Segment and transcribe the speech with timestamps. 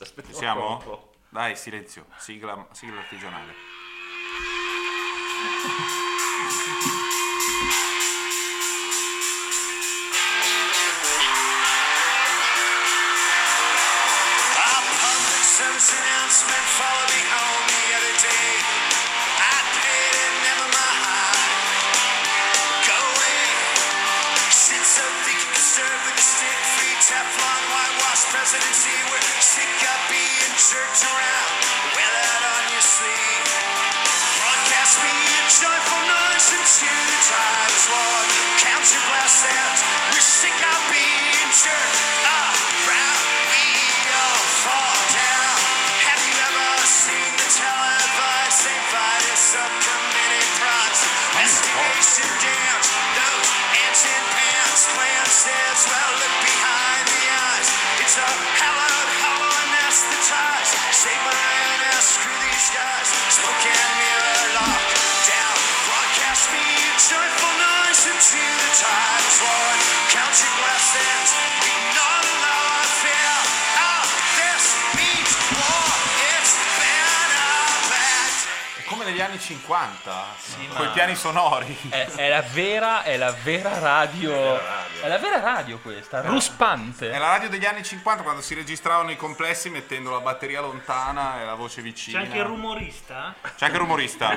[0.00, 0.70] aspettiamo Siamo?
[0.76, 1.10] un po'.
[1.28, 2.06] Dai, silenzio.
[2.16, 3.54] Sigla, sigla artigianale.
[13.46, 18.50] A public service announcement followed me home the other day.
[19.38, 21.52] I paid it, never mind.
[22.88, 23.40] Go away.
[24.50, 26.58] Sit so thick you can serve with a stick.
[26.74, 28.95] Free Teflon, whitewash presidency.
[30.76, 31.05] church
[79.66, 81.76] 50 sì, con i piani sonori.
[81.88, 83.02] È, è, la vera, radio.
[83.02, 84.60] È la vera radio,
[85.02, 86.28] è la vera radio questa, eh.
[86.28, 87.10] ruspante.
[87.10, 91.40] È la radio degli anni 50 quando si registravano i complessi mettendo la batteria lontana
[91.40, 92.20] e la voce vicina.
[92.20, 93.34] C'è anche il rumorista?
[93.42, 94.28] C'è anche il rumorista.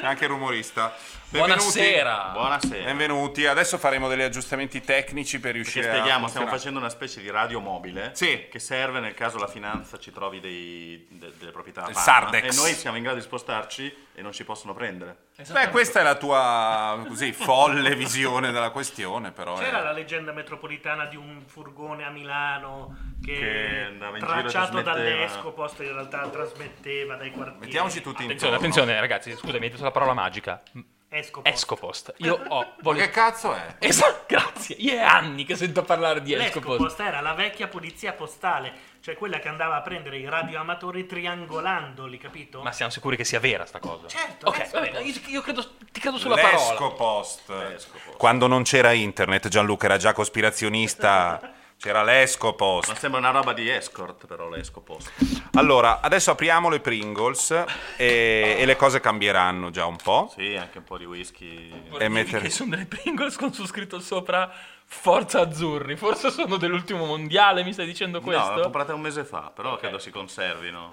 [0.00, 0.96] C'è anche il rumorista.
[1.30, 1.60] Benvenuti.
[1.60, 2.30] Buonasera.
[2.32, 2.84] Buonasera.
[2.84, 3.44] Benvenuti.
[3.44, 7.28] Adesso faremo degli aggiustamenti tecnici per Perché riuscire spieghiamo, a stiamo facendo una specie di
[7.28, 8.46] radio mobile Sì.
[8.50, 12.12] che serve nel caso la finanza ci trovi dei- de- delle proprietà a Il Panama
[12.30, 12.54] Sardex.
[12.56, 15.26] e noi siamo in grado di spostarci e non ci possono prendere.
[15.50, 19.54] Beh, questa è la tua così folle visione della questione, però.
[19.58, 24.80] C'era la leggenda metropolitana di un furgone a Milano che, Che andava in giro tracciato
[24.80, 27.60] dall'Escopost in realtà trasmetteva dai quartieri.
[27.66, 28.56] Mettiamoci tutti Attenzione, intorno.
[28.56, 30.62] attenzione, ragazzi, scusami, hai detto la parola magica.
[31.10, 31.54] Escopost.
[31.54, 32.14] Escopost.
[32.18, 32.60] Io ho.
[32.60, 33.00] Ma Voglio...
[33.00, 33.76] che cazzo è?
[33.78, 34.76] Esatto, grazie.
[34.78, 36.66] Io è anni che sento parlare di Escopost.
[36.80, 42.18] L'Escopost era la vecchia polizia postale, cioè quella che andava a prendere i radioamatori triangolandoli,
[42.18, 42.60] capito?
[42.62, 44.06] Ma siamo sicuri che sia vera sta cosa?
[44.06, 44.74] Certo, Ok, Escopost.
[44.92, 46.70] va bene, io, io credo, ti credo sulla parola.
[46.70, 48.16] L'Escopost.
[48.18, 51.52] Quando non c'era internet, Gianluca era già cospirazionista.
[51.80, 52.88] C'era l'Escopost.
[52.88, 55.12] Ma sembra una roba di escort però l'esco post.
[55.52, 57.52] Allora, adesso apriamo le Pringles
[57.96, 60.28] e, e le cose cambieranno già un po'.
[60.36, 61.70] Sì, anche un po' di whisky.
[61.98, 64.50] E mettere- Che sono delle Pringles con su scritto sopra
[64.86, 65.94] Forza Azzurri.
[65.96, 68.54] Forse sono dell'ultimo mondiale, mi stai dicendo No, questo?
[68.56, 70.90] l'ho comprata un mese fa, però credo si conservino.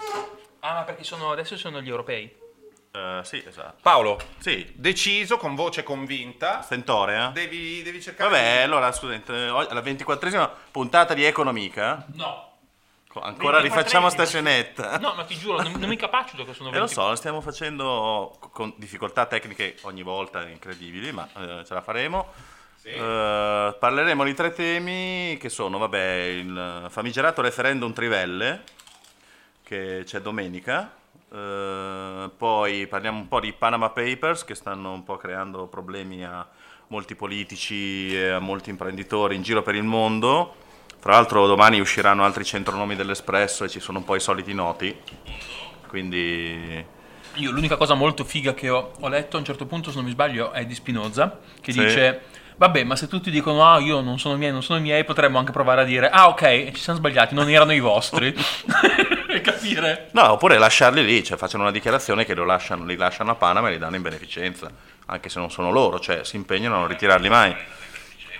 [0.60, 2.32] Ah, ma perché sono, adesso sono gli europei.
[2.96, 3.76] Eh, sì, esatto.
[3.82, 7.28] Paolo, Sì, deciso, con voce convinta, Stentorea.
[7.34, 8.30] devi, devi cercare...
[8.30, 12.54] Vabbè, allora scusate, alla ventiquattresima puntata di Economica, No.
[13.10, 14.26] co- ancora rifacciamo sta 24esima.
[14.28, 14.98] scenetta.
[15.00, 16.94] No, ma ti giuro, non, non mi capacito che sono E lo 20.
[16.94, 22.32] so, lo stiamo facendo con difficoltà tecniche ogni volta incredibili, ma eh, ce la faremo.
[22.84, 28.62] Eh, parleremo di tre temi che sono, vabbè, il famigerato referendum Trivelle,
[29.64, 30.92] che c'è domenica,
[31.36, 36.48] eh, poi parliamo un po' di Panama Papers, che stanno un po' creando problemi a
[36.88, 40.56] molti politici e a molti imprenditori in giro per il mondo.
[41.02, 44.96] Tra l'altro domani usciranno altri centronomi dell'Espresso e ci sono un po' i soliti noti,
[45.88, 46.94] quindi...
[47.38, 50.06] Io l'unica cosa molto figa che ho, ho letto a un certo punto, se non
[50.06, 51.80] mi sbaglio, è di Spinoza, che Sì.
[51.80, 52.22] dice...
[52.58, 55.52] Vabbè, ma se tutti dicono, ah, io non sono miei, non sono miei, potremmo anche
[55.52, 58.34] provare a dire, ah, ok, ci siamo sbagliati, non erano i vostri.
[59.46, 60.08] capire.
[60.12, 63.70] No, oppure lasciarli lì, cioè facciano una dichiarazione che lo lasciano, li lasciano a Panama
[63.70, 64.70] e li danno in beneficenza,
[65.06, 67.56] anche se non sono loro, cioè si impegnano a non ritirarli mai.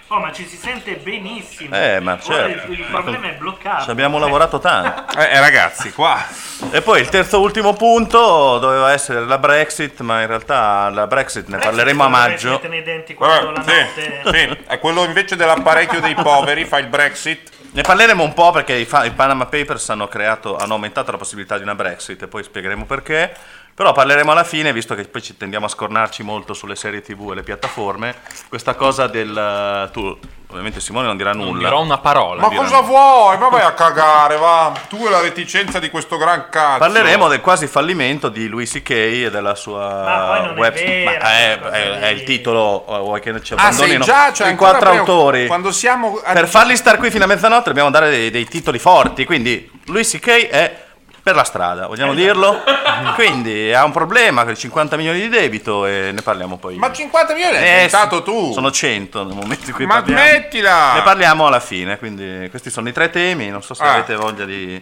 [0.10, 1.76] Oh, ma ci si sente benissimo.
[1.76, 2.72] Eh, ma certo.
[2.72, 3.86] il, il problema è bloccato.
[3.86, 5.04] Ci abbiamo lavorato tanto.
[5.20, 6.24] Eh, eh, ragazzi, qua...
[6.72, 11.48] E poi il terzo ultimo punto doveva essere la Brexit, ma in realtà la Brexit
[11.48, 12.50] ne parleremo a maggio.
[12.52, 14.22] Mettete nei denti quando la Eh, notte...
[14.24, 17.50] sì, sì, è quello invece dell'apparecchio dei poveri, fa il Brexit.
[17.76, 21.18] Ne parleremo un po' perché i, fa- i Panama Papers hanno, creato, hanno aumentato la
[21.18, 23.36] possibilità di una Brexit e poi spiegheremo perché.
[23.76, 27.32] Però parleremo alla fine, visto che poi ci tendiamo a scornarci molto sulle serie tv
[27.32, 28.16] e le piattaforme,
[28.48, 29.90] questa cosa del...
[29.92, 30.18] Tu,
[30.48, 31.68] ovviamente Simone non dirà Non nulla.
[31.68, 32.40] dirò una parola.
[32.40, 33.38] Ma cosa vuoi?
[33.38, 34.72] Ma vai a cagare, va.
[34.88, 36.80] Tu e la reticenza di questo gran cazzo.
[36.80, 38.90] Parleremo del quasi fallimento di Louis C.K.
[38.92, 42.08] e della sua Ma poi non è web vera Ma è, questa è- cosa è
[42.12, 44.06] il titolo, eh, vuoi che ci Ah, sei abbandonino?
[44.06, 45.48] già, cioè I ancora quattro prima- autori.
[45.48, 46.22] Quando siamo...
[46.24, 50.10] Per farli star qui fino a mezzanotte dobbiamo dare dei, dei titoli forti, quindi Louis
[50.10, 50.48] C.K.
[50.48, 50.84] è
[51.26, 52.62] per la strada, vogliamo dirlo?
[53.16, 56.76] Quindi ha un problema con i 50 milioni di debito e ne parliamo poi.
[56.76, 58.54] Ma 50 milioni l'hai Eh, inventato sì, tu.
[58.54, 60.22] Sono 100 nel momento in cui Ma parliamo.
[60.22, 60.94] smettila!
[60.94, 63.94] Ne parliamo alla fine, quindi questi sono i tre temi, non so se Ah.
[63.94, 64.80] avete voglia di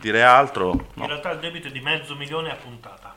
[0.00, 0.70] dire altro.
[0.70, 3.11] In No, realtà il debito è di mezzo milione a puntata.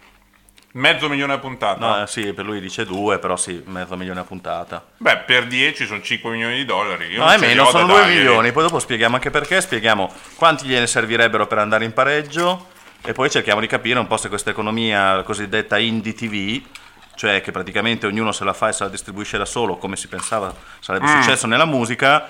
[0.76, 1.80] Mezzo milione a puntata.
[1.80, 4.84] No, eh, sì, per lui dice due, però sì, mezzo milione a puntata.
[4.98, 7.06] Beh, per 10 sono 5 milioni di dollari.
[7.08, 8.16] Io No, è meno, sono da 2 dargli.
[8.18, 8.52] milioni.
[8.52, 12.68] Poi dopo spieghiamo anche perché, spieghiamo quanti gliene servirebbero per andare in pareggio
[13.02, 16.62] e poi cerchiamo di capire un po' se questa economia cosiddetta indie TV,
[17.16, 20.10] cioè che praticamente ognuno se la fa e se la distribuisce da solo, come si
[20.10, 21.22] pensava sarebbe Mm.
[21.22, 22.28] successo nella musica,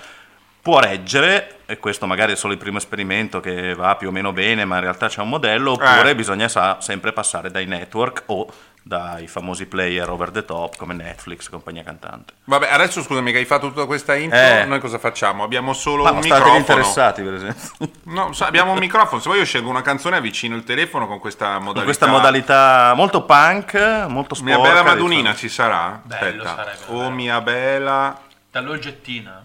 [0.65, 4.33] può reggere, e questo magari è solo il primo esperimento che va più o meno
[4.33, 6.15] bene, ma in realtà c'è un modello, oppure Eh.
[6.15, 8.47] bisogna sa- sempre passare dai network o
[8.81, 12.33] dai famosi player over the top come Netflix, compagnia cantante.
[12.45, 14.65] Vabbè, adesso scusami che hai fatto tutta questa intro, Eh.
[14.65, 15.43] noi cosa facciamo?
[15.43, 16.57] Abbiamo solo Ma un state microfono.
[16.57, 17.89] interessati, per esempio.
[18.05, 21.19] No, so- abbiamo un microfono, se vuoi io scelgo una canzone avvicino il telefono con
[21.19, 21.73] questa modalità.
[21.75, 24.55] Con questa modalità molto punk, molto sporca.
[24.55, 24.89] Mia bella diciamo.
[24.95, 26.01] Madunina ci sarà?
[26.03, 26.55] Bello Aspetta.
[26.55, 27.09] sarebbe, Oh bello.
[27.11, 28.19] mia bella.
[28.49, 29.43] Dall'oggettina.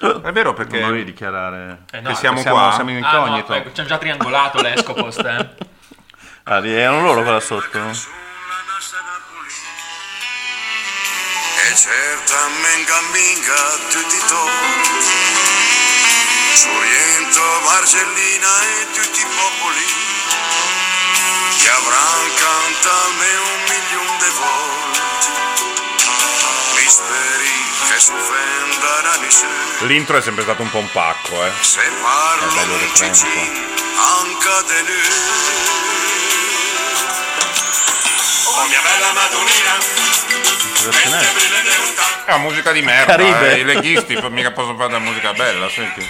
[0.00, 1.84] È vero perché Non dovevi dichiarare...
[1.92, 2.72] Eh no, Che siamo siamo, qua?
[2.72, 3.54] siamo in Ah, no, incognito.
[3.54, 5.48] ecco, ci hanno già triangolato l'escopost, eh.
[6.46, 7.78] Ah, erano loro qua sotto?
[11.56, 14.42] e certa menga minga tutti to
[16.52, 19.86] Sorrento, Marcellina e tutti i popoli
[21.62, 25.13] che avranno cantato un milione di volte
[29.86, 31.50] l'intro è sempre stato un po' un pacco, eh.
[31.60, 34.48] se parlo È bello cicin anche
[38.46, 40.02] oh mia bella Madonnina?
[42.26, 43.54] È una musica di merda, Caribe.
[43.54, 43.60] eh.
[43.60, 46.06] i leghisti mica possono fare della musica bella, senti.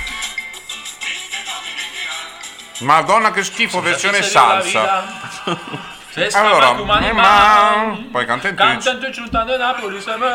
[2.78, 5.92] Madonna che schifo, versione salsa.
[6.14, 7.98] Se Allora, umani, ma...
[8.12, 8.94] poi canta in Canta Twitch.
[8.94, 10.28] in Twitch, lontano da Napoli, se me.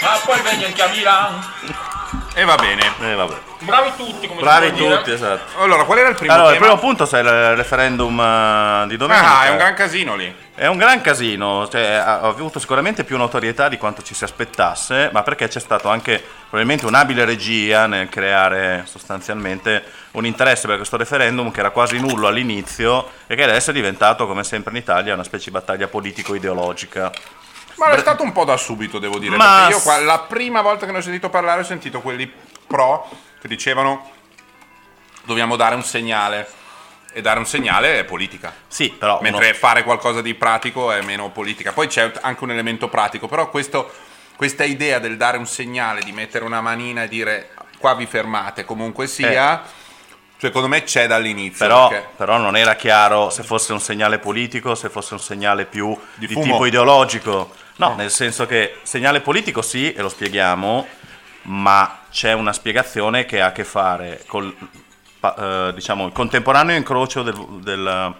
[0.00, 1.44] Ma poi viene anche a Milano.
[2.34, 2.92] E va bene.
[3.00, 3.36] Eh, vabbè.
[3.60, 4.96] Bravi tutti, come Bravi può dire.
[4.96, 5.62] tutti, esatto.
[5.62, 6.66] Allora, qual era il primo Allora, il tema?
[6.74, 9.38] primo punto è il referendum eh, di domenica.
[9.38, 10.34] Ah, è un gran casino lì.
[10.58, 15.08] È un gran casino, cioè, ha avuto sicuramente più notorietà di quanto ci si aspettasse,
[15.12, 20.96] ma perché c'è stato anche probabilmente un'abile regia nel creare sostanzialmente un interesse per questo
[20.96, 25.14] referendum che era quasi nullo all'inizio e che adesso è diventato, come sempre in Italia,
[25.14, 27.12] una specie di battaglia politico-ideologica.
[27.76, 29.36] Ma è stato un po' da subito, devo dire.
[29.36, 32.28] Ma Perché io qua, la prima volta che ne ho sentito parlare ho sentito quelli
[32.66, 33.08] pro
[33.40, 34.10] che dicevano
[35.24, 36.48] dobbiamo dare un segnale.
[37.12, 38.52] E dare un segnale è politica.
[38.66, 39.18] Sì, però...
[39.20, 41.72] uno- Mentre fare qualcosa di pratico è meno politica.
[41.72, 43.90] Poi c'è anche un elemento pratico, però questo-
[44.36, 48.64] questa idea del dare un segnale, di mettere una manina e dire qua vi fermate,
[48.64, 49.62] comunque sia,
[50.36, 51.64] secondo me c'è dall'inizio.
[51.64, 51.68] Eh.
[51.68, 55.64] Però, perché- però non era chiaro se fosse un segnale politico, se fosse un segnale
[55.64, 57.52] più Di di, tipo ideologico.
[57.76, 60.86] No, nel senso che segnale politico sì, e lo spieghiamo,
[61.42, 64.54] ma c'è una spiegazione che ha a che fare col
[65.20, 68.14] eh, diciamo, il contemporaneo incrocio del, del-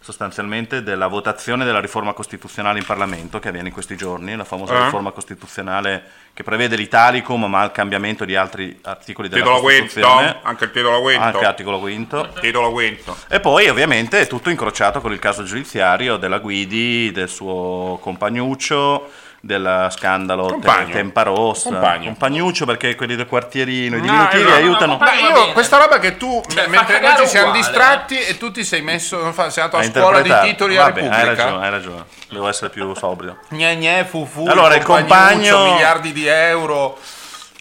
[0.00, 4.74] sostanzialmente della votazione della riforma costituzionale in Parlamento che avviene in questi giorni, la famosa
[4.74, 4.84] Eh.
[4.84, 6.02] riforma costituzionale
[6.34, 10.38] che prevede l'Italicum ma il cambiamento di altri articoli della Titolo quinto, Costituzione.
[10.42, 11.22] anche il titolo quinto.
[11.22, 12.28] Anche articolo quinto.
[12.40, 13.16] Titolo quinto.
[13.28, 19.10] E poi ovviamente è tutto incrociato con il caso giudiziario della Guidi, del suo compagnuccio,
[19.42, 20.92] del scandalo Te- Compagno.
[20.92, 21.70] Tempa Rossa.
[21.70, 22.04] Compagno.
[22.06, 24.56] Compagnuccio perché quelli del quartierino, i No, diminutivi esatto.
[24.56, 27.66] aiutano Ma Ma va io questa roba che tu, Cioè, mentre noi ci siamo uguale,
[27.66, 30.50] distratti e tu ti sei messo, non fa- sei andato a, a scuola di interpretare.
[30.50, 31.42] titoli a Vabbè, hai Repubblica.
[31.44, 32.04] ragione, hai ragione.
[32.28, 33.38] Devo essere più sobrio.
[33.48, 36.98] Gne gne, fu fu, Allora, il compagno- miliardi di euro,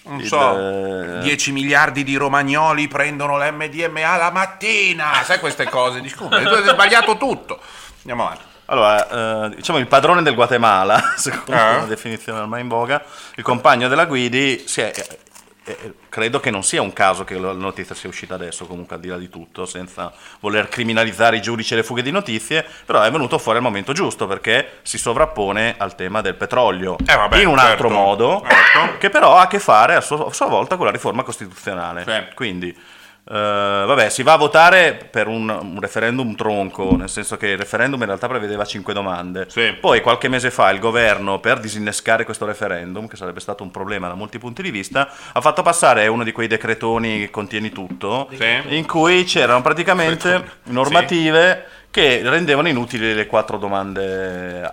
[0.03, 6.01] non Il, so, eh, 10 miliardi di romagnoli prendono l'MDMA la mattina, sai queste cose,
[6.01, 7.59] dici come, tu hai sbagliato tutto.
[7.99, 8.47] Andiamo avanti.
[8.71, 11.75] Allora, eh, diciamo il padrone del Guatemala, secondo Eh.
[11.75, 13.03] una definizione ormai in voga,
[13.35, 14.93] il compagno della Guidi, si è-
[15.65, 19.01] eh, credo che non sia un caso che la notizia sia uscita adesso, comunque al
[19.01, 23.01] di là di tutto, senza voler criminalizzare i giudici e le fughe di notizie, però
[23.01, 27.37] è venuto fuori al momento giusto perché si sovrappone al tema del petrolio Eh, vabbè,
[27.39, 28.97] in un altro certo, modo, certo.
[28.99, 32.03] che però ha a che fare a sua, a sua volta con la riforma costituzionale.
[32.03, 32.33] Sì.
[32.35, 32.75] Quindi,
[33.31, 37.57] eh, vabbè, si va a votare per un, un referendum tronco, nel senso che il
[37.57, 39.45] referendum in realtà prevedeva cinque domande.
[39.49, 39.77] Sì.
[39.79, 44.07] Poi qualche mese fa il governo, per disinnescare questo referendum, che sarebbe stato un problema
[44.07, 48.27] da molti punti di vista, ha fatto passare uno di quei decretoni che contieni tutto,
[48.35, 48.61] Sì.
[48.75, 54.67] in cui c'erano praticamente normative che rendevano inutili le quattro domande.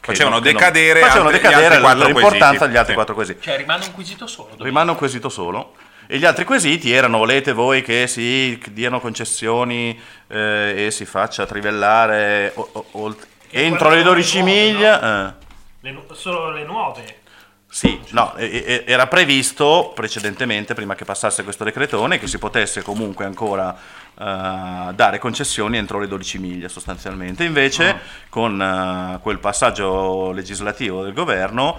[0.00, 2.94] che Facevano non- decadere facevano decadere l'importanza degli altri Sì.
[2.94, 3.42] quattro quesiti.
[3.42, 4.50] Cioè, rimane un quesito solo.
[4.58, 5.72] Rimane un quesito solo.
[6.08, 9.98] E gli altri quesiti erano: volete voi che si diano concessioni
[10.28, 13.16] eh, e si faccia trivellare o- o-
[13.48, 15.28] Che entro le quelle 12 sono le nuove, miglia?
[15.28, 15.34] eh.
[15.80, 17.18] Le solo le nuove.
[17.68, 23.76] Sì, no, era previsto precedentemente, prima che passasse questo decretone, che si potesse comunque ancora
[24.18, 27.44] eh, dare concessioni entro le 12 miglia sostanzialmente.
[27.44, 27.98] Invece,
[28.30, 31.78] con eh, quel passaggio legislativo del governo,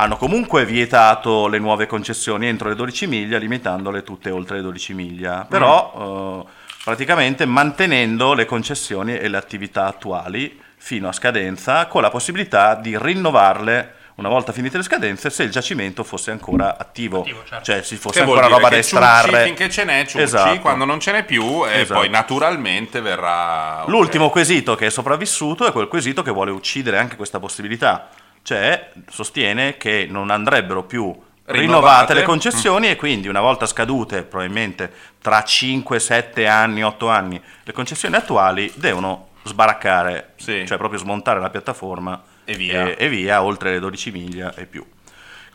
[0.00, 4.94] hanno comunque vietato le nuove concessioni entro le 12 miglia, limitandole tutte oltre le 12
[4.94, 5.46] miglia.
[5.48, 6.50] Però, eh,
[6.82, 12.96] praticamente mantenendo le concessioni e le attività attuali fino a scadenza, con la possibilità di
[12.98, 17.64] rinnovarle una volta finite le scadenze se il giacimento fosse ancora attivo, Attivo, certo.
[17.64, 19.44] cioè ci fosse Che ancora roba da estrarre.
[19.44, 20.58] finché ce n'è, ciucci, Esatto.
[20.60, 22.00] quando non ce n'è più, e Esatto.
[22.00, 23.84] poi naturalmente verrà...
[23.86, 28.08] L'ultimo quesito che è sopravvissuto è quel quesito che vuole uccidere anche questa possibilità,
[28.42, 34.92] cioè sostiene che non andrebbero più rinnovate, le concessioni e quindi una volta scadute, probabilmente
[35.20, 40.64] tra 5, 7 anni, 8 anni, le concessioni attuali devono sbaraccare, Sì.
[40.66, 42.86] cioè proprio smontare la piattaforma E via.
[42.88, 44.84] e, e via, oltre le 12 miglia e più.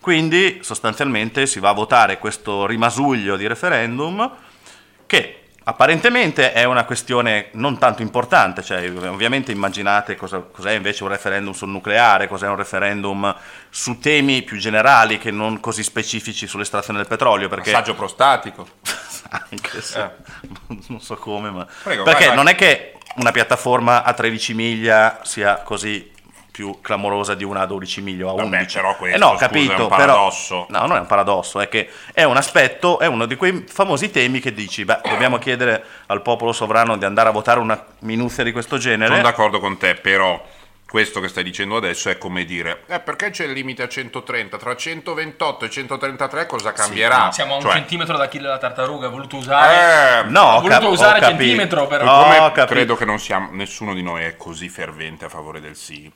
[0.01, 4.29] Quindi sostanzialmente si va a votare questo rimasuglio di referendum
[5.05, 11.09] che apparentemente è una questione non tanto importante, cioè ovviamente immaginate cosa, cos'è invece un
[11.09, 13.35] referendum sul nucleare, cos'è un referendum
[13.69, 18.67] su temi più generali che non così specifici sull'estrazione del petrolio, perché Massaggio prostatico.
[19.29, 20.09] anche se Eh.
[20.87, 22.35] non so come, ma Prego, perché vai, vai.
[22.35, 26.11] non è che una piattaforma a 13 miglia sia così
[26.55, 28.75] più clamorosa di una a 12 miglia o a Vabbè, 11.
[28.77, 30.65] però questo, Eh no, scusa, è capito, un però- paradosso.
[30.69, 34.09] no, non è un paradosso, è che è un aspetto, è uno di quei famosi
[34.09, 38.45] temi che dici, beh, dobbiamo chiedere al popolo sovrano di andare a votare una minuzia
[38.45, 39.09] di questo genere.
[39.11, 40.41] Sono d'accordo con te, però
[40.89, 44.55] questo che stai dicendo adesso è come dire, eh, perché c'è il limite a 130?
[44.57, 47.33] Tra 128 e 133 cosa cambierà?
[47.33, 50.21] Siamo a un Cioè, centimetro da kill la tartaruga, ha voluto usare...
[50.21, 52.05] Eh, No, voluto cap- usare centimetro però.
[52.05, 55.75] No, come credo che non siamo, nessuno di noi è così fervente a favore del
[55.75, 56.09] sì.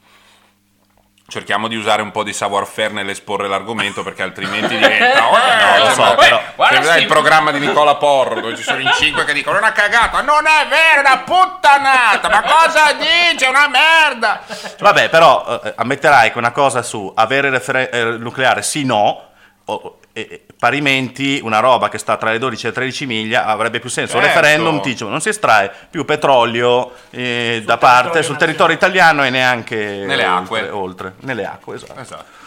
[1.29, 4.97] Cerchiamo di usare un po' di savoir-faire nell'esporre l'argomento perché altrimenti diventa.
[5.17, 8.79] Eh, Oh, lo so, sembra- però- guarda il programma di Nicola Porro dove ci sono
[8.79, 13.45] in cinque che dicono: una cagata, non è vero, è una puttanata, ma cosa dice?
[13.45, 14.41] È una merda.
[14.79, 19.27] Vabbè, però eh, ammetterai che una cosa su avere referen- eh, nucleare sì no,
[19.65, 23.45] o- e- e parimenti una roba che sta tra le 12 e le 13 miglia
[23.45, 24.17] avrebbe più senso.
[24.17, 24.39] Un Certo.
[24.39, 29.75] referendum dice non si estrae più petrolio eh, da parte sul territorio italiano e neanche
[30.05, 30.69] Nelle oltre, acque.
[30.69, 31.13] oltre.
[31.21, 31.99] nelle acque, esatto.
[31.99, 32.37] Esatto.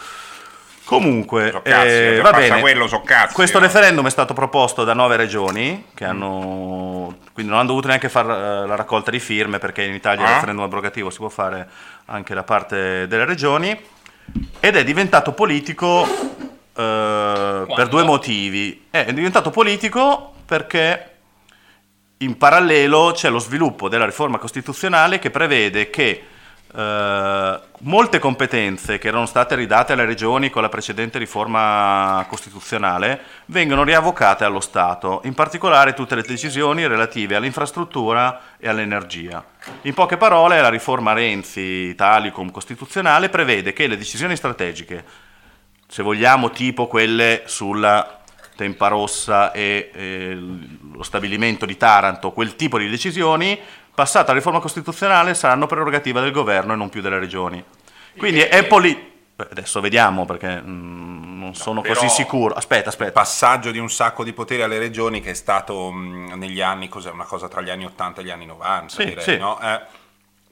[0.85, 2.59] Comunque, So cazzi, eh, che va bene.
[2.59, 3.65] quello, so cazzi, Questo no?
[3.65, 8.67] referendum è stato proposto da nove regioni che hanno quindi non hanno dovuto neanche fare
[8.67, 10.33] la raccolta di firme perché in Italia il Ah.
[10.35, 11.67] referendum abrogativo si può fare
[12.07, 13.75] anche da parte delle regioni
[14.59, 18.87] ed è diventato politico eh, per due motivi.
[18.89, 21.11] È diventato politico perché
[22.17, 26.23] in parallelo c'è lo sviluppo della riforma costituzionale che prevede che
[26.75, 33.83] eh, molte competenze che erano state ridate alle regioni con la precedente riforma costituzionale vengono
[33.83, 39.43] riavocate allo Stato, in particolare tutte le decisioni relative all'infrastruttura e all'energia.
[39.81, 45.03] In poche parole, la riforma Renzi Italicum costituzionale prevede che le decisioni strategiche
[45.93, 48.21] se vogliamo, tipo quelle sulla
[48.55, 53.59] Tempa Rossa e eh, lo stabilimento di Taranto, quel tipo di decisioni,
[53.93, 57.63] passata la riforma costituzionale, saranno prerogativa del governo e non più delle regioni.
[58.17, 59.11] Quindi è poli...
[59.35, 62.55] Beh, Adesso vediamo perché mm, non sono però- così sicuro.
[62.55, 63.11] Aspetta, aspetta.
[63.11, 67.11] passaggio di un sacco di poteri alle regioni che è stato mh, negli anni, cos'è,
[67.11, 69.37] una cosa tra gli anni 80 e gli anni 90, Sì, direi, sì.
[69.37, 69.59] no?
[69.61, 69.79] Eh,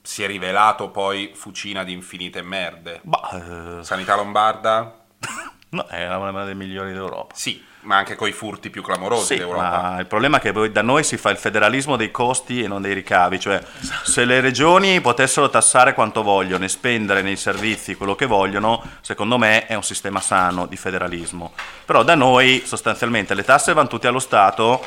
[0.03, 2.99] si è rivelato poi fucina di infinite merde.
[3.01, 4.97] Bah, eh, Sanità lombarda?
[5.69, 7.33] no, è una delle migliori d'Europa.
[7.35, 9.97] Sì, ma anche coi furti più clamorosi Sì, d'Europa.
[9.99, 12.81] il problema è che poi da noi si fa il federalismo dei costi e non
[12.81, 13.61] dei ricavi, cioè
[14.03, 19.37] se le regioni potessero tassare quanto vogliono e spendere nei servizi quello che vogliono, secondo
[19.37, 21.53] me è un sistema sano di federalismo.
[21.85, 24.85] Però da noi sostanzialmente le tasse vanno tutte allo Stato,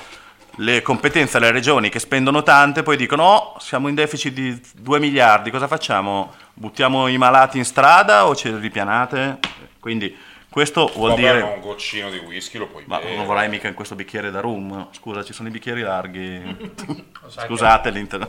[0.59, 5.01] le competenze alle regioni che spendono tante poi dicono oh, siamo in deficit di 2
[5.01, 6.33] miliardi, cosa facciamo?
[6.53, 9.39] Buttiamo i malati in strada o ce li ripianate?
[9.85, 10.17] Quindi
[10.49, 11.43] questo vuol dire...
[11.43, 13.17] un goccino di whisky lo puoi Ma bere.
[13.17, 14.89] non vorrai mica in questo bicchiere da rum?
[14.93, 16.73] Scusa, ci sono i bicchieri larghi.
[17.29, 18.27] Scusate l'inter...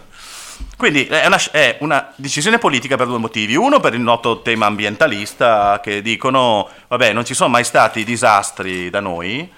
[0.75, 3.55] Quindi è una, è una decisione politica per due motivi.
[3.55, 8.89] Uno per il noto tema ambientalista che dicono, vabbè, non ci sono mai stati disastri
[8.89, 9.49] da noi,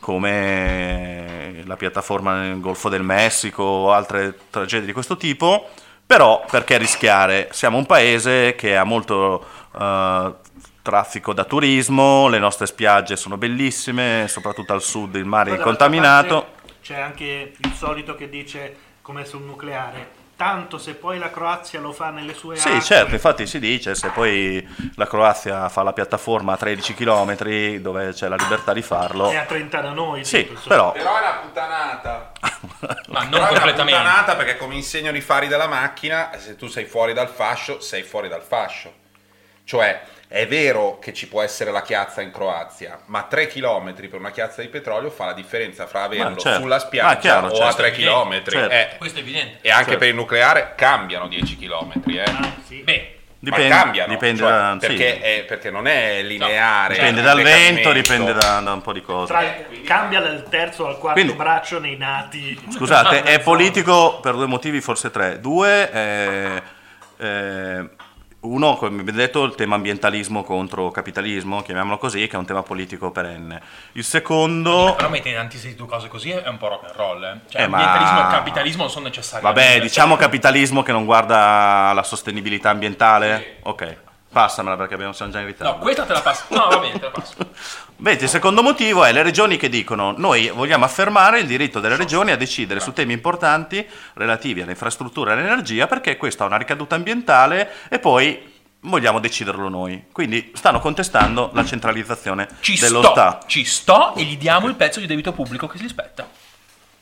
[0.00, 5.68] come la piattaforma nel Golfo del Messico o altre tragedie di questo tipo,
[6.04, 7.48] però perché rischiare?
[7.52, 9.46] Siamo un paese che ha molto
[9.78, 10.42] eh,
[10.84, 16.46] traffico da turismo, le nostre spiagge sono bellissime, soprattutto al sud il mare è parte
[16.82, 21.90] C'è anche il solito che dice, come sul nucleare, tanto se poi la Croazia lo
[21.90, 24.62] fa nelle sue Sì, acque, certo, infatti si dice, se poi
[24.96, 29.36] la Croazia fa la piattaforma a 13 km dove c'è la libertà di farlo, è
[29.36, 30.22] a 30 da noi.
[30.22, 30.92] sì, tutto, però...
[30.92, 32.32] Però è una puttanata.
[33.08, 34.00] Ma non Però è una completamente.
[34.00, 38.02] puttanata perché come insegnano i fari della macchina, se tu sei fuori dal fascio, sei
[38.02, 38.92] fuori dal fascio.
[39.64, 40.02] Cioè,
[40.34, 44.32] è vero che ci può essere la chiazza in Croazia, ma 3 km per una
[44.32, 46.60] chiazza di petrolio fa la differenza fra averlo certo.
[46.62, 48.40] sulla spiaggia Ah, chiaro, o certo, a 3 evidente.
[48.42, 48.50] km.
[48.50, 48.96] Certo.
[48.98, 49.58] Questo è evidente.
[49.60, 49.98] e anche Certo.
[50.00, 51.92] per il nucleare cambiano 10 km.
[52.10, 52.20] Eh.
[52.22, 52.80] Ah, sì.
[52.82, 56.94] Beh, Dipende, ma cambiano, dipende cioè, da, sì, perché, è- perché non è lineare.
[56.94, 59.26] dipende è dal vento, dipende da, da un po' di cose.
[59.26, 62.58] Tra- cambia dal terzo al quarto Quindi- braccio nei nati.
[62.70, 65.40] Scusate, è politico per due motivi, forse tre.
[65.40, 66.62] Due, eh,
[67.18, 67.88] eh,
[68.44, 72.62] uno, come abbiamo detto, il tema ambientalismo contro capitalismo, chiamiamolo così, che è un tema
[72.62, 73.60] politico perenne.
[73.92, 74.94] Il secondo...
[74.96, 77.24] però mettere in antitesi due cose così è un po' rock and roll.
[77.24, 77.40] Eh.
[77.48, 79.42] Cioè, Eh, ma- ambientalismo e capitalismo non sono necessari.
[79.42, 83.58] Vabbè, diciamo capitalismo che non guarda la sostenibilità ambientale?
[83.62, 83.96] Ok,
[84.34, 85.72] passamela perché abbiamo, siamo già in ritardo.
[85.72, 86.44] No, questa te la passo.
[86.48, 87.34] No, va bene, te la passo.
[87.96, 91.96] Vedi, il secondo motivo è le regioni che dicono noi vogliamo affermare il diritto delle
[91.96, 96.56] regioni a decidere su temi importanti relativi alle infrastrutture e all'energia perché questa ha una
[96.58, 100.06] ricaduta ambientale e poi vogliamo deciderlo noi.
[100.12, 103.46] Quindi stanno contestando la centralizzazione Ci dello sto, Stato.
[103.46, 106.28] ci sto e gli diamo il pezzo di debito pubblico che si spetta.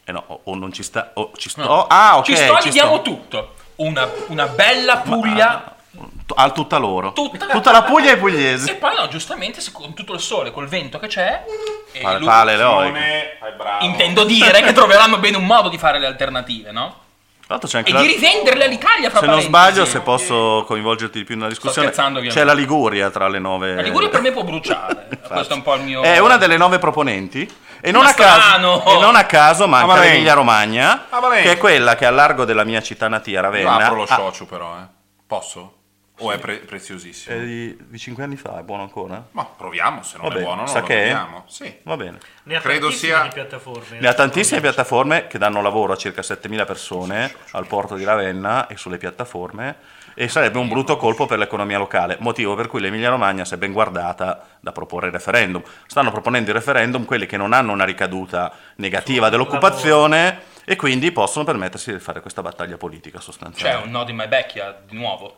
[0.05, 1.63] Eh no, o- o non ci sta, o ci sto.
[1.65, 1.87] No.
[1.89, 2.25] Ah, ok.
[2.25, 3.03] ci sto e gli diamo sto.
[3.03, 3.55] tutto.
[3.77, 5.77] Una, una bella Puglia.
[6.35, 7.13] Al tutta loro.
[7.13, 8.75] Tutta, la Puglia e i E pugliesi.
[8.77, 11.45] poi no, giustamente, se con tutto il sole, col vento che c'è,
[11.93, 12.29] e Pale, lui-
[12.63, 12.97] eroico.
[12.97, 13.39] Simone,
[13.81, 17.01] intendo dire che troveranno bene un modo di fare le alternative, no?
[17.49, 19.47] E la- di rivenderle all'Italia fra Se non parentesi.
[19.49, 23.75] sbaglio, se posso coinvolgerti di più nella discussione, c'è la Liguria tra le nove.
[23.75, 25.09] La Liguria per me può bruciare.
[25.29, 26.01] Questo è un po' il mio.
[26.01, 27.47] È una delle nove proponenti.
[27.85, 31.07] E non, a caso, e non a caso manca l'Emilia Romagna,
[31.43, 34.15] che è quella che a largo della mia città natia, Io Ravenna, apro lo ha-
[34.15, 34.87] socio però, eh.
[35.27, 35.75] Posso?
[36.25, 37.37] O è pre- preziosissimo?
[37.37, 39.25] è di, di 5 anni fa, è buono ancora?
[39.33, 41.11] Ma proviamo, se non Vabbè, è buono non sa lo che è?
[41.11, 41.45] proviamo.
[41.49, 41.77] Sì.
[41.83, 42.19] Va bene.
[42.45, 43.99] Ne ha Credo tantissime sia- di piattaforme.
[43.99, 48.67] Ne ha tantissime piattaforme che danno lavoro a circa 7.000 persone al porto di Ravenna
[48.67, 49.77] e sulle piattaforme
[50.15, 53.57] e sarebbe un brutto colpo per l'economia locale, motivo per cui l'Emilia Romagna si è
[53.57, 55.63] ben guardata da proporre il referendum.
[55.87, 61.45] Stanno proponendo il referendum quelli che non hanno una ricaduta negativa dell'occupazione e quindi possono
[61.45, 63.87] permettersi di fare questa battaglia politica C'è sostanzialmente.
[63.87, 65.37] un nodo in my backyard di nuovo.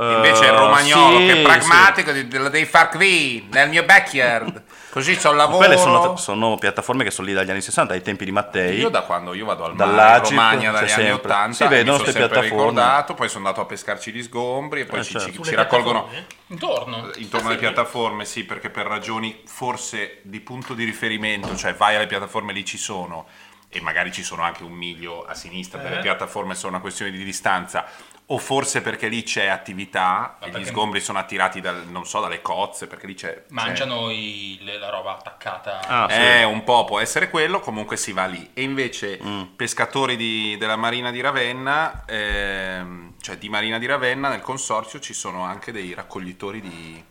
[0.00, 1.42] Invece il Eh, romagnolo sì, che è sì.
[1.42, 4.62] pragmatico di- lo devi far qui, nel mio backyard.
[4.90, 5.58] Così c'ho il lavoro.
[5.58, 8.76] Quelle sono, sono piattaforme che sono lì dagli anni 60, ai tempi di Mattei.
[8.78, 11.12] Io da quando io vado al mare in Romagna dagli anni sempre.
[11.30, 12.48] 80 Si vedono mi sono ste sempre piattaforme.
[12.70, 15.30] ricordato, poi sono andato a pescarci gli sgombri e poi Eh, ci, certo.
[15.32, 16.08] ci- ci raccolgono?
[16.48, 17.10] Intorno.
[17.16, 22.08] intorno alle piattaforme, sì, perché per ragioni forse di punto di riferimento, cioè vai alle
[22.08, 23.26] piattaforme lì ci sono
[23.68, 26.00] e magari ci sono anche un miglio a sinistra, Eh.
[26.00, 27.86] piattaforme sono una questione di distanza.
[28.32, 32.40] O forse perché lì c'è attività e gli sgombri sono attirati dal, non so, dalle
[32.40, 33.44] cozze, perché lì c'è...
[33.48, 35.80] Mangiano i- le- la roba attaccata.
[35.84, 36.16] Ah, sì.
[36.16, 38.50] Eh, un po' può essere quello, comunque si va lì.
[38.54, 39.42] E invece Mm.
[39.56, 45.12] pescatori di- della Marina di Ravenna, ehm, cioè di Marina di Ravenna, nel consorzio ci
[45.12, 47.02] sono anche dei raccoglitori di,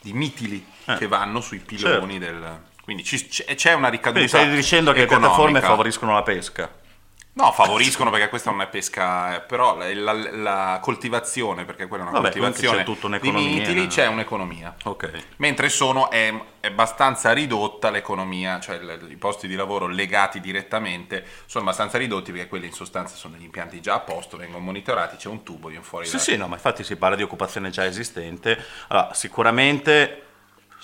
[0.00, 0.96] di mitili Eh.
[0.96, 2.60] che vanno sui piloni del...
[2.82, 5.28] Quindi ci- c'è c'è una ricaduta Quindi stai dicendo che le economica.
[5.30, 6.82] piattaforme favoriscono la pesca.
[7.36, 12.04] No, favoriscono perché questa non è pesca, eh, però la, la- la coltivazione, perché quella
[12.04, 13.48] è una Vabbè, coltivazione c'è tutta di un'economia.
[13.58, 14.74] mitili, c'è un'economia.
[14.84, 15.10] Ok.
[15.38, 21.26] Mentre sono, è, è abbastanza ridotta l'economia, cioè il- i posti di lavoro legati direttamente
[21.46, 25.16] sono abbastanza ridotti perché quelli in sostanza sono degli impianti già a posto, vengono monitorati,
[25.16, 27.70] c'è un tubo, viene fuori Sì, da- sì, no, ma infatti si parla di occupazione
[27.70, 28.56] già esistente.
[28.88, 30.23] Allora, sicuramente,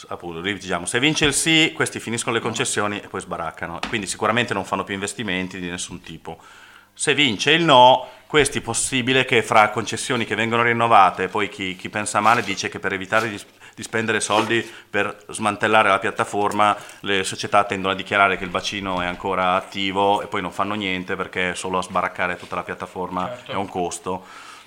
[0.08, 3.78] appunto, diciamo, se vince il sì, questi finiscono le concessioni e poi sbaraccano.
[3.88, 6.38] Quindi sicuramente non fanno più investimenti di nessun tipo.
[6.92, 11.88] Se vince il no, questi possibile che fra concessioni che vengono rinnovate, poi chi, chi
[11.88, 13.40] pensa male dice che per evitare di,
[13.74, 19.00] di spendere soldi per smantellare la piattaforma, le società tendono a dichiarare che il bacino
[19.00, 23.28] è ancora attivo e poi non fanno niente perché solo a sbaraccare tutta la piattaforma
[23.28, 23.52] Certo.
[23.52, 24.24] è un costo.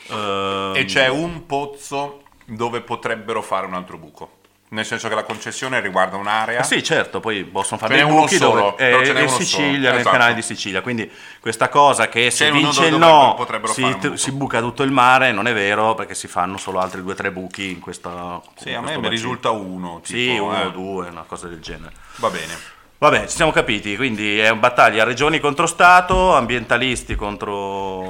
[0.07, 4.41] E c'è un pozzo dove potrebbero fare un altro buco.
[4.73, 6.61] Nel senso che la concessione riguarda un'area.
[6.61, 9.29] Ah, sì, certo, poi possono fare dei uno buchi solo, dove è ce n'è in
[9.29, 10.09] Sicilia, solo, nel esatto.
[10.09, 10.81] canale di Sicilia.
[10.81, 15.31] Quindi questa cosa che se vince il no potrebbero si, si buca tutto il mare,
[15.31, 18.69] non è vero, perché si fanno solo altri due o tre buchi in questa Sì,
[18.69, 19.09] in a me bacino.
[19.09, 20.01] risulta uno.
[20.03, 20.65] Sì, tipo, uno eh.
[20.65, 21.91] o due, una cosa del genere.
[22.15, 22.71] Va bene.
[22.97, 28.07] Vabbè, ci siamo capiti, quindi è una battaglia regioni contro Stato, ambientalisti contro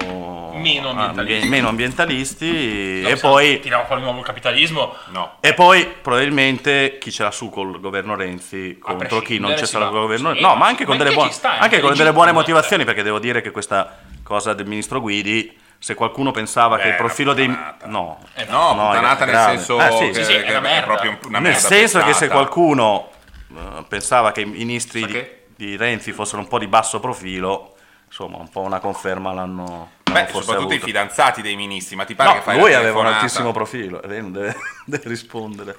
[0.63, 1.19] Meno ambientalisti.
[1.34, 4.95] ambien- meno ambientalisti No, e poi Tiriamo fuori di nuovo il capitalismo.
[5.10, 5.38] No.
[5.39, 9.86] E poi probabilmente chi ce l'ha su col governo Renzi contro chi non c'è va.
[9.86, 12.13] il governo Sì, No, ma- anche con ma delle, che buone, sta, anche con delle
[12.13, 16.84] buone motivazioni, perché devo dire che questa cosa del ministro Guidi, se qualcuno pensava che
[16.84, 17.47] Beh, il profilo dei...
[17.47, 20.49] No, Eh no, No, puttanata è nel senso Eh, sì, che, sì, sì, è che
[20.52, 20.86] una è merda.
[20.86, 23.10] proprio una nel merda senso che se qualcuno
[23.56, 25.45] eh, pensava che i ministri di, che?
[25.56, 27.76] di Renzi fossero un po' di basso profilo,
[28.08, 30.86] insomma un po' una conferma l'hanno, Beh, forse soprattutto i avuta.
[30.86, 34.08] fidanzati dei ministri, ma ti pare No, che fai lui aveva un altissimo profilo, e
[34.08, 35.78] lei non deve, deve rispondere.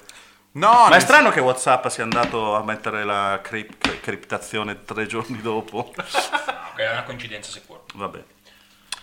[0.51, 5.05] No, Ma è strano che Whatsapp sia andato a mettere la crip- cri- criptazione tre
[5.07, 5.93] giorni dopo.
[6.75, 7.79] Ok, è una coincidenza sicura.
[7.93, 8.21] Vabbè.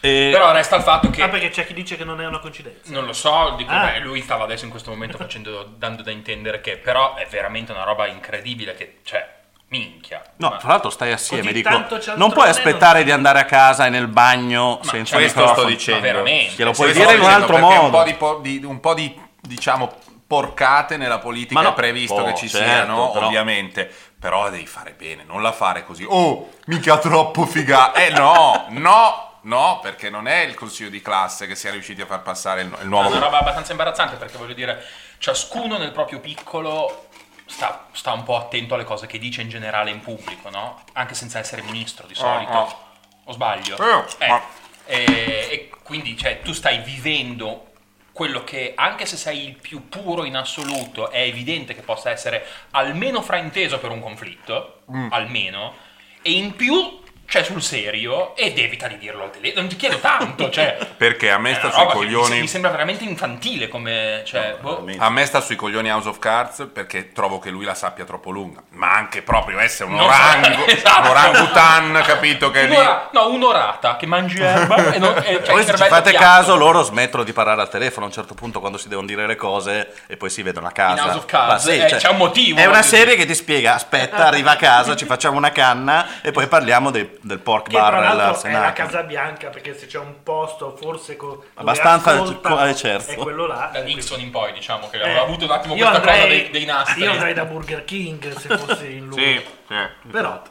[0.00, 2.38] E- Però resta il fatto che Ah, perché c'è chi dice che non è una
[2.38, 2.92] coincidenza.
[2.92, 3.84] Non lo so, dico, Ah.
[3.92, 7.72] beh, lui stava adesso in questo momento facendo, dando da intendere che però è veramente
[7.72, 9.26] una roba incredibile che, cioè,
[9.72, 10.22] minchia.
[10.36, 13.86] No, Ma- tra l'altro stai assieme, dico, non puoi non- aspettare di andare a casa
[13.86, 15.66] e nel bagno senza questo microfono.
[15.66, 16.00] sto dicendo.
[16.00, 16.52] Ma veramente.
[16.56, 17.84] Glielo Questo puoi sto dire in un dicendo, altro perché modo.
[17.84, 19.92] Un po' di, po- di- un po' di, diciamo,
[20.26, 23.90] porcate nella politica Ma no, è previsto oh, che ci certo, siano, però- ovviamente.
[24.22, 26.04] Però devi fare bene, non la fare così.
[26.08, 27.92] Oh, mica troppo figa.
[27.92, 32.06] Eh no, no, no, perché non è il consiglio di classe che sia riusciti a
[32.06, 33.08] far passare il, il È nuovo...
[33.08, 34.80] una roba abbastanza imbarazzante perché voglio dire,
[35.18, 37.06] ciascuno nel proprio piccolo
[37.52, 40.82] sta, sta un po' attento alle cose che dice in generale in pubblico, no?
[40.94, 42.50] Anche senza essere ministro di solito.
[42.52, 42.90] oh.
[43.24, 43.76] O sbaglio?
[43.76, 44.42] Eh, Eh, ma-
[44.84, 45.04] e,
[45.50, 47.66] e quindi cioè, tu stai vivendo
[48.12, 52.44] quello che, anche se sei il più puro in assoluto, è evidente che possa essere
[52.72, 55.08] almeno frainteso per un conflitto, Mm.
[55.12, 55.74] almeno,
[56.20, 57.01] e in più
[57.32, 59.62] c'è sul serio ed evita di dirlo al telefono.
[59.62, 60.76] Non ti chiedo tanto, cioè...
[60.94, 62.40] Perché a me sta sui che mi, coglioni...
[62.40, 64.20] mi sembra veramente infantile come...
[64.26, 64.74] Cioè, boh.
[64.74, 65.02] veramente.
[65.02, 68.30] A me sta sui coglioni House of Cards perché trovo che lui la sappia troppo
[68.30, 71.00] lunga, ma anche proprio essere un orango, esatto.
[71.00, 72.74] un orangutan, capito che è lì...
[72.74, 76.24] Un'ora- no, un'orata che mangi erba e, non, e c'è Poi se ci fate piatto.
[76.24, 79.26] caso loro smettono di parlare al telefono a un certo punto quando si devono dire
[79.26, 81.00] le cose e poi si vedono a casa.
[81.00, 83.34] In House of Cards, sì, eh, cioè, c'è un motivo, È una serie che ti
[83.34, 87.68] spiega, aspetta, arriva a casa, ci facciamo una canna e poi parliamo dei- del pork
[87.68, 88.72] Che tra bar l'altro al è la.
[88.72, 93.10] Casa Bianca, perché se c'è un posto forse co- Abbastanza ascoltano, eh, certo.
[93.12, 93.70] è quello là.
[93.72, 96.42] Da Nixon in poi, diciamo, che Eh, aveva avuto un attimo io questa cosa andrei-
[96.42, 97.02] dei, dei nastri.
[97.02, 99.18] Io andrei da Burger King se fossi in lui.
[99.18, 100.08] Sì, sì.
[100.10, 100.42] Però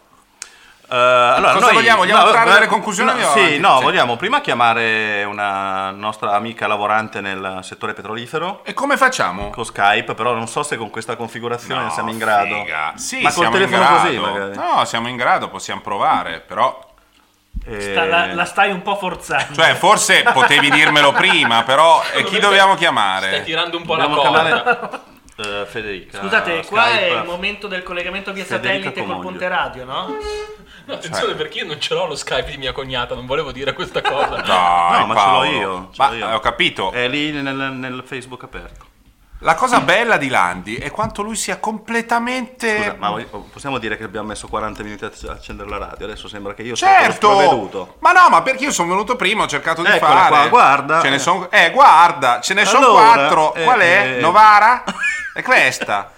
[0.92, 2.00] Eh, allora, Cosa noi- vogliamo?
[2.00, 3.84] Vogliamo no, trarre beh, delle conclusioni no, sì, no, Sì.
[3.84, 9.52] vogliamo prima chiamare una nostra amica lavorante nel settore petrolifero E come facciamo?
[9.52, 12.56] con Skype, però non so se con questa configurazione No, siamo in grado.
[12.56, 12.92] figa.
[12.96, 14.02] Sì, Ma col telefono grado.
[14.02, 14.56] così magari.
[14.56, 16.90] No, siamo in grado, possiamo provare, però...
[17.66, 19.54] Eh, sta- la, la stai un po' forzando.
[19.54, 22.02] Cioè, forse potevi dirmelo prima, però...
[22.14, 23.44] E chi dobbiamo Stai chiamare?
[23.44, 24.44] tirando un po' la dobbiamo corda.
[24.44, 25.00] chiamare
[25.42, 26.20] eh, Federica.
[26.20, 27.08] Scusate, qua Skype.
[27.08, 29.30] è il momento del collegamento via Federica satellite col Comoglio.
[29.30, 30.08] ponte radio, no?
[30.86, 33.74] No, attenzione perché io non ce l'ho lo Skype di mia cognata, non volevo dire
[33.74, 34.36] questa cosa.
[34.42, 36.30] Dai, No, ma ce l'ho io, ce Ma, l'ho io.
[36.36, 36.92] ho capito.
[36.92, 38.86] È lì nel, nel Facebook aperto.
[39.44, 42.78] La cosa bella di Landi è quanto lui sia completamente...
[42.78, 46.06] Scusa, ma voi- possiamo dire che abbiamo messo 40 minuti a a accendere la radio?
[46.06, 47.14] Adesso sembra che io sia Certo!
[47.32, 47.96] sprovveduto.
[48.02, 50.30] Ma no, ma perché io sono venuto prima, ho cercato di Eccola fare.
[50.30, 51.02] qua, guarda.
[51.02, 51.50] Ce ne sono...
[51.50, 53.54] Eh, guarda, ce ne sono Allora, quattro.
[53.56, 54.14] eh, Qual è?
[54.18, 54.20] eh.
[54.22, 54.84] Novara?
[55.34, 56.12] È questa?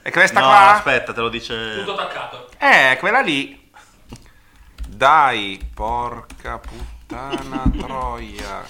[0.00, 0.74] È questa No, qua?
[0.74, 1.78] aspetta, te lo dice...
[1.78, 2.48] Tutto attaccato.
[2.58, 3.68] Eh, quella lì.
[4.86, 8.62] Dai, porca puttana troia,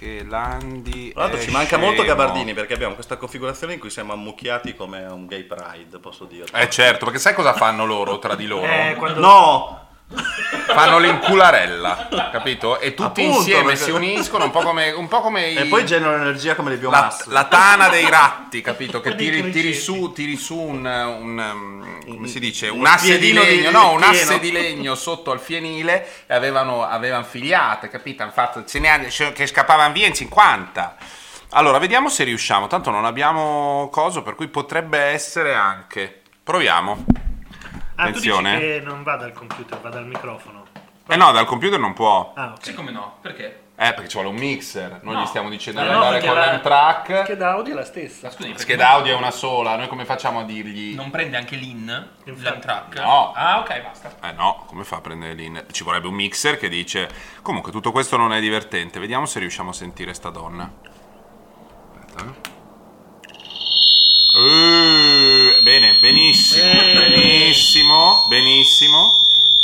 [0.00, 2.16] che Landi Tra l'altro ci manca molto scemo.
[2.16, 6.46] Gabardini perché abbiamo questa configurazione in cui siamo ammucchiati come un gay pride, posso dire.
[6.54, 8.64] Eh certo, perché sai cosa fanno loro tra di loro?
[8.64, 9.88] Eh, quando- No!
[10.12, 12.78] Fanno l'incularella, capito?
[12.80, 15.64] E tutti Appunto, insieme perché- si uniscono un po' come, un po' come i- E
[15.66, 17.24] poi generano energia come le la, biomasse.
[17.28, 19.00] la tana dei ratti, capito?
[19.00, 23.32] Che tiri, tiri su, tiri su un, un, um, come si dice, un asse di
[23.32, 24.12] legno, di no, un pieno.
[24.12, 28.22] asse di legno sotto al fienile e avevano, avevano figliate, capito?
[28.22, 30.96] Hanno fatto, ce ne hanno- che scappavano via in 50.
[31.50, 32.68] Allora, vediamo se riusciamo.
[32.68, 36.20] Tanto non abbiamo coso, per cui potrebbe essere anche.
[36.44, 37.04] Proviamo.
[38.00, 38.58] Ah, tu dici Attenzione.
[38.58, 40.64] che non va dal computer, va dal microfono.
[41.06, 42.32] Eh no, dal computer non può.
[42.36, 42.64] Ah, ok.
[42.64, 43.16] Sì, come no?
[43.20, 43.64] Perché?
[43.76, 45.00] Eh, perché ci vuole un mixer.
[45.02, 45.22] Noi No.
[45.22, 47.22] gli stiamo dicendo di no, andare perché con la- l'M-Track.
[47.24, 48.28] Scheda audio è la stessa.
[48.30, 49.76] Scusi, La perché scheda audio è una sola.
[49.76, 50.94] Noi come facciamo a dirgli?
[50.94, 52.08] Non prende anche l'in?
[52.24, 52.60] Infatti.
[52.60, 52.98] track?
[53.00, 53.32] No.
[53.34, 54.12] Ah, ok, basta.
[54.22, 55.64] Eh no, come fa a prendere l'in?
[55.70, 57.08] Ci vorrebbe un mixer che dice
[57.42, 60.70] comunque tutto questo non è divertente, vediamo se riusciamo a sentire sta donna.
[62.04, 62.48] Aspetta.
[64.36, 65.09] Eh,
[65.62, 66.94] bene, benissimo, Eh.
[66.94, 69.12] benissimo, benissimo,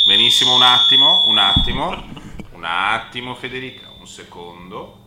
[0.04, 2.04] benissimo, un attimo, un attimo,
[2.52, 5.04] un attimo Federica, un secondo.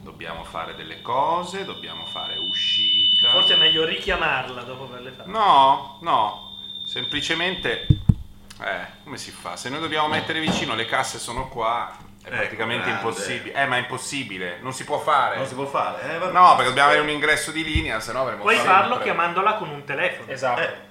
[0.00, 3.30] Dobbiamo fare delle cose, dobbiamo fare uscita.
[3.30, 5.28] Forse è meglio richiamarla dopo averle fatte.
[5.28, 7.86] No, no, semplicemente,
[8.60, 9.56] eh, come si fa?
[9.56, 11.94] Se noi dobbiamo mettere vicino, le casse sono qua,
[12.28, 13.00] è Ecco, praticamente grande.
[13.08, 13.54] impossibile.
[13.54, 15.36] Eh, ma è impossibile, non si può fare.
[15.36, 16.14] Non si può fare.
[16.14, 16.32] Eh, vabbè.
[16.32, 19.54] No, perché dobbiamo avere un ingresso di linea, se no avremo Puoi sempre- farlo chiamandola
[19.54, 20.30] con un telefono.
[20.30, 20.60] Esatto.
[20.60, 20.86] Eh,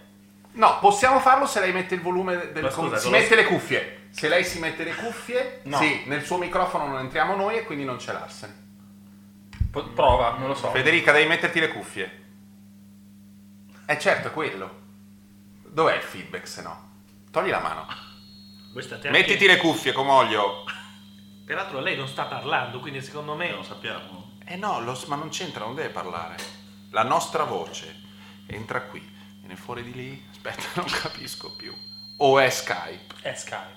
[0.57, 3.43] No, possiamo farlo se lei mette il volume del scusa, si con lo- mette le
[3.45, 4.07] cuffie.
[4.09, 5.77] Se lei si mette le cuffie, No.
[5.77, 8.55] sì, nel suo microfono non entriamo noi e quindi non c'è l'asse.
[9.71, 10.71] Po- Prova, non lo so.
[10.71, 12.23] Federica, devi metterti le cuffie.
[13.85, 14.69] Eh certo, è quello.
[15.63, 16.89] Dov'è il feedback se no?
[17.29, 17.85] Togli la mano.
[19.11, 20.63] Mettiti le cuffie, Comoglio.
[21.47, 23.49] Peraltro lei non sta parlando, quindi secondo me...
[23.51, 24.31] Non sappiamo.
[24.45, 26.35] Eh no, lo- ma non c'entra, non deve parlare.
[26.91, 28.01] La nostra voce
[28.47, 28.99] entra qui,
[29.39, 30.27] viene fuori di lì.
[30.29, 31.73] Aspetta, non capisco più.
[32.17, 33.15] O è Skype?
[33.21, 33.75] È Skype.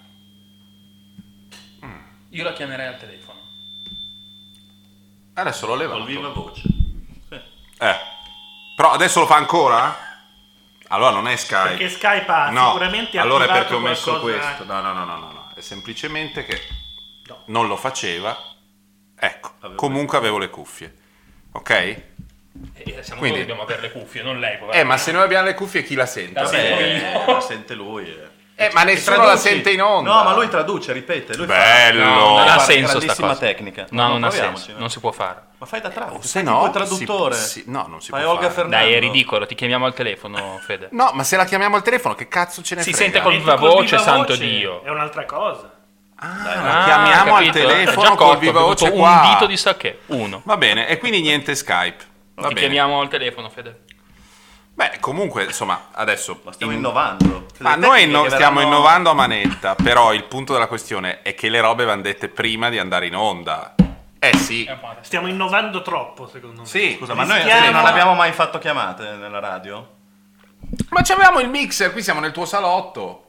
[1.85, 1.98] Mm.
[2.30, 3.38] Io la chiamerei al telefono.
[5.35, 5.98] Adesso l'ho levato.
[6.00, 6.62] Col viva voce.
[7.28, 7.35] Sì.
[7.78, 7.96] Eh.
[8.74, 9.96] Però adesso lo fa ancora?
[10.88, 11.68] Allora non è Skype.
[11.68, 14.64] Perché Skype ha no, sicuramente allora è perché ho messo qualcosa- questo.
[14.64, 15.52] No, no, no, no, no, no.
[15.54, 16.88] È semplicemente che.
[17.50, 18.36] Non lo faceva.
[19.18, 20.94] Ecco, Avevo comunque avevo le cuffie.
[21.52, 21.70] Ok?
[21.70, 22.02] E
[23.02, 24.58] siamo Quindi- noi che dobbiamo avere le cuffie, non lei.
[24.72, 26.40] Eh, ma se noi abbiamo le cuffie chi la sente?
[26.40, 27.32] La Beh, io.
[27.32, 28.06] la sente lui.
[28.08, 28.28] eh.
[28.66, 29.34] Eh, ma nessuno Traduci.
[29.34, 30.10] la sente in onda.
[30.12, 31.34] No, ma lui traduce, ripete.
[31.34, 32.02] Lui Bello.
[32.04, 32.10] Fa...
[32.10, 33.36] Non non ha senso sta cosa.
[33.36, 33.86] tecnica.
[33.90, 34.78] No, non ha proviamoci, senso, no?
[34.80, 35.40] non si può fare.
[35.56, 36.28] Ma fai da traduci.
[36.28, 37.34] Se fai no, il traduttore.
[37.36, 38.54] si- si- no, non si fai può Olga fare.
[38.54, 38.84] Fernando.
[38.84, 40.88] Dai, è ridicolo, ti chiamiamo al telefono, Fede.
[40.92, 43.04] No, ma se la chiamiamo al telefono, che cazzo ce ne Si frega?
[43.12, 44.82] sente col Metti viva col voce, santo Dio.
[44.84, 45.78] È un'altra cosa.
[46.22, 47.59] Ah, Dai, la chiamiamo al capito?
[47.59, 49.20] È telefono già col cotto, viva voce avuto qua.
[49.24, 50.42] Un dito di sa che, uno.
[50.44, 52.04] Va bene, e quindi niente Skype.
[52.35, 52.66] Va ti bene.
[52.66, 53.85] chiamiamo al telefono, Fede.
[54.74, 56.40] Beh, comunque, insomma, adesso...
[56.44, 57.46] Ma stiamo in- innovando.
[57.59, 61.22] Ma noi tecniche no- che stiamo verranno- innovando a manetta, però il punto della questione
[61.22, 63.74] è che le robe vanno dette prima di andare in onda.
[64.18, 64.66] Eh sì.
[64.68, 65.04] Un adesso.
[65.04, 66.66] Stiamo innovando troppo, secondo me.
[66.66, 69.88] Sì, Scusa, ma noi Rischiamo- non abbiamo mai fatto chiamate nella radio?
[70.90, 73.24] ma c'avevamo il mixer, qui siamo nel tuo salotto.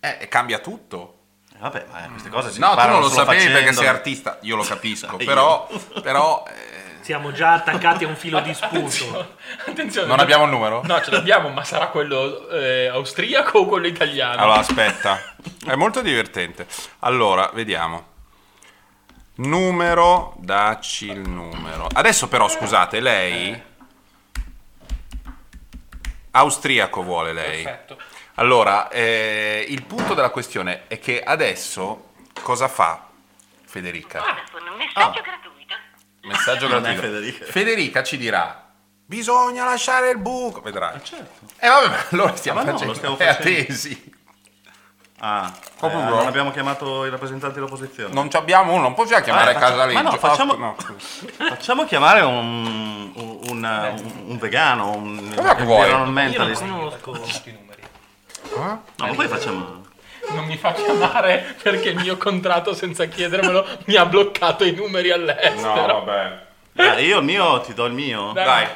[0.00, 1.16] Eh, e cambia tutto.
[1.62, 3.80] Eh, Vabbè, ma queste cose si No, tu non lo sapevi perché facendo.
[3.80, 5.68] sei artista, io lo capisco, però,
[6.02, 8.76] però eh, Siamo già attaccati a un filo di sputo.
[8.76, 9.26] Attenzione,
[9.66, 10.06] attenzione.
[10.08, 10.82] non abbiamo il numero?
[10.84, 14.42] No, ce l'abbiamo, ma sarà quello eh, austriaco o quello italiano?
[14.42, 15.20] Allora, aspetta,
[15.66, 16.66] è molto divertente.
[17.00, 18.10] Allora, vediamo.
[19.36, 21.86] Numero, dacci il numero.
[21.92, 23.70] Adesso però, scusate, lei...
[26.34, 27.62] Austriaco vuole lei.
[27.62, 27.98] Perfetto.
[28.46, 32.06] Allora, eh, il punto della questione è che adesso
[32.42, 33.06] cosa fa
[33.64, 34.18] Federica?
[34.20, 35.22] Un messaggio Ah.
[35.22, 35.74] gratuito.
[36.22, 37.00] Messaggio gratuito.
[37.02, 37.44] Federica.
[37.44, 38.66] Federica ci dirà:
[39.06, 40.60] Bisogna lasciare il buco.
[40.60, 40.98] Vedrai.
[41.04, 41.46] certo.
[41.56, 43.60] E vabbè, ma allora stiamo Ma no, facendo lo stiamo è facendo.
[43.60, 44.10] attesi.
[45.20, 45.52] Ah,
[45.82, 48.12] eh, non abbiamo chiamato i rappresentanti dell'opposizione.
[48.12, 50.76] Non ci abbiamo uno, non possiamo chiamare Eh, a casa faccia- ma no, facciamo- no.
[51.48, 55.82] Facciamo chiamare un, un, un- un vegano, un Cosa che vuoi?
[55.82, 57.48] environmental Io non conosco.
[57.48, 57.71] I numeri.
[58.56, 59.80] No, ma poi facciamo...
[60.30, 65.10] Non mi fa chiamare perché il mio contratto senza chiedermelo mi ha bloccato i numeri
[65.10, 66.04] all'estero.
[66.04, 66.46] vabbè.
[66.72, 68.32] Dai, io il mio, ti do il mio.
[68.32, 68.44] Dai.
[68.44, 68.66] Dai,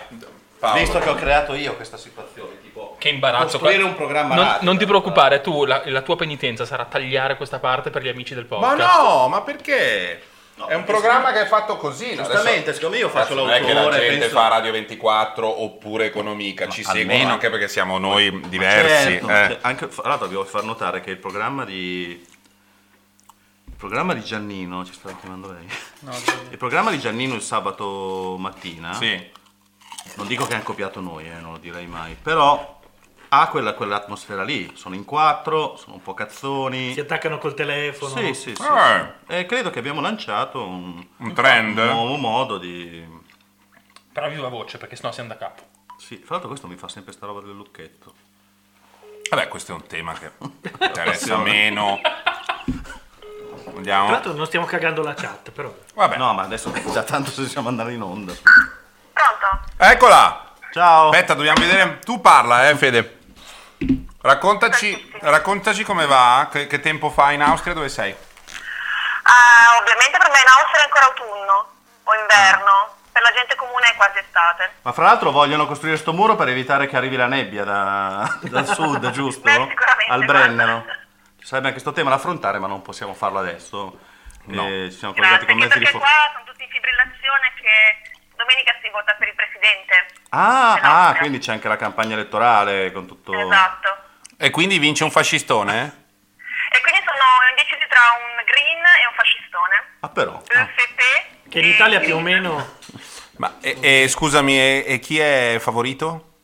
[0.59, 0.81] Paolo.
[0.81, 2.97] Visto che ho creato io questa situazione, tipo...
[2.99, 3.59] Che imbarazzo.
[3.59, 4.65] Costruire un programma non, radio.
[4.69, 8.35] non ti preoccupare, tu la, la tua penitenza sarà tagliare questa parte per gli amici
[8.35, 8.99] del Ma podcast.
[8.99, 10.23] no, ma perché?
[10.69, 12.15] È un programma che è fatto così.
[12.15, 12.23] no?
[12.23, 14.73] Giustamente, Adesso- siccome io faccio Cazzo, non è che la l'autore, gente penso- fa Radio
[14.73, 19.11] 24 oppure Economica, ci Ma seguono almeno- anche perché siamo noi diversi.
[19.27, 19.59] Certo, eh.
[19.61, 22.25] anche, fra l'altro devo far notare che il programma di...
[23.69, 25.67] Il programma di Giannino, ci stava chiamando lei?
[26.51, 29.23] Il programma di Giannino il sabato mattina, Sì.
[30.15, 32.76] non dico che hanno copiato noi, eh, non lo direi mai, però
[33.41, 36.93] ha quella, quell'atmosfera lì, sono in quattro, sono un po' cazzoni.
[36.93, 38.17] Si attaccano col telefono.
[38.17, 38.63] Sì, sì, sì.
[38.63, 39.13] Eh.
[39.27, 39.33] sì.
[39.35, 41.79] E credo che abbiamo lanciato un, Un trend?
[41.79, 43.07] un nuovo modo di...
[44.13, 45.63] Però viva voce perché sennò siamo da capo.
[45.99, 48.15] Sì, fra l'altro questo mi fa sempre sta roba del lucchetto.
[49.31, 50.31] Vabbè, questo è un tema che
[50.85, 52.01] interessa meno.
[52.03, 54.11] Tra Andiamo.
[54.11, 55.75] l'altro non stiamo cagando la chat, però.
[55.95, 56.17] Vabbè.
[56.17, 58.33] No, ma adesso già tanto se siamo andare in onda.
[58.33, 59.65] Pronto?
[59.77, 60.53] Eccola.
[60.73, 61.09] Ciao!
[61.09, 61.99] Aspetta, dobbiamo vedere.
[62.01, 63.16] Tu parla, eh, Fede.
[64.21, 66.49] Raccontaci, raccontaci come va.
[66.51, 67.75] Che, che tempo fa in Austria?
[67.75, 68.15] Dove sei?
[69.23, 71.73] Ah, ovviamente per me in Austria è ancora autunno
[72.05, 72.95] o inverno.
[73.13, 74.73] Per la gente comune è quasi estate.
[74.83, 78.67] Ma fra l'altro vogliono costruire sto muro per evitare che arrivi la nebbia da- dal
[78.67, 79.41] sud, giusto?
[79.43, 80.25] Beh, sicuramente, Al.
[80.25, 80.85] Brennero.
[81.41, 83.99] Sarebbe anche questo tema da affrontare, ma non possiamo farlo adesso.
[84.47, 84.63] No.
[84.65, 86.05] Ci siamo collegati Grazie, con mezzi di perché fuoco.
[86.05, 90.07] qua sono tutti in fibrillazione che domenica si vota per il presidente.
[90.31, 93.33] Ah, ah, quindi c'è anche la campagna elettorale con tutto...
[93.33, 94.05] Esatto.
[94.39, 96.05] E quindi vince un fascistone?
[96.71, 99.85] E quindi sono indecisi tra un green e un fascistone.
[100.01, 100.43] Ah, però.
[100.47, 101.49] ÖFP.
[101.49, 102.79] Che in Italia più o meno.
[103.39, 106.35] Ma e, e, scusami, e, e chi è favorito?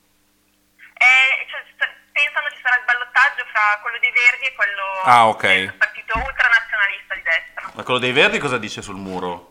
[0.94, 1.60] Eh, cioè,
[2.12, 5.42] pensano ci sarà il ballottaggio fra quello dei Verdi e quello Ah, ok.
[5.42, 7.70] del partito ultranazionalista di destra.
[7.74, 9.50] Ma quello dei verdi cosa dice sul muro?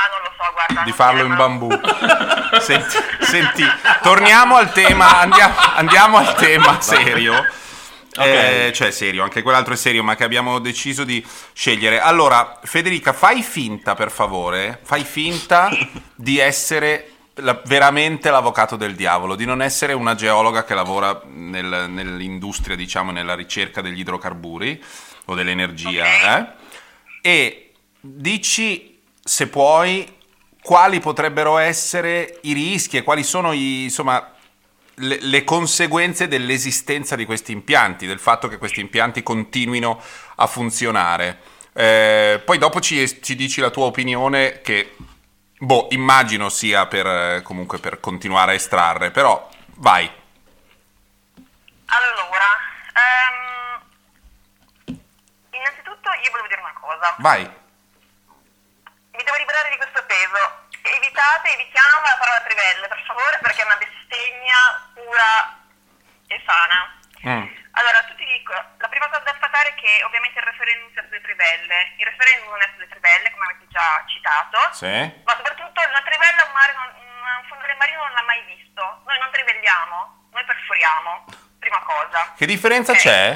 [0.00, 0.82] Ah, non lo so, guarda.
[0.84, 1.68] Di farlo in bambù.
[2.60, 3.64] senti, senti,
[4.02, 7.44] torniamo al tema, andiamo, andiamo al tema serio.
[8.20, 12.00] Eh, cioè serio, anche quell'altro è serio, ma che abbiamo deciso di scegliere.
[12.00, 15.68] Allora, Federica, fai finta per favore, fai finta
[16.14, 21.86] di essere la- veramente l'avvocato del diavolo, di non essere una geologa che lavora nel-
[21.88, 24.82] nell'industria, diciamo, nella ricerca degli idrocarburi
[25.26, 26.46] o dell'energia, eh?
[27.20, 28.97] E dici,
[29.28, 30.16] se puoi,
[30.62, 34.32] quali potrebbero essere i rischi e quali sono i, insomma,
[34.94, 40.02] le, le conseguenze dell'esistenza di questi impianti, del fatto che questi impianti continuino
[40.36, 41.40] a funzionare.
[41.74, 44.96] Eh, poi dopo ci, ci dici la tua opinione che,
[45.58, 50.10] boh, immagino sia per, eh, comunque per continuare a estrarre, però vai.
[51.84, 52.46] Allora,
[53.04, 54.96] ehm,
[55.50, 57.14] innanzitutto io volevo dire una cosa.
[57.18, 57.42] Vai.
[59.18, 60.66] Mi devo liberare di questo peso.
[61.18, 64.54] Evitate, evitiamo la parola trivelle, per favore, perché è una bestemmia
[64.94, 65.50] pura
[66.30, 66.94] e sana.
[67.26, 67.42] Mm.
[67.74, 71.02] Allora, tu ti dico, la prima cosa da sfatare è che ovviamente il referendum sia
[71.02, 71.90] sulle trivelle.
[71.98, 74.58] Il referendum non è sulle trivelle, come avete già citato.
[74.78, 74.94] Sì.
[75.26, 79.02] Ma soprattutto la trivella un, mare non, un fondale marino non l'ha mai visto.
[79.02, 81.24] Noi non trivelliamo, noi perforiamo.
[81.58, 82.30] Prima cosa.
[82.38, 82.98] Che differenza Ok.
[83.02, 83.26] c'è?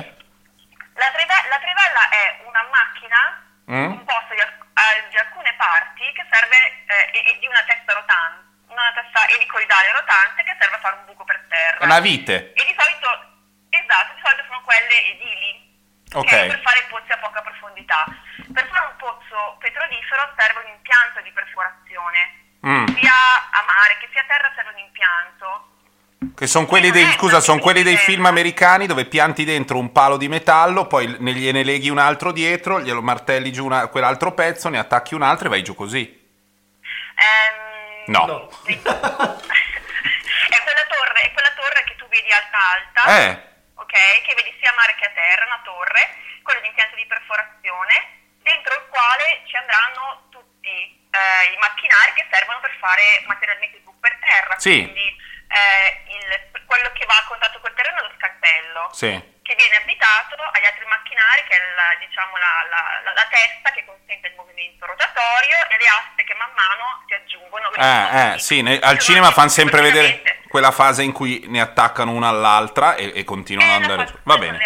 [1.03, 3.95] La, trive- la trivella è una macchina Mm?
[3.95, 4.62] composta di, al- eh,
[5.09, 10.45] di alcune parti che serve eh, e, di una testa rotante, una testa elicoidale rotante
[10.45, 11.85] che serve a fare un buco per terra.
[11.85, 12.53] Una vite.
[12.53, 13.09] E di solito,
[13.68, 15.71] esatto, di solito sono quelle edili.
[16.12, 16.29] Ok.
[16.29, 18.05] Per fare pozzi a poca profondità.
[18.53, 22.40] Per fare un pozzo petrolifero serve un impianto di perforazione.
[22.66, 22.87] Mm.
[22.95, 23.16] Sia
[23.51, 25.71] a mare che sia a terra serve un impianto.
[26.37, 30.16] Che sono quelli dei, scusa, sono quelli dei film americani dove pianti dentro un palo
[30.16, 34.68] di metallo, poi ne gliene leghi un altro dietro, glielo martelli giù una- quell'altro pezzo,
[34.68, 36.00] ne attacchi un altro e vai giù così.
[36.02, 37.61] Ehm,
[38.06, 38.26] No.
[38.26, 38.48] No.
[38.66, 38.78] È,
[40.62, 43.30] quella torre, è quella torre che tu vedi alta alta, Eh,
[43.78, 43.92] ok?
[44.26, 47.94] Che vedi sia a mare che a terra, una torre, con l'impianto di perforazione,
[48.42, 50.68] dentro il quale ci andranno tutti
[51.14, 54.58] eh, i macchinari che servono per fare materialmente il buco per terra.
[54.58, 54.82] Sì.
[54.82, 55.14] Quindi
[55.53, 58.88] eh, il- quello che va a contatto col terreno è lo scalpello.
[58.93, 59.31] sì.
[59.43, 63.85] Che viene abbitato agli altri macchinari, che è la, diciamo, la, la- la- testa che
[63.85, 67.69] consente il movimento rotatorio e le aste che man mano si aggiungono.
[67.75, 72.12] Eh, eh, sì, ne- al cinema fanno sempre vedere quella fase in cui ne attaccano
[72.12, 74.17] una all'altra e, e continuano ad andare giù.
[74.23, 74.61] Va bene.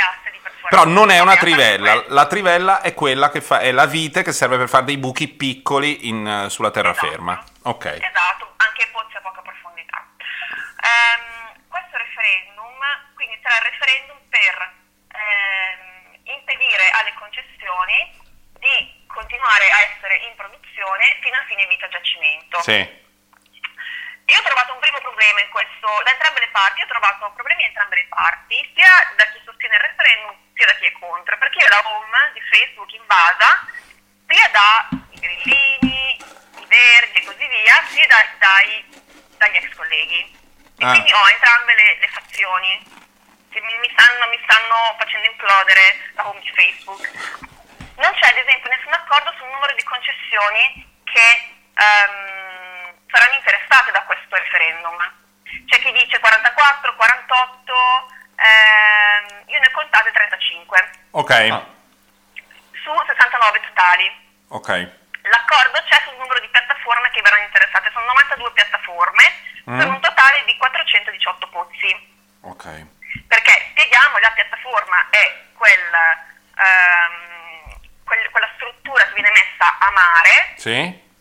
[0.68, 4.32] Però non è una trivella, la trivella è quella che fa, è la vite che
[4.32, 7.42] serve per fare dei buchi piccoli in, eh, sulla terraferma.
[7.62, 7.84] Ok.
[7.86, 9.55] Esatto, anche pozzi a poca profondità.
[10.86, 12.78] Ehm, questo referendum,
[13.14, 14.54] quindi sarà il referendum per
[15.10, 18.14] ehm, impedire alle concessioni
[18.58, 22.62] di continuare a essere in produzione fino a fine vita giacimento.
[22.62, 23.04] Sì.
[24.26, 27.62] Io ho trovato un primo problema in questo, da entrambe le parti, ho trovato problemi
[27.62, 31.38] da entrambe le parti, sia da chi sostiene il referendum sia da chi è contro,
[31.38, 33.66] perché io la home di Facebook invasa
[34.26, 36.16] sia dai grillini,
[36.58, 38.84] i verdi e così via, sia da- dai,
[39.38, 40.45] dagli ex colleghi.
[40.78, 40.90] E Ah.
[40.90, 42.84] quindi ho entrambe le, le fazioni
[43.50, 47.00] che mi, mi stanno, mi stanno facendo implodere la home di Facebook.
[47.96, 54.02] Non c'è ad esempio nessun accordo sul numero di concessioni che ehm, saranno interessate da
[54.02, 54.96] questo referendum.
[55.64, 61.32] C'è chi dice 44, 48, ehm, io ne ho contate 35 Ok.
[62.84, 64.06] su 69 totali.
[64.48, 64.68] Ok.
[65.22, 69.24] L'accordo c'è sul numero di piattaforme che verranno interessate, sono 92 piattaforme
[69.66, 69.94] per Mm.
[69.94, 71.90] un totale di 418 pozzi.
[72.42, 72.86] Ok.
[73.26, 75.90] Perché spieghiamo, la piattaforma è quel,
[76.54, 80.76] ehm, quel- quella struttura che viene messa a mare, Sì.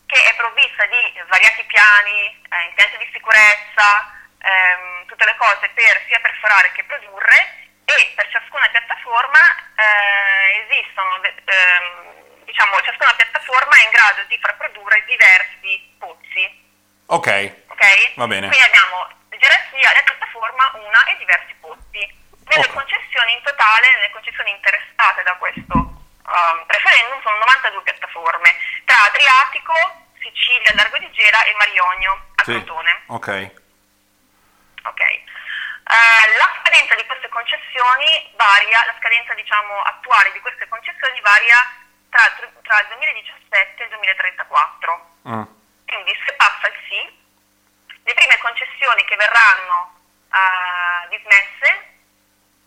[0.06, 6.04] che è provvista di svariati piani, eh, impianti di sicurezza, ehm, tutte le cose per
[6.06, 9.38] sia perforare che produrre e per ciascuna piattaforma
[9.76, 16.64] eh, esistono, de- ehm, diciamo, ciascuna piattaforma è in grado di far produrre diversi pozzi.
[17.06, 17.65] Ok.
[17.76, 18.14] Ok?
[18.16, 18.48] Va bene.
[18.48, 22.00] Quindi abbiamo gerarchia, la piattaforma, una e diversi pozzi.
[22.48, 22.72] Nelle Ok.
[22.72, 29.74] concessioni in totale, nelle concessioni interessate da questo um, referendum sono 92 piattaforme, tra Adriatico,
[30.20, 32.52] Sicilia, Largo di Gela e Marionio, a Sì.
[32.56, 33.02] Crotone.
[33.08, 33.28] Ok.
[34.84, 35.00] Ok.
[35.00, 41.58] Eh, la scadenza di queste concessioni varia, la scadenza diciamo attuale di queste concessioni varia
[42.08, 45.10] tra, il- tra il 2017 e il 2034.
[45.28, 45.42] Mm.
[45.86, 47.00] Quindi se passa il sì,
[48.06, 49.92] le prime concessioni che verranno
[50.30, 51.94] eh, dismesse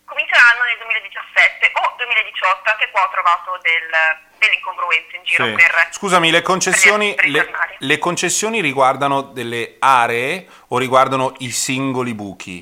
[0.03, 5.53] cominceranno nel 2017 o 2018, anche qua ho trovato del- delle incongruenze in giro Sì.
[5.53, 5.87] per...
[5.91, 12.57] Scusami, le concessioni, per le, le concessioni riguardano delle aree o riguardano i singoli buchi?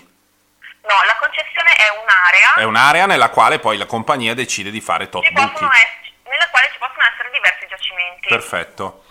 [0.81, 5.07] No, la concessione è un'area È un'area nella quale poi la compagnia decide di fare
[5.09, 5.51] tot buchi.
[5.51, 9.03] possono ess- nella quale ci possono essere diversi giacimenti, Perfetto.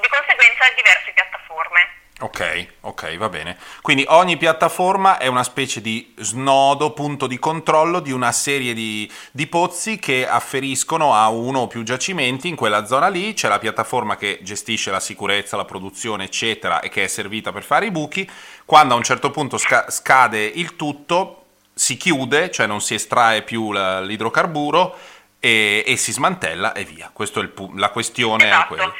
[0.00, 1.95] di conseguenza diverse piattaforme.
[2.18, 3.58] Ok, ok, va bene.
[3.82, 9.10] Quindi ogni piattaforma è una specie di snodo, punto di controllo di una serie di,
[9.32, 13.34] di pozzi che afferiscono a uno o più giacimenti in quella zona lì.
[13.34, 17.64] C'è la piattaforma che gestisce la sicurezza, la produzione, eccetera, e che è servita per
[17.64, 18.26] fare i buchi.
[18.64, 21.42] Quando a un certo punto sca- scade il tutto,
[21.74, 24.96] si chiude, cioè non si estrae più la- l'idrocarburo
[25.38, 27.10] e, e si smantella e via.
[27.12, 28.44] Questa è il pu- la questione.
[28.44, 28.66] è Esatto.
[28.68, 28.94] quella.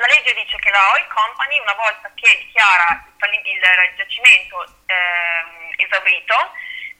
[0.00, 5.68] La legge, dice che la oil company, una volta che dichiara il, il- giacimento ehm,
[5.76, 6.52] esaurito,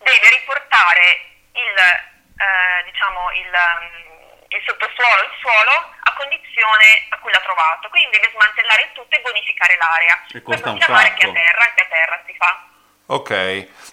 [0.05, 1.24] deve riportare
[1.57, 5.72] il, eh, diciamo, il, ehm, il sottosuolo, il suolo,
[6.05, 7.88] a condizione a cui l'ha trovato.
[7.88, 10.14] Quindi deve smantellare il tutto e bonificare l'area.
[10.36, 11.32] E costa Questo un sia a mare che a sacco.
[11.32, 12.64] terra, che a terra si fa.
[13.07, 13.30] Ok.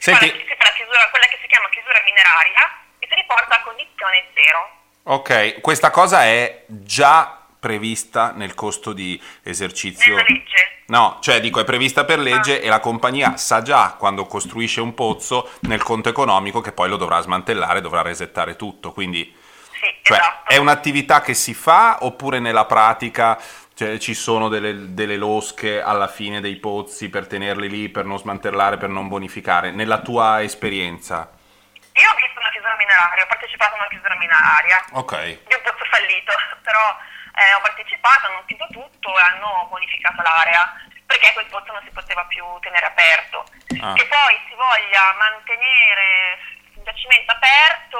[0.04, 2.64] Si fa, la, Senti, si fa la chiusura, quella che si chiama chiusura mineraria
[3.00, 4.76] e si riporta a condizione zero.
[5.04, 10.16] Ok, questa cosa è già prevista nel costo di esercizio.
[10.16, 10.76] Nella legge.
[10.88, 14.94] No, cioè dico è prevista per legge e la compagnia sa già quando costruisce un
[14.94, 19.36] pozzo nel conto economico che poi lo dovrà smantellare, dovrà resettare tutto, quindi
[19.74, 20.54] Sì, cioè, esatto.
[20.54, 23.38] è un'attività che si fa oppure nella pratica
[23.78, 28.18] cioè, ci sono delle, delle losche alla fine dei pozzi per tenerli lì, per non
[28.18, 31.30] smantellare, per non bonificare, nella tua esperienza?
[31.94, 35.62] Io ho visto una chiusura mineraria, ho partecipato a una chiusura mineraria Ok, di un
[35.62, 36.32] pozzo fallito,
[36.64, 36.98] però
[37.38, 40.74] eh, ho partecipato, hanno chiuso tutto e hanno bonificato l'area
[41.06, 43.46] perché quel pozzo non si poteva più tenere aperto.
[43.82, 43.94] Ah.
[43.94, 46.40] Che poi si voglia mantenere
[46.76, 48.00] il giacimento aperto,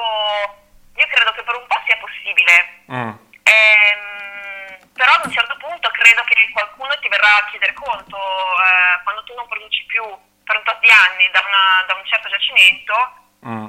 [0.94, 2.82] io credo che per un po' sia possibile.
[2.92, 3.12] Mm,
[3.48, 9.02] Ehm, però ad un certo punto credo che qualcuno ti verrà a chiedere conto eh,
[9.04, 10.02] quando tu non produci più
[10.44, 12.94] per un tot di anni da, una- da un certo giacimento
[13.46, 13.66] mm.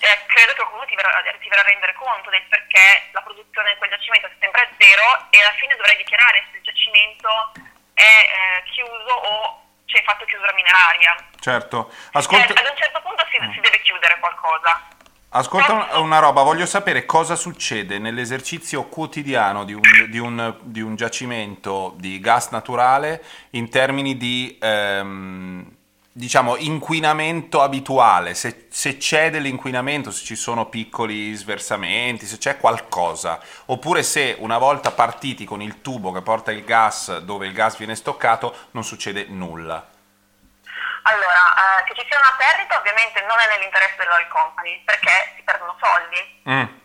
[0.00, 3.72] Eh, credo che qualcuno ti verrà, ti verrà a rendere conto del perché la produzione
[3.72, 7.28] di quel giacimento è sempre a zero e alla fine dovrai dichiarare se il giacimento
[7.94, 11.12] è eh, chiuso o c'è fatto chiusura mineraria.
[11.40, 11.90] certo.
[11.90, 12.54] Cioè, Ascolta...
[12.54, 14.88] ad un certo punto si, si deve chiudere qualcosa.
[15.32, 20.80] Ascolta un- una roba, voglio sapere cosa succede nell'esercizio quotidiano di un, di un- di
[20.80, 25.76] un giacimento di gas naturale in termini di, ehm,
[26.20, 33.40] diciamo, inquinamento abituale, se, se c'è dell'inquinamento, se ci sono piccoli sversamenti, se c'è qualcosa,
[33.66, 37.78] oppure se una volta partiti con il tubo che porta il gas dove il gas
[37.78, 39.88] viene stoccato non succede nulla.
[41.04, 45.42] Allora, eh, che ci sia una perdita ovviamente non è nell'interesse dell'oil company perché si
[45.42, 46.42] perdono soldi.
[46.50, 46.78] Mm,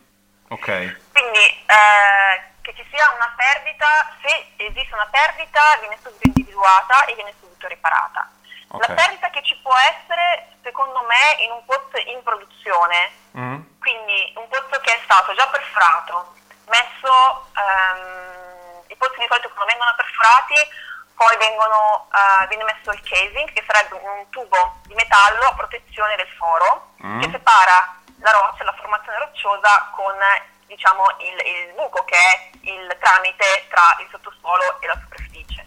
[0.48, 0.66] Ok.
[1.12, 7.14] Quindi eh, che ci sia una perdita, se esiste una perdita viene subito individuata e
[7.14, 8.30] viene subito riparata.
[8.76, 8.88] Ok.
[8.88, 14.32] La perdita che ci può essere, secondo me, in un pozzo in produzione, Mm, quindi
[14.36, 16.32] un pozzo che è stato già perforato,
[16.68, 20.54] messo, ehm, i pozzi di solito quando vengono perforati
[21.14, 26.16] poi vengono, eh, viene messo il casing che sarebbe un tubo di metallo a protezione
[26.16, 27.20] del foro Mm.
[27.20, 30.14] che separa la roccia, la formazione rocciosa con
[30.66, 35.66] diciamo il, il buco che è il tramite tra il sottosuolo e la superficie.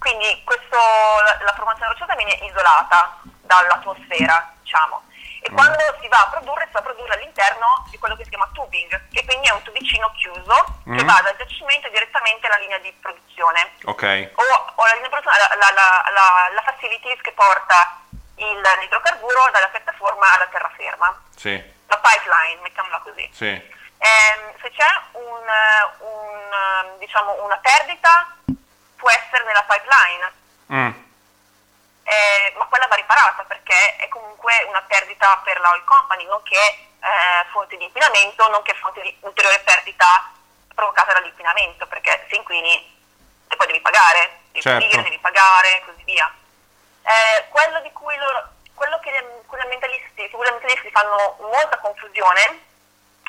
[0.00, 5.02] Quindi questo, la, la formazione rocciosa viene isolata dall'atmosfera, diciamo.
[5.42, 8.30] E quando si va a produrre, si va a produrre all'interno di quello che si
[8.30, 11.06] chiama tubing, che quindi è un tubicino chiuso che Mm.
[11.06, 13.72] va dal giacimento direttamente alla linea di produzione.
[13.84, 14.30] Ok.
[14.34, 14.42] O,
[14.74, 18.00] o la linea di produzione, la, la, la, la, la facilities che porta
[18.36, 21.22] il, l'idrocarburo dalla piattaforma alla terraferma.
[21.36, 21.56] Sì,
[21.88, 23.28] La pipeline, mettiamola così.
[23.32, 23.48] sì.
[24.02, 28.34] Ehm, se c'è un, eh, un, eh, diciamo, una perdita,
[29.00, 30.32] può essere nella pipeline,
[30.70, 30.92] Mm.
[32.04, 36.54] eh, ma quella va riparata perché è comunque una perdita per la oil company, nonché
[36.56, 40.30] eh, fonte di inquinamento, nonché fonte di ulteriore perdita
[40.74, 42.98] provocata dall'inquinamento, perché se inquini
[43.48, 44.84] e poi devi pagare, devi Certo.
[44.86, 46.32] pulire, devi pagare e così via.
[47.02, 51.78] Eh, quello di cui loro, quello che gli, ambientalisti, su cui gli ambientalisti fanno molta
[51.78, 52.64] confusione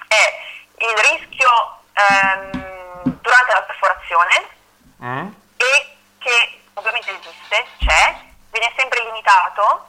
[0.07, 0.39] è
[0.77, 4.59] il rischio ehm, durante la perforazione
[5.03, 5.31] Mm.
[5.61, 8.15] E che ovviamente esiste, c'è,
[8.51, 9.87] viene sempre limitato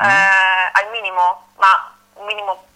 [0.00, 2.66] eh, al minimo, ma un minimo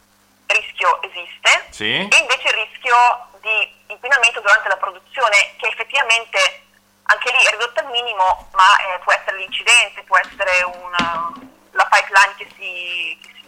[0.46, 1.94] rischio esiste, Sì.
[2.10, 2.96] e invece il rischio
[3.40, 6.64] di inquinamento durante la produzione, che effettivamente
[7.04, 11.32] anche lì è ridotto al minimo, ma eh, può essere l'incidente, può essere una,
[11.72, 13.41] la pipeline che si, che si,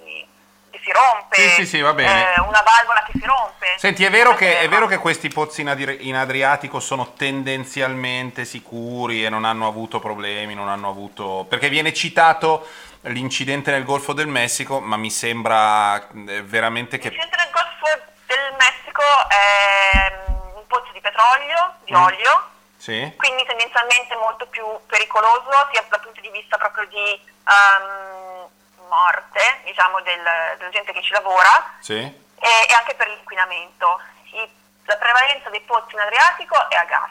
[0.74, 2.34] che si rompe, Sì, sì, sì, va bene.
[2.34, 3.74] eh, una valvola che si rompe.
[3.76, 8.44] Senti, è vero, che, è vero che questi pozzi in, Adri- in Adriatico sono tendenzialmente
[8.44, 11.46] sicuri e non hanno avuto problemi, non hanno avuto...
[11.48, 12.66] Perché viene citato
[13.02, 17.08] l'incidente nel Golfo del Messico, ma mi sembra eh, veramente che...
[17.10, 22.02] L'incidente del Golfo del Messico è mm, un pozzo di petrolio, di Mm.
[22.02, 23.12] olio, Sì?
[23.16, 28.48] quindi tendenzialmente molto più pericoloso sia dal punto di vista proprio di ehm,
[28.88, 31.94] morte, diciamo, del- della gente che ci lavora Sì?
[31.94, 34.00] e, e anche per l'inquinamento.
[34.32, 34.50] I-
[34.84, 37.10] la prevalenza dei pozzi in Adriatico è a gas.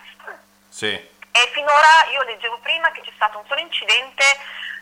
[0.70, 0.92] Sì.
[1.36, 4.24] E finora io leggevo prima che c'è stato un solo incidente,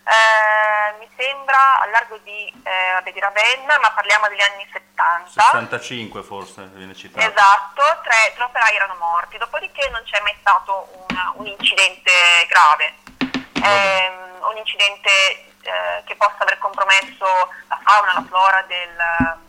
[0.04, 5.30] eh, mi sembra al largo di, eh, di Ravenna, ma parliamo degli anni 70.
[5.30, 7.26] 65 forse viene citato.
[7.26, 12.12] Esatto, tre, tre operai erano morti, dopodiché non c'è mai stato un, un incidente
[12.48, 12.96] grave,
[13.64, 17.26] Ehm, un incidente eh, che possa aver compromesso
[17.68, 19.40] la fauna, la flora del...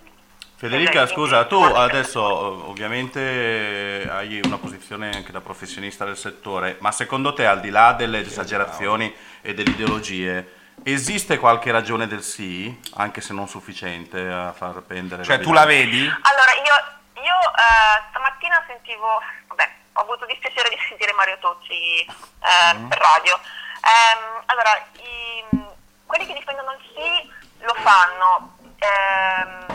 [0.57, 6.17] Federica, del- scusa, tu adesso eh, ovviamente eh, hai una posizione anche da professionista del
[6.17, 12.07] settore, ma secondo te al di là delle esagerazioni e delle ideologie, esiste qualche ragione
[12.07, 15.25] del sì, anche se non sufficiente, a far pendere?
[15.25, 16.03] Cioè tu la vedi?
[16.07, 22.77] Allora, io, io eh, stamattina sentivo, vabbè, ho avuto dispiacere di sentire Mario Tozzi eh,
[22.89, 23.35] per radio.
[23.83, 25.71] Ehm, allora, i-
[26.13, 28.57] quelli che difendono il sì lo fanno.
[28.81, 29.67] Ehm,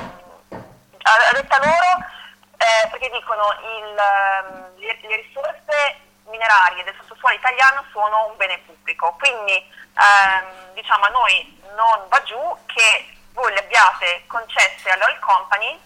[1.01, 2.05] a, detta loro
[2.57, 8.59] eh, perché dicono il, ehm, le, le risorse minerarie del sottosuolo italiano sono un bene
[8.67, 15.17] pubblico, quindi ehm, diciamo a noi non va giù che voi le abbiate concesse all'oil
[15.17, 15.79] company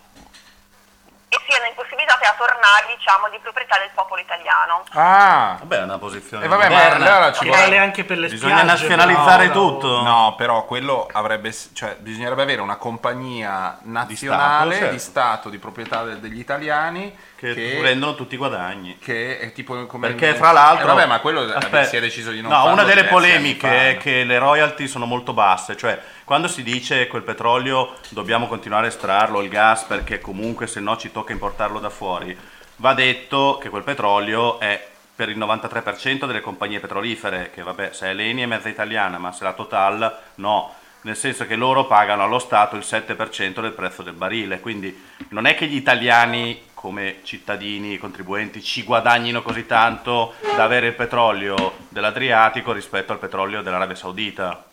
[1.33, 4.83] e siano impossibilitate a tornare diciamo di proprietà del popolo italiano.
[4.91, 5.55] Ah!
[5.59, 6.95] Vabbè, è una posizione E vabbè, ma moderna.
[7.05, 7.61] allora ci vuole...
[7.61, 8.71] vale anche per le Bisogna spiagge.
[8.73, 10.01] nazionalizzare però, tutto.
[10.01, 14.91] No, però quello avrebbe, cioè bisognerebbe avere una compagnia nazionale certo.
[14.91, 18.99] di Stato, di proprietà degli italiani Che, che, rendono tutti i guadagni.
[18.99, 20.91] che è tipo come Perché fra l'altro...
[20.91, 21.85] Eh, vabbè, ma quello Aspetta.
[21.85, 25.33] si è deciso di non No, una delle polemiche è che le royalty sono molto
[25.33, 30.67] basse, cioè quando si dice quel petrolio dobbiamo continuare a estrarlo, il gas, perché comunque
[30.67, 32.37] se no ci tocca importarlo da fuori,
[32.75, 38.11] va detto che quel petrolio è per il 93% delle compagnie petrolifere, che vabbè, se
[38.11, 42.23] è Eni è mezza italiana, ma se la Total no, nel senso che loro pagano
[42.23, 44.95] allo Stato il 7% del prezzo del barile, quindi
[45.29, 50.93] non è che gli italiani come cittadini, contribuenti, ci guadagnino così tanto da avere il
[50.95, 54.65] petrolio dell'Adriatico rispetto al petrolio dell'Arabia Saudita.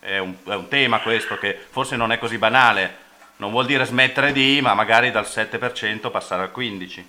[0.00, 2.96] È un, è un tema questo che forse non è così banale,
[3.36, 6.98] non vuol dire smettere di, ma magari dal 7% passare al 15%.
[6.98, 7.04] Eh,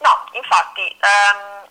[0.00, 1.68] no, infatti, ehm,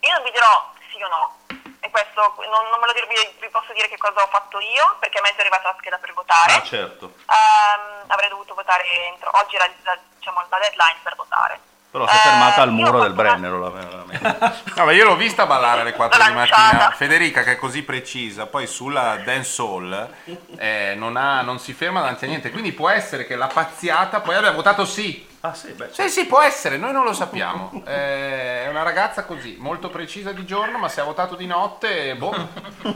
[0.00, 3.36] io non vi dirò sì o no, e questo non, non me lo dir- vi,
[3.40, 5.76] vi posso dire che cosa ho fatto io, perché a me è già arrivata la
[5.78, 6.54] scheda per votare.
[6.54, 7.12] Ah, certo.
[7.26, 11.60] Ehm, avrei dovuto votare entro, oggi era la, diciamo, la deadline per votare.
[11.92, 14.60] Però si è Eh, fermata al io muro del Brennero, la- veramente.
[14.76, 16.90] No, ma io l'ho vista ballare alle 4 di mattina.
[16.92, 20.08] Federica, che è così precisa, poi sulla dancehall
[20.56, 22.50] eh, non, ha- non si ferma davanti a niente.
[22.50, 25.28] Quindi può essere che la pazziata poi abbia votato sì.
[25.40, 27.82] Ah sì, beh, Sì, sì, può essere, noi non lo sappiamo.
[27.86, 32.14] Eh, è una ragazza così, molto precisa di giorno, ma se ha votato di notte,
[32.14, 32.48] boh.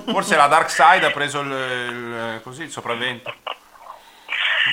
[0.06, 3.34] Forse la Dark Side ha preso il, il- così, il sopravvento.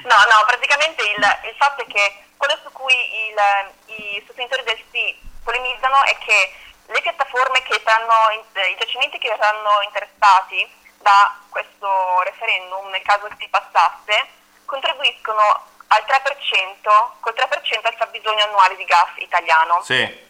[0.04, 1.18] No, no, praticamente il,
[1.50, 6.54] il fatto è che quello su cui il- i sostenitori del sì polemizzano è che
[6.88, 13.28] le piattaforme che saranno, in- i giacimenti che saranno interessati da questo referendum, nel caso
[13.38, 14.28] si passasse,
[14.66, 19.82] contribuiscono al 3%, col 3% al fabbisogno annuale di gas italiano.
[19.84, 20.22] Sì.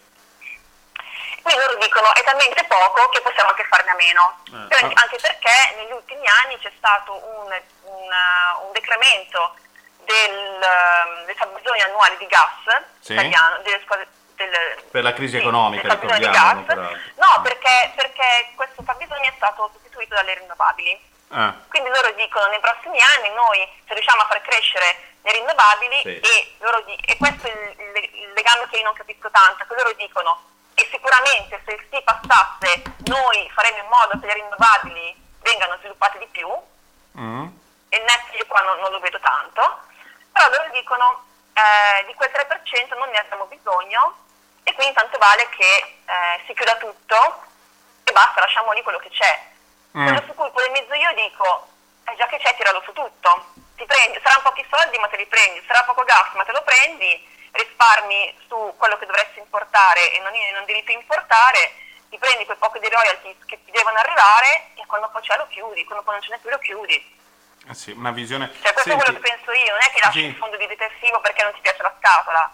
[1.41, 4.39] Quindi loro dicono è talmente poco che possiamo anche farne a meno.
[4.47, 4.68] Eh.
[4.68, 9.55] Però Anche perché negli ultimi anni c'è stato un, una- un decremento
[10.05, 13.13] del, ehm, del fabbisogno annuale di gas Sì.
[13.13, 16.65] italiano, del- scusa, del- Per la crisi sì, economica, del di gas.
[17.15, 21.11] No, perché, perché questo fabbisogno è stato sostituito dalle rinnovabili.
[21.29, 21.53] Ah.
[21.69, 26.19] Quindi loro dicono nei prossimi anni noi se riusciamo a far crescere le rinnovabili Sì.
[26.19, 29.65] e, loro di- e questo è il, il- il legame che io non capisco tanto,
[29.65, 30.43] che loro dicono
[30.75, 36.17] e sicuramente se il sì passasse noi faremo in modo che le rinnovabili vengano sviluppate
[36.19, 36.49] di più
[37.17, 37.45] Mm.
[37.89, 39.81] e il net io qua non, non lo vedo tanto,
[40.34, 41.23] però loro dicono
[41.53, 44.17] eh, di quel 3% non ne abbiamo bisogno
[44.63, 47.43] e quindi tanto vale che eh, si chiuda tutto
[48.03, 49.51] e basta, lasciamo lì quello che c'è.
[49.97, 50.03] Mm.
[50.07, 51.67] Quello su cui polemizzo io dico,
[52.05, 55.27] eh, già che c'è tiralo su tutto, ti prendi, saranno pochi soldi ma te li
[55.27, 60.19] prendi, sarà poco gas ma te lo prendi, risparmi su quello che dovresti importare e
[60.19, 61.73] non, non devi più importare,
[62.09, 65.47] ti prendi quel poco di royalties che ti devono arrivare e quando poi c'è lo
[65.47, 67.12] chiudi, quando poi non ce n'è più lo chiudi.
[67.70, 68.51] Eh sì, una visione.
[68.61, 70.26] Cioè, questo è Senti, quello che penso io, non è che lasci Sì.
[70.26, 72.51] il fondo di detersivo perché non ti piace la scatola.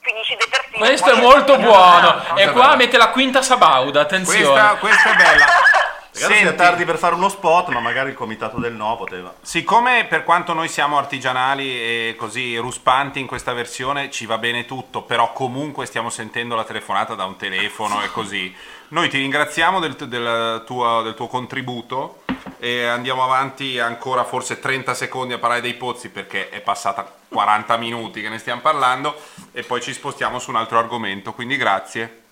[0.00, 0.78] Finisci il detersivo.
[0.78, 2.36] Questo è molto buono.
[2.36, 4.44] E Molto qua mette la quinta sabauda, attenzione.
[4.44, 5.44] Questa, questa è bella.
[6.16, 9.34] Peccato sia tardi per fare uno spot, ma magari il comitato del no poteva.
[9.42, 14.64] Siccome per quanto noi siamo artigianali e così ruspanti in questa versione ci va bene
[14.64, 18.54] tutto, però comunque stiamo sentendo la telefonata da un telefono e così,
[18.88, 22.22] noi ti ringraziamo del, del tuo, del tuo contributo
[22.58, 27.76] e andiamo avanti ancora forse 30 secondi a parlare dei pozzi perché è passata 40
[27.76, 29.20] minuti che ne stiamo parlando
[29.52, 32.22] e poi ci spostiamo su un altro argomento, quindi grazie.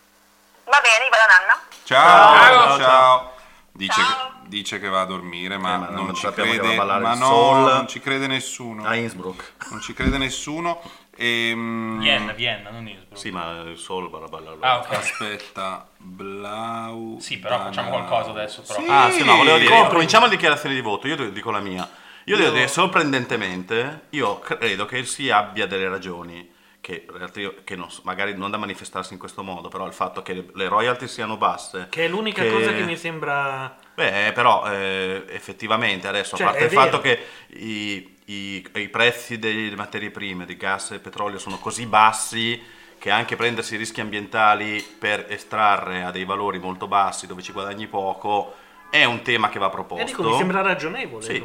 [0.64, 1.60] Va bene, vado a nanna.
[1.84, 2.66] Ciao, ciao.
[2.66, 3.32] Ciao, ciao.
[3.76, 4.32] Dice, Ciao.
[4.46, 7.58] dice che va a dormire, ma, Eh, ma non, non ci che crede, ma no,
[7.58, 8.86] non ci crede nessuno.
[8.86, 9.52] A Innsbruck.
[9.70, 10.80] Non ci crede nessuno.
[11.16, 13.18] Ehm, Vienna, Vienna, non Innsbruck.
[13.18, 14.56] Sì, ma il solo va a ballare.
[14.60, 14.90] Ah, ok.
[14.94, 17.18] Aspetta, Blau.
[17.20, 18.80] Sì, però facciamo qualcosa adesso, però.
[18.80, 18.86] Sì.
[18.88, 19.92] Ah, sì, no, volevo dire, Compri.
[19.92, 21.88] cominciamo le dichiarazioni di voto, io dico la mia.
[22.24, 26.50] Io devo dire, sorprendentemente, io credo che si abbia delle ragioni,
[26.80, 29.92] che, in realtà io- che non magari non da manifestarsi in questo modo, però il
[29.92, 31.86] fatto che le, le royalty siano basse.
[31.90, 33.76] Che è l'unica che- cosa che mi sembra...
[33.94, 37.16] Beh, però eh, effettivamente adesso, Cioè, a parte il fatto vero.
[37.48, 42.60] che i, i- i prezzi delle materie prime, di gas e petrolio sono così bassi
[42.98, 47.86] che anche prendersi rischi ambientali per estrarre a dei valori molto bassi dove ci guadagni
[47.86, 48.54] poco
[48.88, 50.02] è un tema che va proposto.
[50.02, 51.22] E dico, mi sembra ragionevole.
[51.22, 51.44] Sì.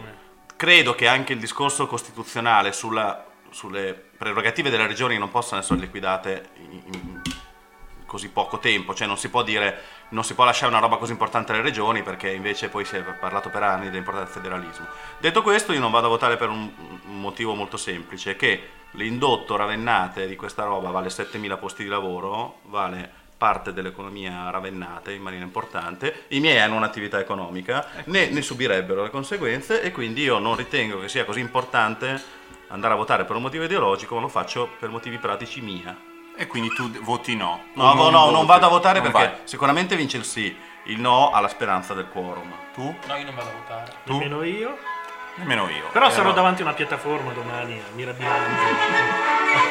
[0.55, 6.49] Credo che anche il discorso costituzionale sulla- sulle prerogative delle regioni non possano essere liquidate
[6.69, 7.21] in, in
[8.09, 11.11] così poco tempo, cioè non si può dire non si può lasciare una roba così
[11.11, 14.87] importante alle regioni perché invece poi si è parlato per anni dell'importanza del federalismo.
[15.19, 16.69] Detto questo io non vado a votare per un,
[17.03, 23.17] motivo molto semplice, che l'indotto ravennate di questa roba vale 7.000 posti di lavoro, vale
[23.37, 29.09] parte dell'economia ravennate in maniera importante, i miei hanno un'attività economica, ne, ne subirebbero le
[29.09, 32.21] conseguenze e quindi io non ritengo che sia così importante
[32.67, 36.08] andare a votare per un motivo ideologico, ma lo faccio per motivi pratici mia.
[36.41, 37.65] E quindi tu voti no.
[37.73, 38.45] No, no, no, non voti.
[38.47, 39.37] vado a votare Non perché vai.
[39.43, 42.49] sicuramente vince il sì, il no ha la speranza del quorum.
[42.73, 42.95] Tu?
[43.07, 43.91] No, io non vado a votare.
[44.05, 44.13] Tu?
[44.13, 44.77] Nemmeno io.
[45.35, 45.89] Nemmeno io.
[45.91, 49.67] Però E sarò allora- davanti a una piattaforma domani a Mirabilanza.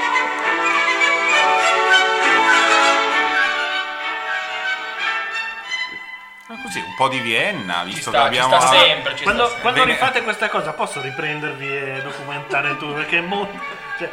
[6.49, 8.61] Ma così, un po' di Vienna, Ci visto sta, che ci abbiamo...
[8.61, 9.73] sta sempre, ci Quando, sta sempre.
[9.73, 13.59] quando rifate questa cosa posso riprendervi e documentare tutto perché è molto...
[13.99, 14.11] cioè,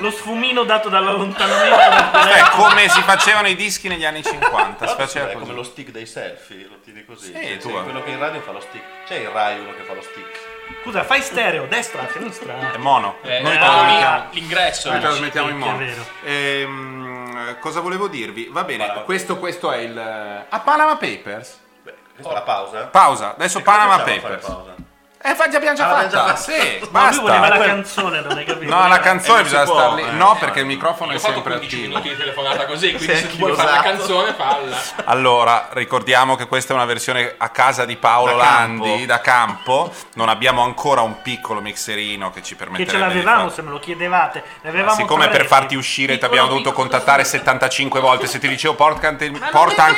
[0.00, 2.64] lo sfumino dato dall'allontanamento del È telefono.
[2.64, 4.86] come si facevano i dischi negli anni 50.
[4.86, 5.44] si faceva è così.
[5.44, 7.26] come lo stick dei selfie, lo tieni così.
[7.26, 8.84] Sì, Cioè, tu- quello che in radio fa lo stick.
[9.06, 10.38] C'è il Rai uno che fa lo stick.
[10.82, 12.72] Scusa, fai stereo, destra, sinistra.
[12.72, 13.16] È mono.
[13.22, 14.88] Eh, Noi eh, trasmettiamo- l'ingresso.
[14.88, 15.00] Noi eh.
[15.02, 15.74] trasmettiamo in mono.
[15.80, 16.06] è vero.
[16.24, 18.48] Ehm, cosa volevo dirvi?
[18.50, 19.98] Va bene, questo, questo è il...
[20.48, 21.58] A Panama Papers?
[21.82, 22.86] Beh, questa è la pausa?
[22.86, 24.46] Pausa, adesso E Panama Papers.
[24.46, 24.74] pausa?
[25.22, 28.38] Eh, fa- abbiamo già Ah, l'abbiamo fatta, già sì, Ma lui voleva la canzone, non
[28.38, 28.74] hai capito?
[28.74, 30.02] No, la canzone Eh, non si bisogna può, star lì.
[30.02, 30.10] eh.
[30.12, 31.88] No, perché il microfono è sempre 15 attivo.
[31.88, 34.76] minuti di telefonata così, quindi Sei se tu vuoi fare la canzone, falla.
[35.04, 38.84] Allora, ricordiamo che questa è una versione a casa di Paolo Da campo.
[38.86, 39.92] Landi, da campo.
[40.14, 43.70] Non abbiamo ancora un piccolo mixerino che ci Che permetterebbe ce di l'avevamo, se me
[43.72, 44.42] lo chiedevate.
[44.62, 47.38] Ne avevamo Siccome per farti uscire ti Piccolo, abbiamo dovuto contattare piccolo.
[47.42, 49.26] 75 volte, se ti dicevo porta anche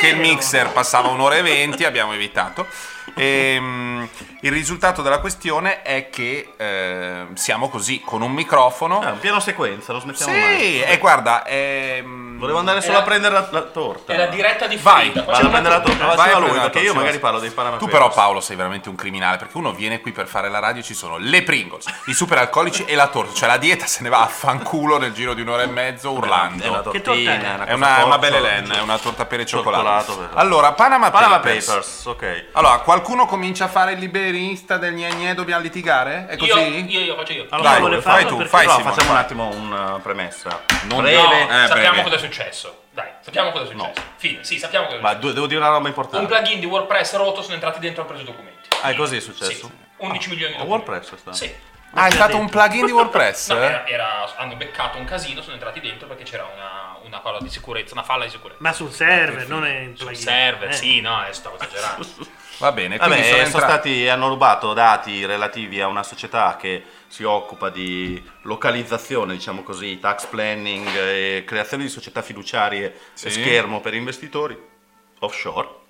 [0.08, 2.66] il, mixer passava un'ora e venti, abbiamo evitato.
[3.14, 4.08] Ehm,
[4.40, 9.00] il risultato della questione è che eh, siamo così con un microfono.
[9.00, 10.82] Ah, un piano sequenza, lo smettiamo sì, mai.
[10.82, 14.12] e guarda, ehm, Volevo andare solo Era- a prendere la, la torta.
[14.12, 15.12] È la diretta di Vai.
[15.12, 17.76] Vado a prendere la torta, Vai faceva a lui, perché io magari parlo dei Panama
[17.76, 20.82] Tu però Paolo sei veramente un criminale perché uno viene qui per fare la radio
[20.82, 24.08] ci sono le Pringles, i super alcolici e la torta, cioè la dieta se ne
[24.08, 26.64] va a fanculo nel giro di un'ora e mezzo urlando.
[26.64, 27.72] È una Che tortina, torta è?
[27.74, 30.30] una una, una bella Hélène, è una torta pere e cioccolato.
[30.34, 31.66] Allora, Panama, Panama Papers.
[31.66, 32.44] Papers, ok.
[32.52, 36.26] Allora, qualcuno comincia a fare il liberista del gne gne, dobbiamo litigare?
[36.26, 36.50] È così?
[36.50, 37.46] Io, io, io faccio io.
[37.48, 40.60] Allora, Dai, vuole fai tu, fai Simone, facciamo un attimo una premessa.
[40.84, 41.44] Non- breve.
[41.46, 42.02] No, Eh, sappiamo breve.
[42.02, 42.82] cosa è successo.
[42.90, 44.02] Dai, sappiamo cosa è successo.
[44.16, 45.26] Fine, sì, sappiamo cosa è Ma successo.
[45.28, 46.26] du- devo dire una roba Un importante.
[46.26, 48.68] plugin di WordPress rotto sono entrati dentro e hanno preso i documenti.
[48.82, 49.50] Ah, è così è successo?
[49.52, 50.90] Sì, 11 milioni di documenti.
[50.90, 51.32] WordPress sta.
[51.32, 51.54] Sì.
[51.94, 53.50] Ah, è stato un plugin di WordPress?
[53.52, 53.64] No, eh?
[53.66, 57.48] era- era- hanno beccato un casino, sono entrati dentro perché c'era una, una cosa di
[57.48, 58.58] sicurezza, una falla di sicurezza.
[58.60, 60.22] Ma sul server, non è in Sul plugin.
[60.22, 60.72] server, Eh.
[60.72, 62.06] sì, no, stavo esagerando.
[62.58, 66.84] Va bene, quindi Vabbè, sono sono stati, hanno rubato dati relativi a una società che
[67.08, 73.26] si occupa di localizzazione, diciamo così, tax planning e creazione di società fiduciarie Sì.
[73.26, 74.56] e schermo per investitori
[75.20, 75.80] offshore.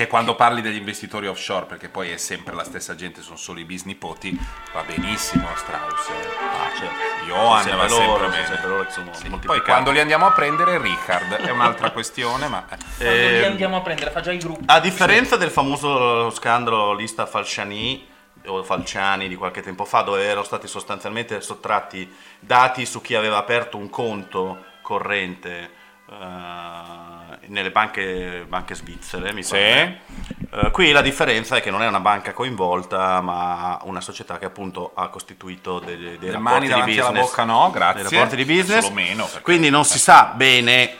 [0.00, 3.60] Che quando parli degli investitori offshore, perché poi è sempre la stessa gente, sono solo
[3.60, 4.34] i bisnipoti,
[4.72, 6.08] va benissimo Strauss.
[6.08, 6.12] eh.
[6.40, 7.26] Ah.
[7.26, 10.78] Johan Sì, va loro, sempre sempre loro che sono Poi quando li andiamo a prendere,
[10.80, 12.64] Richard, è un'altra questione, ma...
[12.64, 14.64] Quando li Ehm, andiamo a prendere, fa già i gruppi.
[14.68, 18.08] A differenza del famoso scandalo lista Falciani
[18.46, 23.36] o Falciani di qualche tempo fa, dove erano stati sostanzialmente sottratti dati su chi aveva
[23.36, 25.70] aperto un conto corrente
[26.08, 27.19] eh,
[27.50, 29.50] nelle banche, banche svizzere, mi Sì.
[29.52, 30.00] pare.
[30.52, 34.44] Eh, qui la differenza è che non è una banca coinvolta, ma una società che
[34.46, 37.26] appunto ha costituito dei, dei rapporti mani di davanti alla business.
[37.28, 38.02] bocca no, grazie.
[38.02, 38.88] Dei rapporti di business.
[38.90, 40.96] Meno, perché- Quindi non si sa bene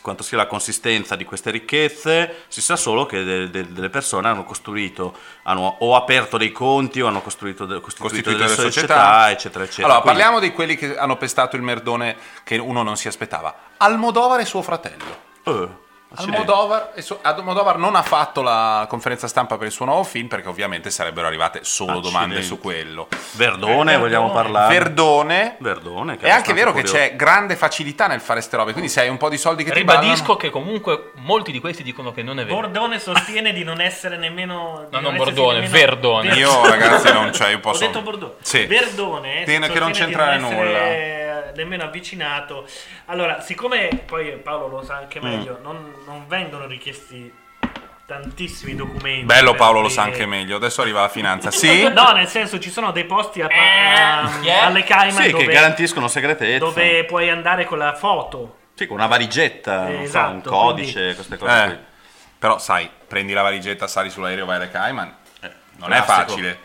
[0.00, 4.28] quanto sia la consistenza di queste ricchezze, si sa solo che de- de- delle persone
[4.28, 8.70] hanno costruito, hanno o aperto dei conti o hanno costruito, de- costituito costituito delle delle
[8.70, 9.86] società, società, eccetera, eccetera.
[9.88, 13.54] Allora, Quindi- parliamo di quelli che hanno pestato il merdone che uno non si aspettava.
[13.78, 15.30] Almodovar e suo fratello.
[15.44, 15.68] Eh,
[16.14, 16.40] accidenti.
[16.40, 20.90] Almodovar, Almodovar non ha fatto la conferenza stampa per il suo nuovo film perché ovviamente
[20.90, 22.46] sarebbero arrivate solo domande Accidenti.
[22.46, 23.08] su quello.
[23.32, 24.42] Verdone, Eh, vogliamo Verdone.
[24.42, 24.78] parlare?
[24.78, 25.56] Verdone.
[25.58, 26.96] Verdone, che È anche vero che curioso.
[26.98, 29.70] c'è grande facilità nel fare ste robe, quindi se hai un po' di soldi che
[29.70, 32.56] ti Ribadisco ballano- che comunque molti di questi dicono che non è vero.
[32.60, 34.86] Bordone sostiene di non essere nemmeno.
[34.90, 36.28] di No, non essersi Bordone, nemmeno- Verdone.
[36.28, 37.84] Ver- Io ragazzi non c'è, io posso...
[37.84, 38.32] Ho detto Bordone.
[38.42, 38.66] Sì.
[38.66, 40.60] Verdone Tiene che non c'entrare di essere
[41.54, 42.66] Nemmeno avvicinato.
[43.06, 44.98] Allora, siccome poi Paolo lo sa Mm.
[44.98, 47.32] anche meglio, non, non vengono richiesti
[48.06, 49.24] tantissimi documenti.
[49.24, 51.50] Bello Paolo lo aprire- sa anche meglio, adesso arriva la finanza.
[51.52, 51.88] Sì?
[51.90, 54.66] No, nel senso ci sono dei posti a- Eh, a- yeah.
[54.66, 56.58] alle Cayman Sì, dove, che garantiscono segretezza.
[56.58, 58.58] dove puoi andare con la foto.
[58.74, 61.78] Sì, con una valigetta, non so, Esatto, un codice, queste cose Eh,
[62.38, 65.16] però sai, prendi la valigetta, sali sull'aereo, vai alle Cayman.
[65.76, 66.12] Non classico.
[66.12, 66.58] è facile.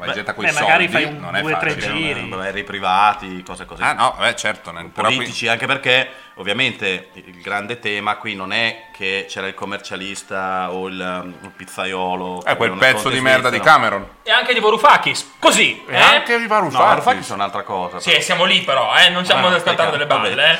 [0.00, 1.94] Valigetta con i beh, magari soldi fai un non è due, tre facile.
[1.94, 2.32] giri.
[2.32, 3.82] Aerei privati, cose così.
[3.82, 4.70] Ah no, beh, certo.
[4.72, 9.46] nel- però qui- politici, anche perché ovviamente il grande tema qui non è che c'era
[9.46, 12.42] il commercialista o il, um, il pizzaiolo.
[12.44, 13.60] È quel che pezzo di merda di.
[13.60, 14.06] Cameron.
[14.22, 15.34] E anche di Varoufakis.
[15.38, 15.84] Così.
[15.86, 16.00] E eh?
[16.00, 16.78] anche di No, Varoufakis.
[16.86, 18.00] Varoufakis è un'altra cosa.
[18.00, 19.08] Sì, siamo lì però, eh?
[19.10, 20.28] non stiamo Ah, ascoltando ok, delle vabbè.
[20.34, 20.50] balle.
[20.52, 20.58] Eh?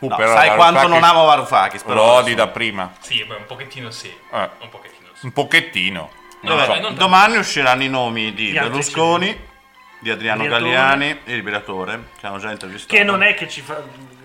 [0.00, 2.92] Uh, No, però sai quanto Varoufakis non amo Varoufakis, però Lo odi da prima.
[3.00, 4.08] Sì, beh, un pochettino sì.
[4.08, 4.50] Eh.
[4.60, 5.24] Un pochettino sì.
[5.26, 6.10] Un pochettino.
[6.42, 6.90] Non Vabbè, so.
[6.90, 9.40] domani usciranno i nomi di Gli altri Berlusconi,
[10.00, 10.70] di Adriano Briatore.
[10.70, 12.94] Galliani e di Briatore, che hanno già intervistato.
[12.94, 13.82] Che non è che ci fa.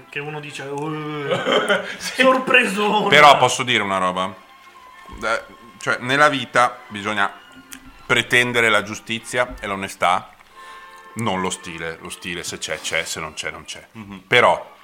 [0.10, 0.64] Che uno dice.
[0.64, 1.28] "Uh,
[1.98, 3.10] sorpresone.
[3.10, 4.34] Però posso dire una roba.
[5.24, 5.42] Eh,
[5.80, 7.32] Cioè, nella vita bisogna
[8.06, 10.32] pretendere la giustizia e l'onestà,
[11.16, 11.98] non lo stile.
[12.02, 13.86] Lo stile se c'è, c'è, se non c'è, non c'è.
[14.28, 14.76] Però,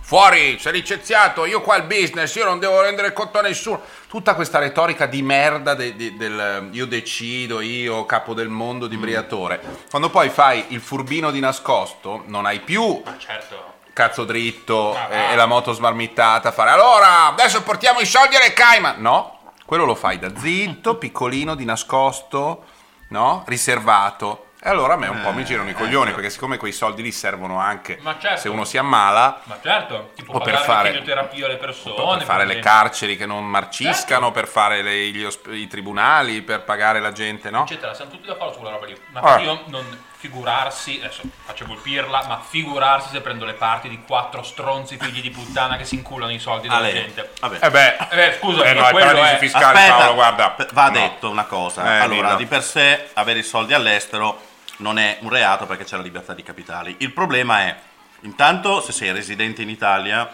[0.00, 3.80] fuori, sei licenziato, io qua il business, io non devo rendere conto a nessuno.
[4.08, 8.96] Tutta questa retorica di merda de- de- del io decido, io capo del mondo di
[8.96, 9.60] Briatore.
[9.88, 13.74] Quando poi fai il furbino di nascosto, non hai più Ma certo.
[13.92, 18.52] cazzo dritto Ah, e, e la moto smarmittata fare allora adesso portiamo i soldi alle
[18.52, 22.64] Cayman no quello lo fai da zitto piccolino di nascosto
[23.08, 26.72] no riservato e allora a me un po' mi girano i coglioni perché siccome quei
[26.72, 28.36] soldi lì servono anche certo.
[28.40, 32.16] se uno si ammala Ma certo, tipo O per pagare fare- le chemioterapie alle persone.
[32.18, 34.30] per fare le carceri che non marciscano Certo.
[34.32, 38.26] per fare le- gli osp- i tribunali per pagare la gente no Eccetera, siamo tutti
[38.26, 38.96] d'accordo su quella roba lì.
[39.12, 39.38] Ma Ah.
[39.40, 44.98] io non figurarsi, adesso faccio colpirla, ma figurarsi se prendo le parti di quattro stronzi
[44.98, 47.30] figli di puttana che si inculano i soldi della Ale, gente.
[47.40, 47.58] vabbè.
[47.62, 50.90] eh beh Eh, scusa, eh no, i quello paradisi è- fiscali Paolo guarda va no.
[50.90, 51.84] detto una cosa.
[51.96, 52.36] Eh, allora, dillo.
[52.36, 54.48] di per sé avere i soldi all'estero
[54.80, 56.96] non è un reato perché c'è la libertà di capitali.
[56.98, 57.76] Il problema è,
[58.22, 60.28] intanto, se sei residente in Italia,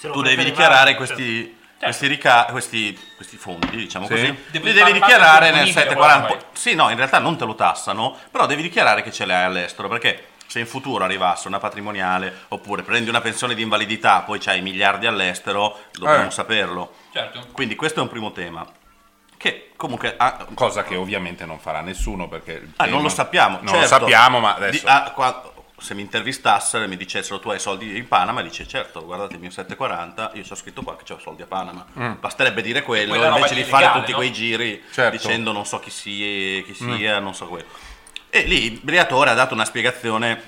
[0.00, 4.12] tu devi dichiarare cioè, questi, questi, rica- questi, questi fondi, diciamo Sì.
[4.12, 6.26] così, Devi li devi dichiarare nel disponibile, 740.
[6.26, 6.44] oramai.
[6.52, 9.88] Sì, no, in realtà non te lo tassano, però devi dichiarare che ce l'hai all'estero,
[9.88, 14.62] perché se in futuro arrivasse una patrimoniale, oppure prendi una pensione di invalidità, poi c'hai
[14.62, 16.30] miliardi all'estero, dobbiamo Eh.
[16.30, 16.94] saperlo.
[17.12, 17.48] Certo.
[17.52, 18.66] Quindi questo è un primo tema.
[19.38, 20.14] Che comunque...
[20.18, 23.56] ah, cosa che ovviamente non farà nessuno perché ah, non lo sappiamo.
[23.62, 23.86] non lo certo.
[23.86, 27.96] sappiamo ma adesso Di- ah, qua- se mi intervistassero e mi dicessero tu hai soldi
[27.96, 31.42] in Panama, dice certo, guardate il mio 740, io c'ho scritto qua che ho soldi
[31.42, 31.86] a Panama.
[32.18, 34.16] Basterebbe dire quello Quella invece di fare tutti no?
[34.16, 35.16] quei giri Certo.
[35.16, 37.66] dicendo non so chi sia, chi sia, non so quello.
[38.28, 40.42] E lì il Briatore ha dato una spiegazione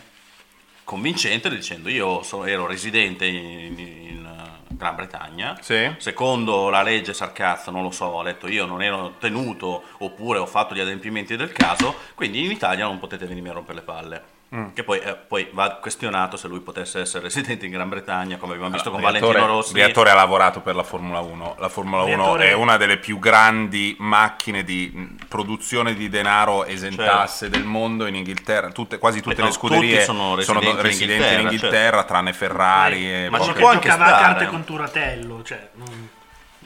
[0.82, 4.49] convincente dicendo io so- ero residente in, in, eh,
[4.80, 5.92] Gran Bretagna, Sì.
[5.98, 10.46] secondo la legge Sarcazzo, non lo so, ho letto io, non ero tenuto oppure ho
[10.46, 14.22] fatto gli adempimenti del caso, quindi in Italia non potete venirmi a rompere le palle.
[14.52, 14.72] Mm.
[14.74, 18.54] Che poi, eh, poi va questionato se lui potesse essere residente in Gran Bretagna, come
[18.54, 19.72] abbiamo visto con Briatore- Valentino Rossi.
[19.72, 21.54] Briatore ha lavorato per la Formula 1.
[21.60, 27.48] La Formula 1 Briatore- è una delle più grandi macchine di produzione di denaro esentasse
[27.48, 28.70] del mondo in Inghilterra.
[28.70, 32.04] Tutte- quasi tutte Beh, le no, scuderie tutti sono residenti in residenti in Inghilterra, Inghilterra,
[32.04, 33.04] tranne Ferrari.
[33.08, 34.10] Eh, e ma ci può anche stare.
[34.10, 36.08] carte con Turatello, cioè, non-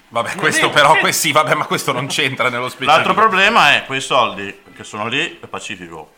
[0.08, 2.92] Vabbè, questo però, que- sì, vabbè, ma questo non c'entra nello specifico.
[2.96, 6.12] L'altro problema è quei soldi che sono lì è pacifico.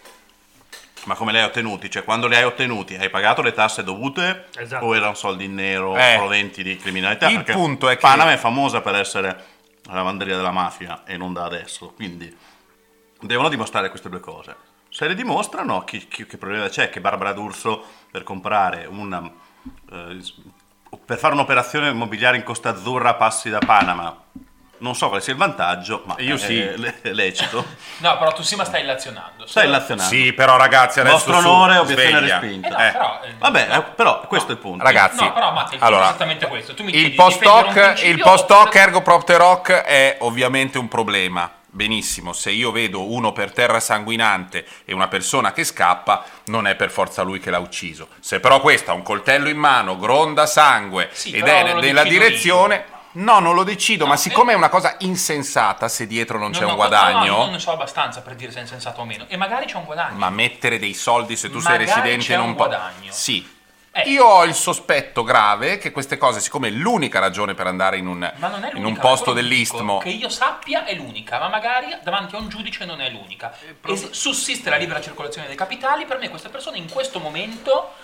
[1.07, 1.89] Ma come li hai ottenuti?
[1.91, 4.85] Cioè, quando li hai ottenuti, hai pagato le tasse dovute Esatto.
[4.85, 6.15] o erano soldi in nero Eh.
[6.17, 7.29] proventi di criminalità?
[7.29, 9.45] Il Perché punto è che- Panama è famosa per essere
[9.85, 12.37] la lavanderia della mafia e non da adesso, quindi
[13.21, 14.57] devono dimostrare queste due cose.
[14.89, 16.91] Se le dimostrano, chi- chi- che problema c'è?
[16.91, 19.23] Che Barbara D'Urso per comprare una...
[19.93, 20.19] eh,
[21.05, 24.17] per fare un'operazione immobiliare in Costa Azzurra passi da Panama
[24.79, 26.77] Non so quale sia il vantaggio, ma Io è sì.
[26.77, 27.65] le- lecito.
[27.99, 29.47] No, però tu sì, ma stai illazionando.
[29.47, 30.13] Stai illazionando.
[30.15, 32.39] Sì, però ragazzi, adesso Vostro onore, obiezione sveglia.
[32.39, 32.69] respinta.
[32.69, 32.93] Eh no, Eh.
[32.93, 34.85] però, eh, Vabbè, eh, però questo è il punto.
[34.85, 36.75] Ragazzi, No, però, Matte, il punto allora, è esattamente questo.
[36.75, 41.51] Tu mi il post hoc, il post hoc ergo propter hoc è ovviamente un problema.
[41.69, 46.75] Benissimo, se io vedo uno per terra sanguinante e una persona che scappa, non è
[46.75, 48.09] per forza lui che l'ha ucciso.
[48.21, 52.85] Se però questo ha un coltello in mano, gronda sangue Sì, ed è nella direzione,
[53.17, 54.21] no, non lo decido, No, ma eh.
[54.21, 57.37] siccome è una cosa insensata, se dietro non No, c'è no, un no, no, guadagno,
[57.37, 59.25] non ne so abbastanza per dire se è insensato o meno.
[59.29, 60.17] E magari c'è un guadagno.
[60.17, 62.67] ma mettere dei soldi se tu sei Magari residente c'è in un un po'.
[62.67, 63.13] guadagno.
[63.13, 63.55] Sì.
[63.99, 64.11] Eh.
[64.11, 68.07] Io ho il sospetto grave che queste cose, siccome è l'unica ragione per andare in
[68.07, 68.77] un, Ma non è l'unica.
[68.77, 72.85] in un posto dell'istmo, Che io sappia è l'unica, ma magari davanti a un giudice
[72.85, 73.57] non è l'unica.
[73.87, 77.95] E se sussiste la libera circolazione dei capitali, per me queste persone in questo momento.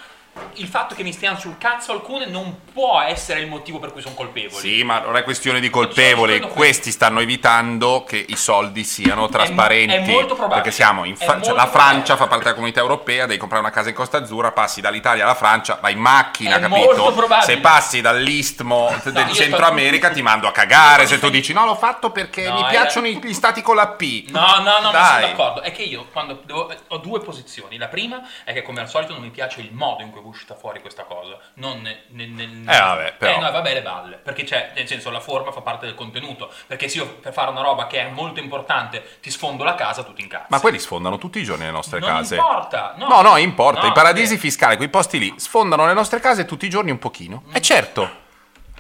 [0.54, 4.00] Il fatto che mi stiano sul cazzo alcune non può essere il motivo per cui
[4.00, 4.60] sono colpevoli.
[4.60, 6.40] Sì, ma non è questione di colpevoli.
[6.40, 9.94] Questi stanno evitando che i soldi siano trasparenti.
[9.94, 10.60] è molto probabile.
[10.62, 11.70] Perché siamo in È Fra- cioè, la probabile.
[11.70, 15.24] Francia fa parte della comunità europea, devi comprare una casa in Costa Azzurra, passi dall'Italia
[15.24, 16.78] alla Francia, vai in macchina, È capito?
[16.78, 17.52] molto probabile.
[17.54, 21.06] Se passi dall'istmo del Centro America ti mando a cagare.
[21.06, 23.76] Se tu dici no, l'ho fatto perché No, mi era- piacciono i- gli stati con
[23.76, 24.28] la P.
[24.30, 25.04] No, no, no, Dai.
[25.20, 25.62] sono d'accordo.
[25.62, 27.76] È che io quando devo- ho due posizioni.
[27.76, 30.28] La prima è che come al solito non mi piace il modo in cui è
[30.28, 31.38] uscita fuori questa cosa.
[31.54, 33.32] Non nel, nel- nel- Eh, vabbè, però.
[33.36, 34.16] Eh, no, vabbè, le balle.
[34.16, 36.50] Perché c'è, nel senso, la forma fa parte del contenuto.
[36.66, 40.02] Perché se io per fare una roba che è molto importante ti sfondo la casa,
[40.02, 40.46] tu ti incazzi.
[40.48, 42.36] Ma quelli sfondano tutti i giorni le nostre non case.
[42.36, 42.94] importa.
[42.96, 43.82] No, No, no, importa.
[43.82, 46.90] No, I paradisi eh, fiscali, quei posti lì, sfondano le nostre case tutti i giorni
[46.90, 47.44] un pochino.
[47.52, 48.20] E certo.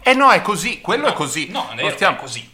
[0.02, 1.50] Eh no, è così, quello è così.
[1.50, 2.50] No, non è stiamo- è così.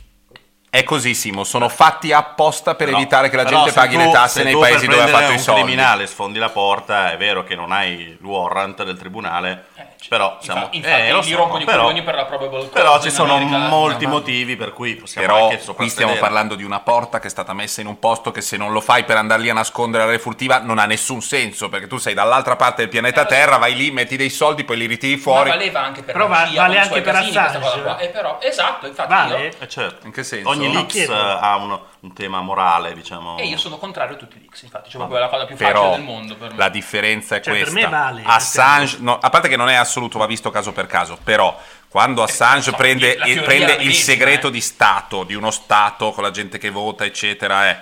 [0.70, 4.02] È così, Simo, sono fatti apposta per Però- evitare che la gente se paghi tu-
[4.02, 5.62] le tasse se nei paesi dove ha fatto i un soldi.
[5.62, 10.08] criminale sfondi la porta, è vero che non hai il warrant del tribunale, Eh, c-
[10.08, 10.68] però infa- siamo...
[10.70, 13.10] infatti, eh, lo gli so, rompono i però- coglioni per la probable cause Però ci
[13.10, 13.56] sono America.
[13.56, 17.28] molti Ma- motivi per cui possiamo Però anche qui stiamo parlando di una porta che
[17.28, 19.54] è stata messa in un posto che se non lo fai per andare lì a
[19.54, 23.26] nascondere la refurtiva non ha nessun senso, perché tu sei dall'altra parte del pianeta Eh.
[23.26, 25.48] Terra, vai lì, metti dei soldi, poi li ritiri Ma fuori.
[25.48, 27.66] valeva anche per Però vale con i anche suoi per casini, questa Assange?
[27.70, 27.98] cosa qua.
[27.98, 29.38] Eh, però, esatto, infatti Vale?
[29.46, 29.50] io...
[29.60, 30.04] Eh, certo.
[30.06, 30.56] In che senso?
[30.64, 33.38] Ogni leaks eh, ha un, un tema morale, diciamo.
[33.38, 35.56] E io sono contrario a tutti i leaks, infatti, cioè proprio è la cosa più
[35.56, 36.56] facile Però del mondo per me.
[36.56, 37.88] la differenza è Cioè, per questa.
[37.88, 41.18] me vale, Assange, no, a parte che non è assoluto, va visto caso per caso,
[41.22, 44.50] però quando Assange so, prende, la il- prende il medesima, segreto eh.
[44.50, 47.78] di Stato, di uno Stato con la gente che vota, eccetera, eh,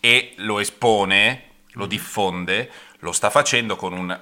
[0.00, 4.20] e lo espone, lo diffonde, lo sta facendo con un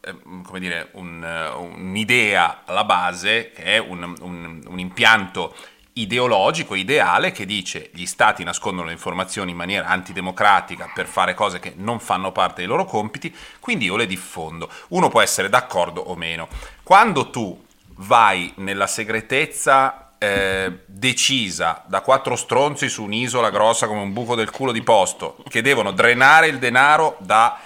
[0.00, 5.54] ehm, come dire, un, eh, un'idea alla base che è un, un- un impianto
[6.00, 11.58] ideologico, ideale, che dice gli stati nascondono le informazioni in maniera antidemocratica per fare cose
[11.58, 14.70] che non fanno parte dei loro compiti, quindi io le diffondo.
[14.88, 16.48] Uno può essere d'accordo o meno.
[16.82, 17.64] Quando tu
[18.00, 24.50] vai nella segretezza eh, decisa da quattro stronzi su un'isola grossa come un buco del
[24.50, 27.58] culo di posto, che devono drenare il denaro da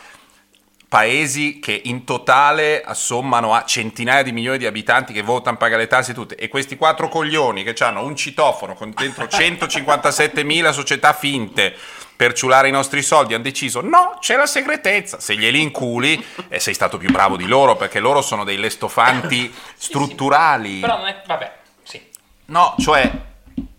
[0.93, 5.87] paesi che in totale assommano a centinaia di milioni di abitanti che votano, pagano le
[5.87, 11.15] tasse e tutte, e questi quattro coglioni che hanno un citofono con dentro 157.000 società
[11.15, 11.75] finte
[12.15, 16.61] per ciulare i nostri soldi hanno deciso no, c'è la segretezza, se glieli inculi e
[16.61, 19.87] sei stato più bravo di loro perché loro sono dei lestofanti Sì, sì.
[19.87, 20.81] strutturali.
[20.81, 21.23] Però non è...
[21.25, 21.53] vabbè,
[21.85, 22.03] sì.
[22.49, 23.11] No, cioè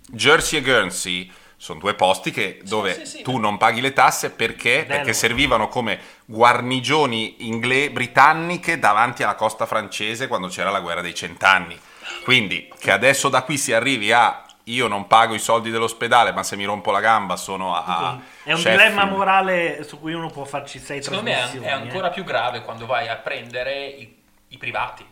[0.10, 1.32] Jersey e Guernsey
[1.64, 3.22] sono due posti che, dove sì, sì.
[3.22, 9.66] tu non paghi le tasse perché, perché servivano come guarnigioni ingle- britanniche davanti alla costa
[9.66, 11.80] francese quando c'era la guerra dei cent'anni.
[12.26, 16.44] Quindi che adesso da qui si arrivi a io non pago i soldi dell'ospedale, ma
[16.44, 18.20] se mi rompo la gamba sono a...
[18.44, 18.80] È un Sheffield.
[18.82, 21.66] dilemma morale su cui uno può farci sei Secondo me è, trasmissioni.
[21.66, 22.14] è ancora eh.
[22.14, 24.18] più grave quando vai a prendere i,
[24.50, 25.06] i privati.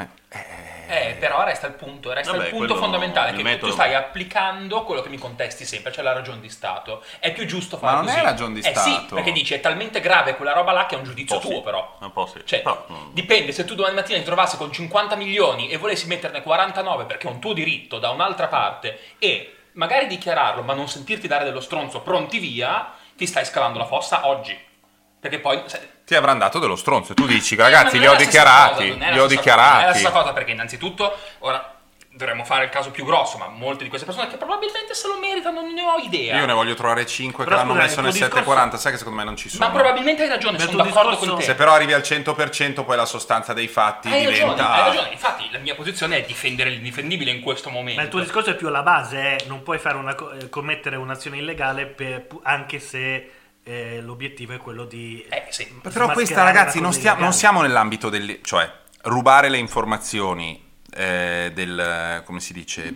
[0.00, 3.94] Eh, Eh, però resta il punto, resta Vabbè, il punto fondamentale che metodo- tu stai
[3.94, 7.04] applicando quello che mi contesti sempre, cioè la ragione di Stato.
[7.18, 8.18] È più giusto Ma fare non così.
[8.18, 9.14] è ragion di eh sì, Stato.
[9.14, 11.60] perché dici è talmente grave quella roba là che è un giudizio Un tuo sì,
[11.60, 11.96] però.
[12.00, 12.40] un po' sì.
[12.42, 13.12] Cioè, Però, mm.
[13.12, 17.28] dipende, se tu domani mattina ti trovassi con 50 milioni e volessi metterne 49 perché
[17.28, 21.60] è un tuo diritto da un'altra parte e magari dichiararlo ma non sentirti dare dello
[21.60, 24.58] stronzo pronti via, ti stai scalando la fossa oggi.
[25.20, 25.60] Perché poi...
[25.66, 28.90] sai, ti avranno dato dello stronzo e tu dici ma ragazzi li ho dichiarati, li
[28.90, 29.98] ho cosa, Non è la dichiarati.
[29.98, 31.74] stessa cosa perché innanzitutto, ora
[32.10, 35.18] dovremmo fare il caso più grosso, ma molte di queste persone che probabilmente se lo
[35.18, 36.38] meritano non ne ho idea.
[36.38, 38.92] Io ne voglio trovare 5 che Però l'hanno scusa, messo nel tuo discorso- 740, sai
[38.92, 39.66] che secondo me non ci sono.
[39.66, 41.44] Ma probabilmente hai ragione, sono d'accordo discorso- con te.
[41.44, 44.70] Se però arrivi al 100% poi la sostanza dei fatti Hai ragione, diventa...
[44.72, 45.08] hai ragione.
[45.12, 48.00] Infatti la mia posizione è difendere l'indifendibile in questo momento.
[48.00, 50.48] Ma il tuo discorso è più alla base, eh, non puoi fare una co- eh,
[50.48, 53.30] commettere un'azione illegale per- anche se
[53.68, 55.24] eh, l'obiettivo è quello di...
[55.28, 55.66] Eh sì.
[55.82, 58.40] Però questa ragazzi non, stia- non siamo nell'ambito del...
[58.42, 58.70] cioè
[59.02, 62.22] rubare le informazioni eh, del...
[62.24, 62.94] come si dice...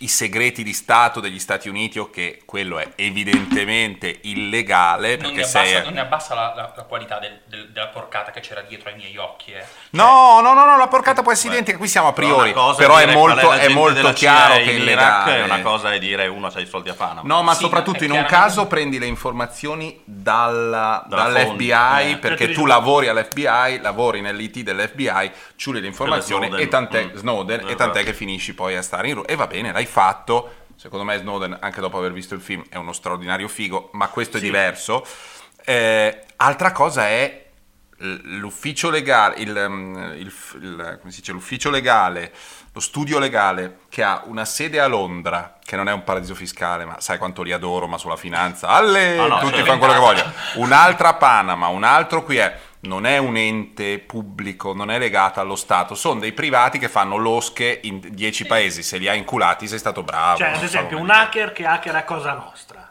[0.00, 5.36] i segreti di Stato degli Stati Uniti o che quello è evidentemente illegale Non perché
[5.38, 5.70] ne sei...
[5.72, 8.88] abbassa, non ne abbassa la, la- la qualità del- del- della porcata che c'era dietro
[8.90, 9.52] ai miei occhi.
[9.52, 9.64] eh.
[9.90, 13.12] No, no, no, no, la porcata può essere identica, qui siamo a priori, però è
[13.12, 15.38] molto, è gente molto chiaro CIA che è illegale.
[15.38, 17.22] e una cosa è dire uno c'ha i soldi a Panama.
[17.24, 22.18] No, ma Sì, soprattutto è in un caso prendi le informazioni dalla- Dalla dall'FBI eh.
[22.20, 27.14] perché tu lavori all'FBI, lavori nell'IT dell'FBI, ciuli le informazioni e tant'è, Mm.
[27.14, 29.32] Snowden, e tant'è che finisci poi a stare in Russia.
[29.32, 30.54] E va bene, l'hai fatto.
[30.76, 34.36] Secondo me Snowden, anche dopo aver visto il film, è uno straordinario figo, ma questo
[34.36, 35.06] è diverso.
[35.64, 37.44] Eh, altra cosa è
[37.98, 42.30] l'ufficio legale, il, um, il il- come si dice, l'ufficio legale,
[42.72, 46.84] lo studio legale che ha una sede a Londra, che non è un paradiso fiscale,
[46.84, 49.62] ma sai quanto li adoro, ma sulla finanza, alle, Ah, no, tutti sì.
[49.64, 50.32] fanno quello che vogliono.
[50.56, 52.54] Un'altra a Panama, un altro qui è,
[52.86, 57.16] non è un ente pubblico, non è legato allo Stato, sono dei privati che fanno
[57.16, 60.38] losche in 10 paesi, se li hai inculati sei stato bravo.
[60.38, 62.84] Cioè, ad esempio, un hacker che hackera Cosa Nostra.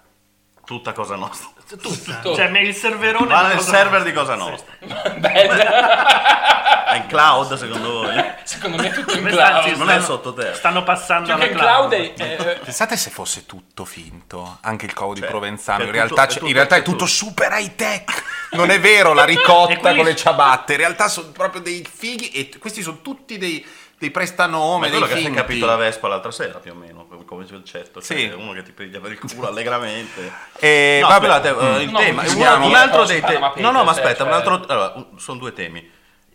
[0.66, 1.50] Tutta cosa nostra.
[1.70, 2.16] Tutta.
[2.16, 2.36] Tutto.
[2.36, 4.04] Cioè, il serverone di nel server Nostra.
[4.04, 4.74] di cosa nostra.
[5.18, 6.86] Bella.
[6.88, 8.24] È in cloud secondo voi?
[8.46, 9.62] Secondo me è tutto in cloud.
[9.62, 10.56] stanno- Non è sottoterra.
[10.56, 12.14] Stanno passando Cioè alla il cloud è...
[12.18, 16.28] eh, Pensate se fosse tutto finto, anche il covo di Cioè, Provenzano, in realtà, è
[16.28, 17.06] tutto- in realtà è tutto.
[17.06, 18.24] super high tech,
[18.56, 22.30] non è vero la ricotta quelli- con le ciabatte, in realtà sono proprio dei fighi
[22.32, 23.66] e questi sono tutti dei,
[23.98, 25.42] dei Ma prestanome, è dei quello che si è finti.
[25.42, 28.02] capito la Vespa l'altra sera più o meno, come- come il cetto.
[28.02, 28.26] Cioè, Sì.
[28.36, 30.32] uno che ti prende per il culo allegramente.
[30.60, 31.80] E no, vabbè, scusate, eh, mm.
[31.82, 32.22] il No, tema.
[32.24, 33.40] Un, un altro dei temi.
[33.56, 34.66] No, no, ma aspetta, un cioè- altro.
[34.68, 35.92] Allora, un- sono due temi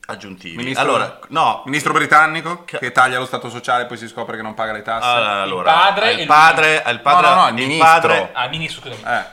[0.07, 0.57] aggiuntivi.
[0.57, 1.63] Ministro, allora, no.
[1.67, 4.73] ministro britannico Che- che taglia lo stato sociale e poi si scopre che non paga
[4.73, 5.07] le tasse.
[5.07, 7.87] Allora, padre il e il- padre, il padre, No, no, no, il ministro.
[7.87, 9.03] padre Ah, ministro, scusami.
[9.17, 9.25] Eh,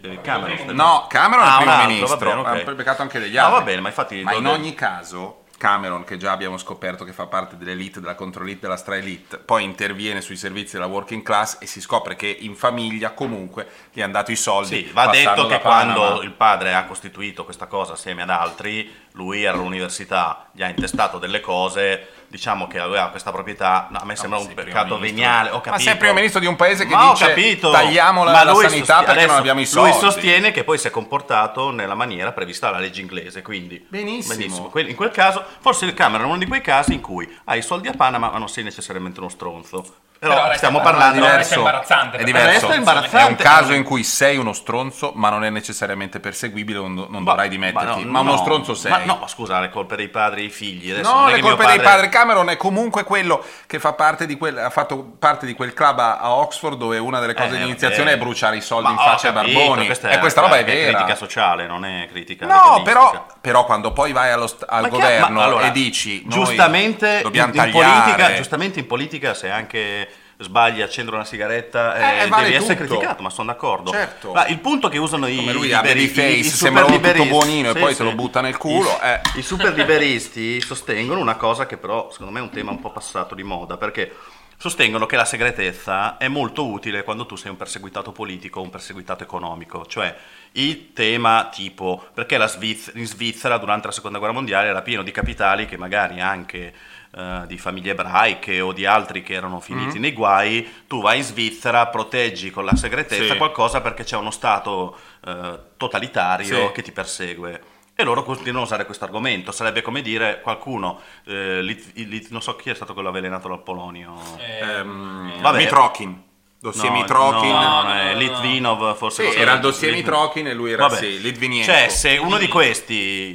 [0.00, 0.74] del Cameron.
[0.74, 2.68] No, Cameron è Ah, il un primo altro, ministro, bene, ok.
[2.68, 3.58] ha peccato anche degli No, altri.
[3.58, 7.26] va bene, ma infatti Ma in ogni caso, Cameron, che già abbiamo scoperto che fa
[7.26, 11.80] parte dell'elite, della controlite, della stra-elite, poi interviene sui servizi della working class e si
[11.80, 14.84] scopre che in famiglia comunque gli hanno dato i soldi.
[14.86, 16.22] Sì, va detto che quando Panama.
[16.24, 21.18] il padre ha costituito questa cosa assieme ad altri, lui era all'università, gli ha intestato
[21.18, 25.50] delle cose, diciamo che aveva questa proprietà, no, a me sembra ma un peccato veniale,
[25.50, 25.82] ho Ma capito.
[25.82, 28.62] sei primo ministro di un paese che Ma dice, capito, "Tagliamo la- ma la lui
[28.62, 31.94] sanità sosti- perché non abbiamo i Lui soldi." sostiene che poi si è comportato nella
[31.94, 34.68] maniera prevista dalla legge inglese, quindi Benissimo.
[34.70, 37.58] Que- In quel caso, forse il Cameron è uno di quei casi in cui hai
[37.58, 39.84] i soldi a Panama ma non sei necessariamente uno stronzo.
[40.22, 42.68] Però, Però stiamo imbarazzante, parlando però diverso, imbarazzante, è perché diverso.
[42.70, 43.28] È imbarazzante.
[43.28, 47.48] un caso in cui sei uno stronzo, ma non è necessariamente perseguibile, non, non dovrai
[47.48, 48.04] dimetterti.
[48.04, 48.36] Ma, no, uno no.
[48.36, 48.92] stronzo sei.
[48.92, 50.92] Ma no, ma scusa, le colpe dei padri e i figli.
[50.92, 52.08] Adesso No, non è le colpe dei padre- padri.
[52.10, 55.98] Cameron è comunque quello che fa parte di quel, ha fatto parte di quel club
[55.98, 58.22] a, a Oxford dove una delle cose Eh, di iniziazione vabbè.
[58.22, 59.86] è bruciare i soldi Ma in faccia ai barboni.
[59.86, 60.98] questa e questa roba è vera.
[60.98, 65.38] critica sociale, non è critica No, però, però quando poi vai allo al Ma governo
[65.40, 70.10] ma allora, e dici noi giustamente dobbiamo in, in politica, giustamente in politica se anche
[70.42, 72.88] sbagli accendere una sigaretta eh, Eh, vale devi essere tutto.
[72.96, 73.90] criticato, ma sono d'accordo.
[73.90, 74.32] Certo.
[74.32, 76.94] Ma il punto che usano i come lui i ha liberi- i- i sembra uno
[76.96, 77.96] tutto superliberisti- buonino e sì, poi sì.
[77.98, 78.88] te lo butta nel culo.
[78.88, 79.20] I, eh.
[79.36, 83.34] i superliberisti sostengono una cosa che però secondo me è un tema un po' passato
[83.34, 84.14] di moda, perché
[84.56, 88.70] sostengono che la segretezza è molto utile quando tu sei un perseguitato politico o un
[88.70, 90.14] perseguitato economico, cioè
[90.52, 95.02] il tema tipo perché la Sviz- in Svizzera durante la seconda guerra mondiale era pieno
[95.02, 96.72] di capitali che magari anche
[97.14, 101.24] eh, di famiglie ebraiche o di altri che erano finiti nei guai, tu vai in
[101.24, 103.36] Svizzera, proteggi con la segretezza Sì.
[103.36, 104.96] qualcosa perché c'è uno Stato
[105.26, 106.72] eh, totalitario Sì.
[106.72, 107.62] che ti persegue.
[107.94, 109.52] E loro continuano a usare questo argomento.
[109.52, 113.62] Sarebbe come dire qualcuno, eh, Lit- Lit- non so chi è stato quello avvelenato dal
[113.62, 114.14] Polonio.
[114.38, 115.58] Ehm, Vabbè.
[115.58, 116.22] Mitrokin.
[116.62, 117.50] Dossier No, Mitrokin.
[117.50, 119.28] no, No, no, Litvinov, forse.
[119.32, 120.96] Sì, era il dossier Mitrokin e lui era Vabbè.
[120.96, 121.72] sì, Litvinienko.
[121.72, 123.34] Cioè, se uno di questi,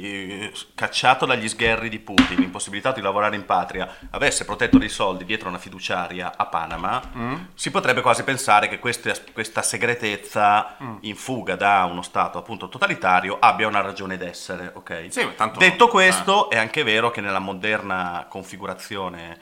[0.50, 5.26] eh, cacciato dagli sgherri di Putin, impossibilitato di lavorare in patria, avesse protetto dei soldi
[5.26, 7.34] dietro una fiduciaria a Panama, Mm.
[7.52, 10.96] si potrebbe quasi pensare che queste- questa segretezza Mm.
[11.02, 15.06] in fuga da uno Stato appunto totalitario abbia una ragione d'essere, ok?
[15.10, 15.90] Sì, Detto no.
[15.90, 19.38] questo, è anche vero che nella moderna configurazione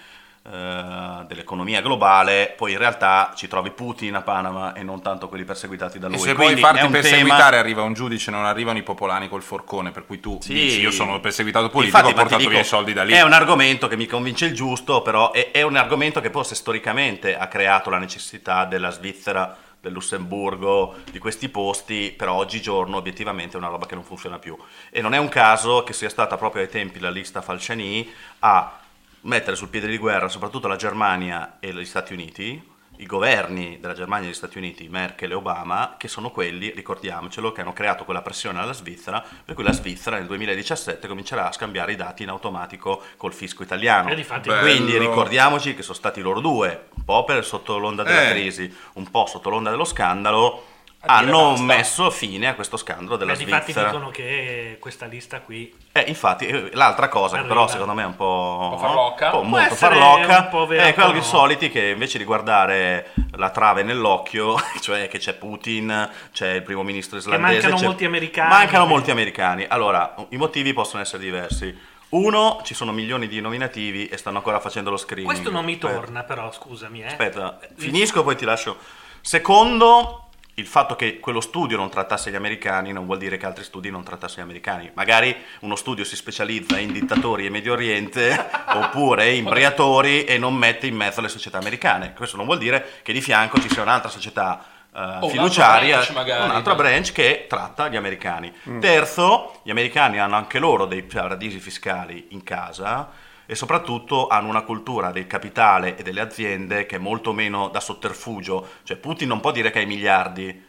[0.49, 5.45] eh, dell'economia globale, poi in realtà ci trovi Putin a Panama e non tanto quelli
[5.45, 6.17] perseguitati da lui.
[6.17, 9.43] E se Quindi vuoi farti perseguitare tema- arriva un giudice, non arrivano i popolani col
[9.43, 10.53] forcone, per cui tu Sì.
[10.55, 13.13] dici io sono perseguitato politico, Infatti, ho portato dico, via i soldi da lì.
[13.13, 16.55] È un argomento che mi convince il giusto, però è, è un argomento che forse
[16.55, 23.55] storicamente ha creato la necessità della Svizzera, del Lussemburgo, di questi posti, però oggigiorno obiettivamente
[23.55, 24.57] è una roba che non funziona più.
[24.91, 28.09] E non è un caso che sia stata proprio ai tempi la lista Falciani
[28.41, 28.79] a
[29.27, 33.93] mettere sul piede di guerra soprattutto la Germania e gli Stati Uniti i governi della
[33.95, 38.05] Germania e degli Stati Uniti, Merkel e Obama, che sono quelli, ricordiamocelo, che hanno creato
[38.05, 42.23] quella pressione alla Svizzera, per cui la Svizzera nel 2017 comincerà a scambiare i dati
[42.23, 44.09] in automatico col fisco italiano.
[44.09, 44.15] E
[44.61, 48.31] Quindi ricordiamoci che sono stati loro due, un po' per sotto l'onda della Eh.
[48.31, 50.65] crisi, un po' sotto l'onda dello scandalo,
[51.07, 51.65] hanno basta.
[51.65, 53.91] messo fine a questo scandalo della Beh, difatti Svizzera.
[53.91, 57.73] dicono che questa lista qui Eh, infatti, eh, l'altra cosa che però Arriva.
[57.73, 59.25] secondo me è un po', Un po' farlocca.
[59.27, 61.25] un po' molto farlocca, un po' vera, è quello po' di no.
[61.25, 66.83] soliti che invece di guardare la trave nell'occhio, cioè che c'è Putin, c'è il primo
[66.83, 68.49] ministro islandese, mancano c'è- molti americani.
[68.49, 69.65] Mancano molti americani.
[69.69, 71.95] Allora, i motivi possono essere diversi.
[72.09, 75.27] Uno, ci sono milioni di nominativi e stanno ancora facendo lo screening.
[75.27, 77.07] questo non mi torna però, scusami, eh.
[77.07, 78.77] Aspetta, finisco poi ti lascio.
[79.21, 80.26] Secondo,
[80.59, 83.91] il fatto che quello studio non trattasse gli americani non vuol dire che altri studi
[83.91, 84.91] non trattassero gli americani.
[84.95, 90.55] Magari uno studio si specializza in dittatori e Medio Oriente oppure in briatori e non
[90.55, 92.15] mette in mezzo le società americane.
[92.15, 96.45] Questo non vuol dire che di fianco ci sia un'altra società altro fiduciaria, branch magari.
[96.49, 98.51] un altro branch che tratta gli americani.
[98.81, 103.11] Terzo, gli americani hanno anche loro dei paradisi fiscali in casa
[103.47, 107.81] e soprattutto hanno una cultura del capitale e delle aziende che è molto meno da
[107.81, 108.69] sotterfugio.
[108.83, 110.65] Cioè Putin non può dire che ha i miliardi,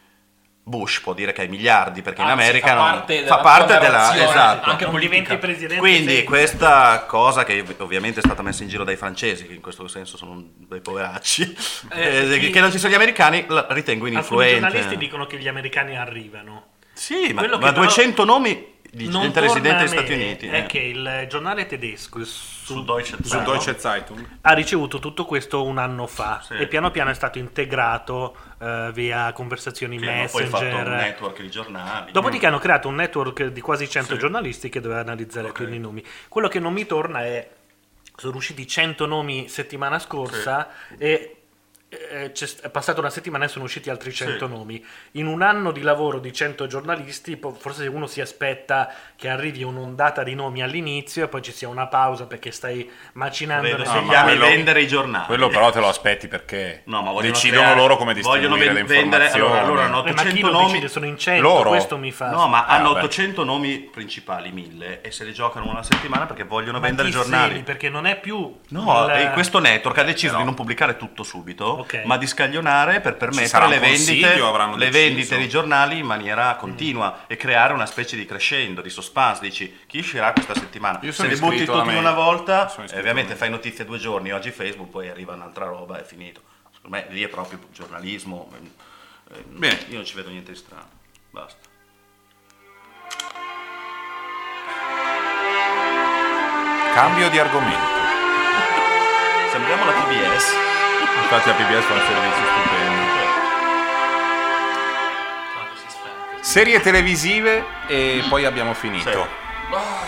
[0.62, 3.36] Bush può dire che ha i miliardi perché in Anzi, America fa non- parte della
[3.36, 4.14] fa parte della...
[4.14, 4.70] Esatto.
[4.70, 6.24] anche non diventi presidente Quindi senza.
[6.26, 10.18] questa cosa che ovviamente è stata messa in giro dai francesi, che in questo senso
[10.18, 11.56] sono dei poveracci,
[11.90, 14.60] Eh, eh, che non ci sono gli americani, la ritengo Alcuni ininfluente.
[14.60, 16.66] giornalisti dicono che gli americani arrivano.
[16.92, 20.46] Sì, ma, Quello ma che però 200 nomi Non residente me Stati Uniti.
[20.46, 20.66] È eh.
[20.66, 23.76] che il giornale tedesco, il Sul Deutsche Su Zeitung.
[23.76, 24.28] Zeitung.
[24.42, 26.54] ha ricevuto tutto questo un anno fa Sì.
[26.54, 30.88] e piano piano è stato integrato eh, via conversazioni Che hanno poi fatto un messenger.
[30.96, 32.12] network di giornali.
[32.12, 34.18] Dopodiché hanno creato un network di quasi 100 Sì.
[34.18, 35.54] giornalisti che doveva analizzare Ok.
[35.56, 36.02] quindi i nomi.
[36.28, 37.48] Quello che non mi torna è
[38.16, 40.68] sono usciti 100 nomi settimana scorsa
[40.98, 41.37] e c'è st-
[41.88, 44.52] è passata una settimana e sono usciti altri 100 Sì.
[44.52, 44.84] nomi.
[45.12, 50.22] In un anno di lavoro di 100 giornalisti, forse uno si aspetta che arrivi un'ondata
[50.22, 54.04] di nomi all'inizio e poi ci sia una pausa perché stai macinando Vedo No, gli
[54.04, 55.24] ma quello- vendere i giornali.
[55.26, 58.64] Quello però te lo aspetti perché No, ma vogliono decidono creare- loro come vogliono distribuire
[58.66, 59.58] ven- le vendere- informazioni.
[59.58, 60.66] allora, Eh, ma chi 800 lo nomi.
[60.66, 60.88] decide?
[60.88, 61.68] Sono in 100, Loro?
[61.70, 62.30] questo mi fa...
[62.30, 63.04] No, ma Eh, hanno vabbè.
[63.04, 67.14] 800 nomi principali, 1000, e se li giocano una settimana perché vogliono Ma vendere chi
[67.14, 67.62] giornali.
[67.62, 68.58] Perché non è più...
[68.68, 72.02] No, il- e questo network ha deciso Però- di non pubblicare tutto subito, Ok.
[72.04, 74.36] ma di scaglionare per permettere le vendite,
[74.76, 79.40] le vendite dei giornali in maniera continua e creare una specie di crescendo, di suspense.
[79.40, 80.98] Dici chi uscirà questa settimana?
[81.02, 84.50] Io Se li butti tutti in una volta, eh, ovviamente fai notizie due giorni, oggi
[84.50, 86.40] Facebook, poi arriva un'altra roba, è finito.
[86.74, 88.50] Secondo me lì è proprio giornalismo.
[89.32, 89.78] eh, Bene.
[89.88, 90.88] Io non ci vedo niente di strano.
[91.30, 91.66] Basta.
[96.94, 97.96] Cambio di argomento.
[99.52, 100.77] Sembriamo la PBS.
[101.22, 103.06] Infatti la PBS fa un servizio stupendo.
[106.40, 109.10] Serie televisive e poi abbiamo finito.
[109.10, 109.18] Sì.
[109.74, 110.06] Ah,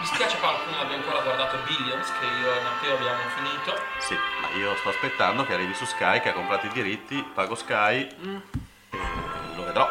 [0.00, 3.80] mi spiace qualcuno abbia ancora guardato Billions, che io e Matteo abbiamo finito.
[3.98, 7.54] Sì, ma io sto aspettando che arrivi su Sky, che ha comprato i diritti, pago
[7.54, 8.42] Sky e
[9.54, 9.88] lo vedrò.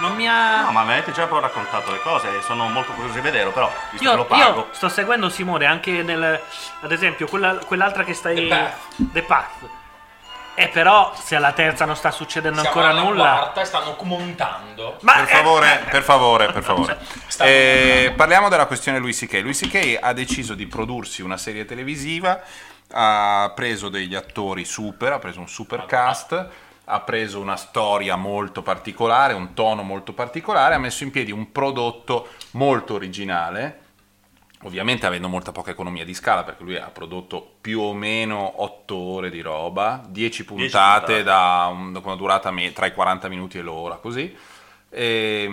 [0.00, 0.62] Non mi ha...
[0.62, 3.70] No, ma mi avete già poi raccontato le cose sono molto curioso di vederlo, però
[3.90, 4.42] visto che Io, lo pago.
[4.60, 6.40] io sto seguendo Simone anche nel.
[6.80, 8.34] Ad esempio, quella- quell'altra che stai.
[8.36, 8.74] The Path.
[9.12, 9.68] The Path.
[10.54, 13.22] E però, se alla terza non sta succedendo Siamo ancora nulla.
[13.38, 14.98] quarta e stanno montando.
[15.02, 16.98] Ma Per favore, per favore, per favore.
[17.38, 19.40] Eh, parliamo della questione Louis C.K.
[19.42, 19.98] Louis C.K.
[20.00, 22.40] ha deciso di prodursi una serie televisiva,
[22.92, 26.46] ha preso degli attori super, ha preso un super cast,
[26.90, 31.52] ha preso una storia molto particolare, un tono molto particolare, ha messo in piedi un
[31.52, 33.78] prodotto molto originale,
[34.62, 38.96] ovviamente avendo molta poca economia di scala, perché lui ha prodotto più o meno 8
[38.96, 41.22] ore di roba, 10 puntate, 10 puntate.
[41.22, 44.36] da, una durata me- tra i 40 minuti e l'ora, così,
[44.90, 45.50] e,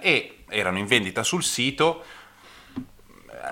[0.00, 2.04] e erano in vendita sul sito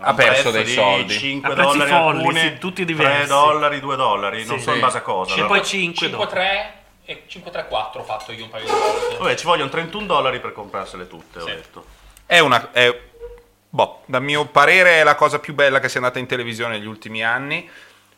[0.01, 4.43] ha perso dei soldi 5 dollari alcune, folli, sì, tutti diversi 3 dollari 2 dollari
[4.43, 4.49] sì.
[4.49, 5.63] non so in base a cosa 5 allora.
[5.63, 9.17] 5 3 e 5-3-4 ho fatto io un paio di volte.
[9.19, 11.51] Vabbè, ci vogliono 31 dollari per comprarsele tutte, ho Sì.
[11.55, 11.85] detto.
[12.27, 12.71] È una.
[12.73, 12.99] È,
[13.69, 16.87] boh, dal mio parere è la cosa più bella che sia andata in televisione negli
[16.87, 17.69] ultimi anni.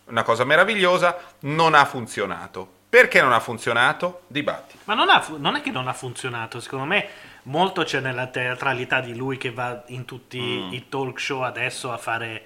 [0.06, 1.16] Una cosa meravigliosa.
[1.40, 2.74] Non ha funzionato.
[2.88, 4.22] Perché non ha funzionato?
[4.28, 4.78] Dibatti.
[4.84, 7.08] Ma non, ha fu- non è che non ha funzionato, secondo me
[7.42, 10.72] molto c'è nella teatralità di lui che va in tutti Mm.
[10.72, 12.44] i talk show adesso a fare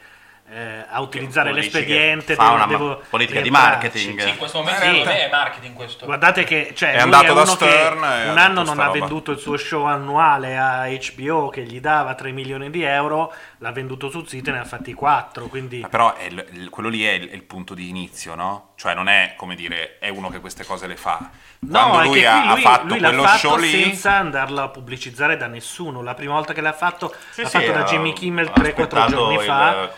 [0.52, 2.35] eh, a utilizzare l'espediente.
[2.35, 4.20] fa devo- una devo politica di marketing.
[4.20, 5.01] Sì, in questo momento Sì.
[5.16, 6.05] è marketing questo.
[6.06, 8.98] Guardate che cioè, È lui andato è da Stern un anno non ha roba.
[8.98, 13.72] venduto il suo show annuale a HBO che gli dava 3 milioni di euro, l'ha
[13.72, 17.28] venduto sul sito e ne ha fatti 4, quindi però il- quello lì è il,
[17.28, 18.72] è il punto di inizio, no?
[18.74, 21.30] Cioè non è, come dire, è uno che queste cose le fa.
[21.62, 23.56] No, Quando è lui che ha, qui ha lui, fatto lui l'ha quello fatto show
[23.58, 23.68] lì...
[23.70, 26.00] senza andarla a pubblicizzare da nessuno.
[26.02, 28.68] La prima volta che l'ha fatto Sì, l'ha sì, fatto da Jimmy Kimmel ha 3-4
[28.70, 29.90] aspettato giorni il fa.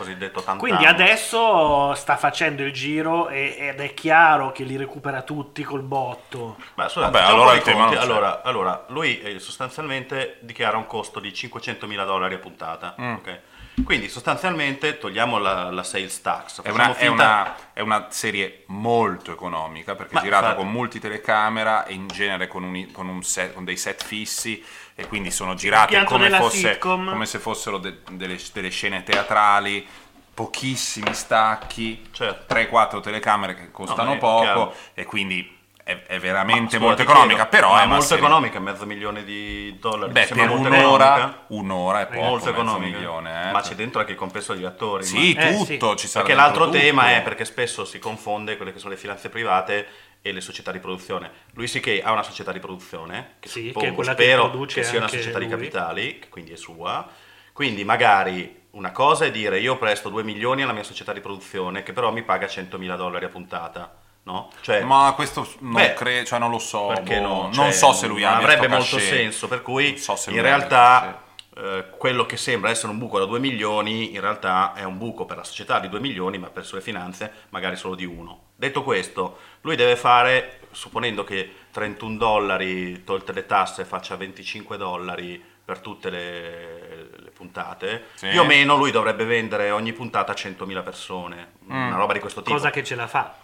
[0.57, 5.83] Quindi adesso sta facendo il giro e- ed è chiaro che li recupera tutti col
[5.83, 6.57] botto.
[6.75, 7.95] Ma scusate, Vabbè, allora conti.
[7.95, 12.95] allora, allora, lui eh, sostanzialmente dichiara un costo di 500 mila dollari a puntata.
[12.99, 13.13] Mm.
[13.13, 13.39] ok?
[13.83, 16.61] Quindi sostanzialmente togliamo la, la sales tax.
[16.61, 20.63] È una, è, finta- una, è una serie molto economica perché Ma è girata infatti-
[20.63, 24.63] con multitelecamera e in genere con, un- con un set- con dei set fissi
[24.95, 29.85] e quindi sono girate come, fosse- come se fossero de- delle, delle scene teatrali,
[30.33, 32.53] pochissimi stacchi, Certo.
[32.53, 34.75] 3-4 telecamere che costano No, è poco chiaro.
[34.93, 38.85] e quindi è, è veramente molto economica, però ma è una molto serie- economica, mezzo
[38.85, 40.11] milione di dollari.
[40.13, 42.97] Beh, per molto un'ora, un'ora è poco, molto economica.
[42.97, 43.51] milione, eh.
[43.51, 45.03] Ma c'è dentro anche il compenso degli attori.
[45.03, 46.77] Sì, Eh, tutto, ci sarà Perché l'altro tutto.
[46.77, 49.87] tema è perché spesso si confonde quelle che sono le finanze private
[50.21, 51.29] e le società di produzione.
[51.53, 54.79] Lui sì che ha una società di produzione, che Sì, suppongo, che che spero produce
[54.81, 55.53] che sia una società di lui.
[55.53, 57.05] capitali, che quindi è sua.
[57.51, 61.83] Quindi magari una cosa è dire io presto 2 milioni alla mia società di produzione
[61.83, 63.93] che però mi paga 100 mila dollari a puntata,
[64.23, 64.49] no?
[64.61, 66.87] Cioè, Ma questo non, Beh, cre- cioè non lo so.
[66.87, 67.41] perché boh, no?
[67.43, 69.09] non Cioè, so se lui non avrebbe molto cachet.
[69.09, 71.21] senso, per cui Non so se in realtà
[71.55, 75.25] eh, quello che sembra essere un buco da 2 milioni in realtà è un buco
[75.25, 78.41] per la società di 2 milioni, ma per le sue finanze magari solo di uno.
[78.55, 85.43] Detto questo, lui deve fare, supponendo che 31 dollari tolte le tasse faccia 25 dollari
[85.65, 88.29] per tutte le, le puntate, Sì.
[88.29, 91.87] più o meno lui dovrebbe vendere ogni puntata a 100.000 persone, Mm.
[91.87, 92.55] una roba di questo tipo.
[92.55, 93.35] Cosa che ce la fa.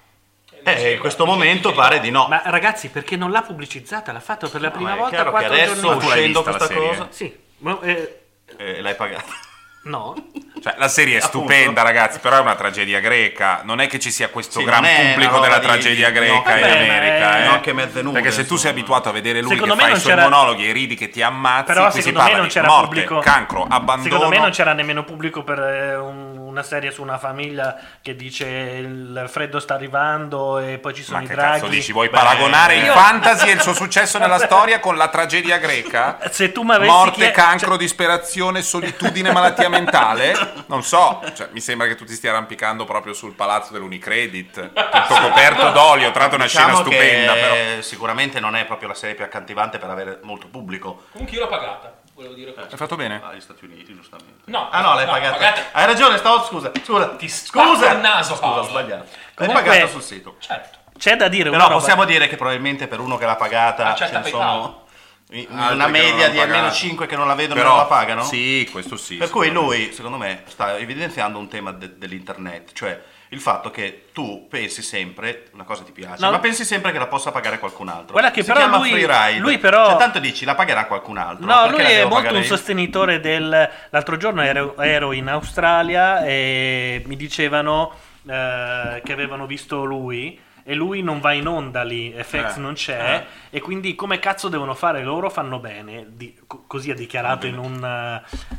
[0.63, 2.27] Eh, in questo momento pare di no.
[2.29, 4.11] Ma ragazzi, perché non l'ha pubblicizzata?
[4.11, 6.05] L'ha fatto per la prima Ma è volta chiaro che quattro adesso giorni fa.
[6.07, 8.19] uscendo questa cosa, Sì, ma, eh,
[8.57, 9.23] eh, l'hai pagata.
[9.85, 10.15] no.
[10.61, 13.61] Cioè, la serie è stupenda, ragazzi, però è una tragedia greca.
[13.63, 16.37] Non è che ci sia questo Sì, gran pubblico della di- tragedia di- greca no,
[16.37, 17.39] in vabbè, ma America.
[17.39, 17.45] eh.
[17.45, 19.89] no, anche mezze nude, Perché se tu sei abituato a vedere lui Secondo che fa
[19.91, 22.67] i suoi monologhi e ridi che ti ammazzi, Però qui si secondo me non c'era
[22.67, 23.19] morte, pubblico.
[23.19, 24.03] cancro, abbandono.
[24.03, 28.15] Secondo me non c'era nemmeno pubblico per eh, un- una serie su una famiglia che
[28.15, 31.59] dice il freddo sta arrivando e poi ci sono Ma i che draghi.
[31.59, 31.91] cazzo dici?
[31.93, 35.57] Vuoi Beh, paragonare il io- fantasy e il suo successo nella storia con la tragedia
[35.57, 36.17] greca?
[36.29, 40.63] Se tu mi avessi Morte, chie- cancro, cioè- disperazione, solitudine, malattia mentale?
[40.67, 45.21] Non so, cioè, mi sembra che tu ti stia arrampicando proprio sul palazzo dell'Unicredit, tutto
[45.21, 47.81] coperto d'olio, tra l'altro una Diciamo scena stupenda, che però.
[47.81, 51.05] sicuramente non è proprio la serie più accattivante per avere molto pubblico.
[51.11, 52.71] Comunque io l'ho pagata, volevo dire questo.
[52.73, 53.21] Hai fatto bene?
[53.23, 54.43] Ah, gli Stati Uniti, giustamente.
[54.45, 55.37] No, Ah no, l'hai no, pagata.
[55.37, 57.07] pagata- Hai ragione, stavo scusa, scusa.
[57.15, 57.91] Ti scusa.
[57.93, 59.05] il naso, Scusa, ho sbagliato.
[59.35, 60.35] L'hai pagata sul sito.
[60.39, 60.77] Certo.
[60.97, 61.79] C'è da dire una Però roba.
[61.79, 64.87] possiamo dire che probabilmente per uno che l'ha pagata Accetta ce ne sono
[65.31, 66.73] Altri una media di almeno pagata.
[66.75, 68.23] 5 che non la vedono e Però, non la pagano.
[68.23, 69.15] Sì, questo sì.
[69.15, 73.01] Per cui lui, secondo me, sta evidenziando un tema de- dell'internet, cioè
[73.31, 76.31] il fatto che tu pensi sempre, una cosa ti piace, No.
[76.31, 78.11] ma pensi sempre che la possa pagare qualcun altro.
[78.13, 79.39] Guarda che si però lui- free ride.
[79.39, 81.45] lui però- Cioè, tanto dici, la pagherà qualcun altro.
[81.45, 83.69] No, lui è molto pagare un sostenitore del...
[83.89, 87.93] L'altro giorno ero, ero in Australia e mi dicevano
[88.27, 90.39] eh, che avevano visto lui
[90.69, 94.49] e lui non va in onda lì, FX Eh, non c'è e quindi come cazzo
[94.49, 97.73] devono fare loro fanno bene, di- co- così ha dichiarato in un,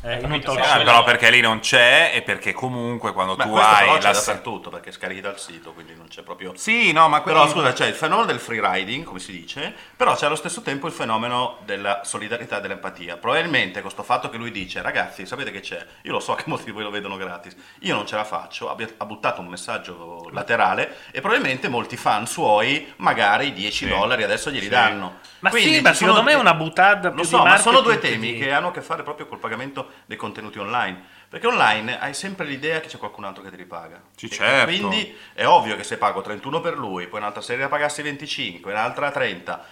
[0.02, 0.82] eh, in un talk sì, Eh, show.
[0.82, 4.10] però perché lì non c'è e perché comunque quando Beh, tu questo però hai la...
[4.10, 6.52] dappertutto, perché scarichi dal sito, quindi non c'è proprio...
[6.56, 7.60] Sì, no, ma Però quello...
[7.60, 10.88] scusa, c'è il fenomeno del free riding, come si dice, però c'è allo stesso tempo
[10.88, 13.18] il fenomeno della solidarietà e dell'empatia.
[13.18, 15.86] Probabilmente questo fatto che lui dice, ragazzi, sapete che c'è?
[16.02, 18.68] Io lo so che molti di voi lo vedono gratis, io non ce la faccio,
[18.68, 23.88] ha buttato un messaggio laterale e probabilmente molti fan suoi magari 10 Sì.
[23.88, 24.70] dollari adesso glieli Sì.
[24.70, 25.18] danno.
[25.40, 27.98] Ma Quindi sì, ma sono- secondo me è una buttata Lo so, ma sono due
[27.98, 31.18] temi che hanno a che fare proprio col pagamento dei contenuti online.
[31.30, 34.02] Perché online hai sempre l'idea che c'è qualcun altro che ti ripaga.
[34.16, 34.64] Sì, certo.
[34.66, 38.72] Quindi è ovvio che se pago 31 per lui, poi un'altra serie la pagassi 25,
[38.72, 39.64] un'altra 30,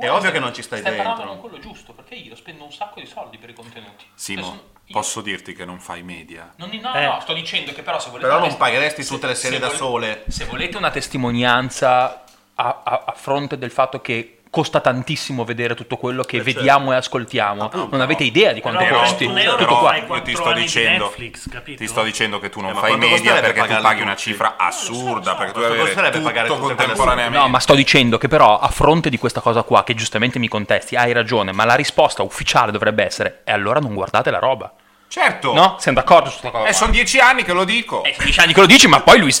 [0.00, 1.40] è ovvio che non ci stai, stai parlando dentro.
[1.40, 4.04] con quello giusto, perché io spendo un sacco di soldi per i contenuti.
[4.04, 6.52] Cioè, Simo, sono- io- posso dirti che non fai media?
[6.56, 7.04] Non, no, Eh.
[7.04, 8.26] no, sto dicendo che però se volete...
[8.28, 10.24] Però non pagheresti tutte le serie da vole- sole.
[10.28, 12.24] Se volete una testimonianza
[12.54, 16.58] a, a- a fronte del fatto che costa tantissimo vedere tutto quello che Eh, certo.
[16.58, 17.88] vediamo e ascoltiamo, Appunto.
[17.92, 19.24] non avete idea di quanto Però costi.
[19.24, 19.90] un euro tutto qua.
[19.90, 21.78] fai io ti sto dicendo, Netflix, capito?
[21.78, 25.36] ti sto dicendo che tu non Eh, fai media perché tu paghi una cifra assurda,
[25.36, 27.38] perché tu devi avere tutto pagare quelle contemporaneamente.
[27.38, 30.48] No, ma sto dicendo che però a fronte di questa cosa qua, che giustamente mi
[30.48, 34.72] contesti, hai ragione, ma la risposta ufficiale dovrebbe essere e allora non guardate la roba.
[35.06, 35.76] Certo, No?
[35.78, 36.68] Siamo d'accordo su questa cosa?
[36.68, 38.02] eh, sono dieci anni che lo dico.
[38.04, 39.32] Eh, sono dieci anni che lo dici, ma poi lui...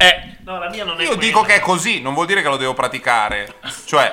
[0.00, 1.22] Eh, No, la mia non è Io quella.
[1.22, 3.54] dico che è così, non vuol dire che lo devo praticare.
[3.84, 4.12] Cioè,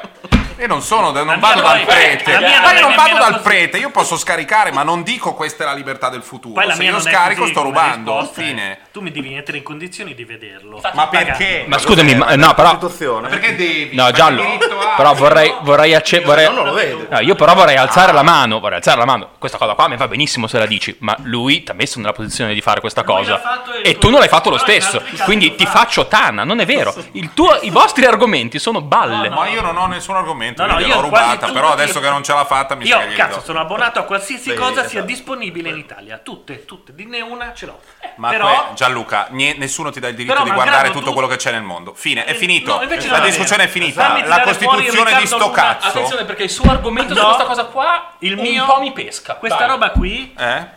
[0.60, 2.32] Io non sono, non vado dal prete.
[2.40, 5.68] Ma non io non vado dal prete, io posso scaricare, ma non dico questa è
[5.68, 6.60] la libertà del futuro.
[6.74, 8.18] Se io scarico così sto rubando.
[8.20, 8.46] risposta, eh.
[8.46, 8.80] Fine.
[8.92, 10.82] Tu mi devi mettere in condizioni di vederlo.
[10.94, 11.66] Ma perché?
[11.68, 12.70] Ma scusami, ma- no, però.
[12.78, 13.30] Costituzione.
[13.30, 13.96] Perché devi?
[13.96, 14.44] No, Ma Giallo.
[14.98, 17.08] Però vorrei, vorrei acce- vorrei- non lo vede.
[17.10, 18.60] No, io però vorrei alzare la mano.
[18.60, 19.30] Vorrei alzare la mano.
[19.38, 20.96] Questa cosa qua mi va benissimo se la dici.
[21.00, 23.64] Ma lui ti ha messo nella posizione di fare questa Lui cosa.
[23.84, 25.02] e tu- non l'hai fatto lo stesso.
[25.24, 25.77] Quindi ti fa.
[25.78, 26.44] Faccio tana.
[26.44, 26.94] Non è vero.
[27.12, 29.30] Il tuo- I vostri argomenti sono balle.
[29.30, 32.24] Ma io non ho nessun argomento, No, no, io l'ho rubata, però adesso che non
[32.24, 35.06] ce l'ha fatta mi sa Io, cazzo, sono abbonato a qualsiasi Sì, cosa sia esatto.
[35.06, 36.18] disponibile in Italia.
[36.18, 36.94] Tutte, tutte.
[36.96, 37.80] Dinne una, ce l'ho.
[38.16, 38.48] Ma Però...
[38.48, 41.36] que- Gianluca, nie- nessuno ti dà il diritto Però di guardare tutto tu- quello che
[41.36, 41.94] c'è nel mondo.
[41.94, 42.74] Fine, è Eh, finito.
[42.80, 44.26] no, la discussione è finita.
[44.26, 45.88] La Costituzione di sto cazzo.
[45.88, 47.28] Attenzione perché il suo argomento su No.
[47.28, 49.36] questa cosa qua Il un mio- po' mi pesca.
[49.36, 49.68] Questa Vai.
[49.68, 50.68] roba qui Eh?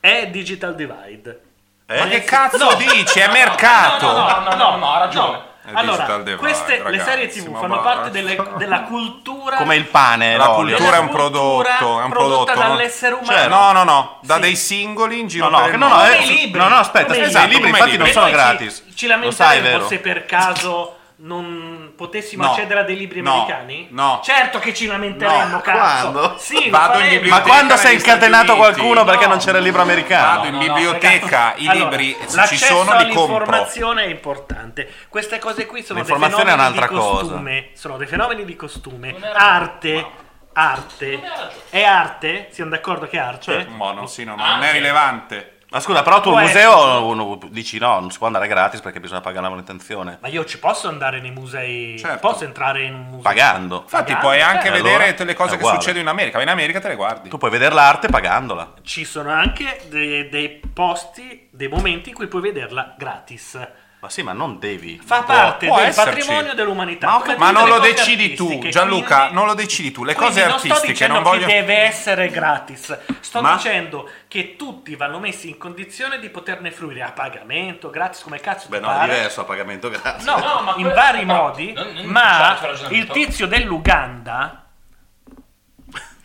[0.00, 1.40] è digital divide.
[1.86, 3.18] Ma che cazzo dici?
[3.20, 4.06] È mercato.
[4.10, 5.52] No, no, no, no, no, ha ragione.
[5.72, 6.04] Allora,
[6.36, 10.96] queste, le ragazzi, serie tv fanno parte delle- della cultura Come il pane, La cultura
[10.96, 12.68] è un prodotto, è un prodotta prodotto.
[12.68, 12.76] no?
[12.76, 13.32] dall'essere umano.
[13.38, 13.48] Certo.
[13.48, 14.40] No, no, no, da Sì.
[14.42, 16.60] dei singoli in giro No, no, per no, no, eh, libri.
[16.60, 17.70] no, no, aspetta, aspetta, i libri.
[17.70, 18.82] infatti non sono gratis.
[18.88, 19.86] Ci, ci Lo sai, lamenteremo vero?
[19.88, 22.50] se per caso non potessimo No.
[22.50, 23.32] accedere a dei libri No.
[23.32, 23.88] americani?
[23.90, 24.20] No.
[24.22, 25.60] Certo che ci lamenteremo, No.
[25.62, 26.10] cazzo.
[26.10, 26.36] Quando?
[26.38, 26.68] Sì.
[26.68, 29.30] Ma quando Stati incatenato qualcuno perché No.
[29.30, 30.36] non c'era il libro americano?
[30.40, 33.36] Vado in No, no, no, biblioteca, i Allora, libri se ci l'accesso sono li compro.
[33.36, 34.92] all'informazione è importante.
[35.08, 37.20] Queste cose qui sono dei L'informazione è fenomeni di un'altra cosa.
[37.20, 37.68] costume.
[37.72, 39.16] Sono dei fenomeni di costume.
[39.32, 40.06] Arte.
[40.56, 41.20] Arte.
[41.70, 42.48] È arte?
[42.50, 43.66] Siamo d'accordo che è arte?
[43.76, 45.53] Ma no, sì, no, Ah, non è rilevante.
[45.74, 49.00] Ma scusa, però tu al museo uno- dici no, non si può andare gratis perché
[49.00, 50.18] bisogna pagare la manutenzione.
[50.20, 51.98] Ma io ci posso andare nei musei?
[51.98, 52.28] Certo.
[52.28, 53.22] Posso entrare in un museo?
[53.22, 53.80] Pagando.
[53.82, 56.40] Infatti Pagando, puoi anche eh, vedere allora tutte le cose che succedono in America.
[56.40, 57.28] In America te le guardi.
[57.28, 58.72] Tu puoi vedere l'arte pagandola.
[58.82, 63.58] Ci sono anche dei, dei posti, dei momenti in cui puoi vederla gratis.
[64.04, 65.00] Ma sì, ma non devi.
[65.02, 66.18] Fa Può- parte può del esserci.
[66.18, 67.06] patrimonio dell'umanità.
[67.06, 70.04] Ma come Ma non lo decidi tu, Gianluca, quindi- non lo decidi tu.
[70.04, 71.46] Le cose non sto artistiche dicendo non voglio...
[71.46, 76.70] che deve essere gratis, sto Ma- dicendo che tutti vanno messi in condizione di poterne
[76.70, 79.14] fruire a pagamento, gratis, come cazzo Beh, ti no, è pare.
[79.14, 80.24] diverso a pagamento gratis.
[80.26, 82.58] No, No, ma in vari modi, non- non ma
[82.90, 84.63] il tizio dell'Uganda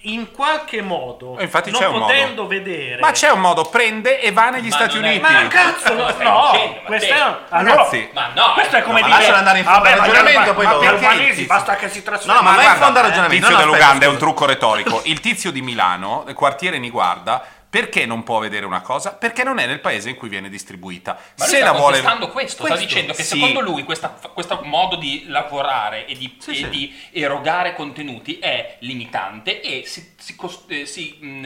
[0.04, 2.48] in qualche modo, Eh, infatti non c'è un potendo modo.
[2.48, 5.20] vedere Ma c'è un modo, prende e va negli Ma Stati Uniti.
[5.20, 9.02] Ma cazzo, no, no, dicendo, ma questo è allora, Ragazzi, Ma no, questo è come
[9.02, 10.86] no, ma dire lascialo andare in fondo al ma ragionamento, poi ma dopo.
[10.86, 13.10] Perché albanesi il basta che si trasferiscono No, ma vai in guarda, fondo al Il
[13.12, 13.46] ragionamento.
[13.48, 15.02] tizio No, no, dell'Uganda è un trucco retorico.
[15.04, 19.14] Il tizio di Milano, del quartiere Niguarda, perché non può vedere una cosa?
[19.14, 21.14] Perché non è nel paese in cui viene distribuita.
[21.14, 23.38] Ma lui Se sta la vuole contestando questo, sta dicendo che Sì.
[23.38, 26.70] secondo lui questa- questo modo di lavorare e di, Sì, e sì.
[26.70, 31.46] di erogare contenuti è limitante e si, si cos- eh, si, mh,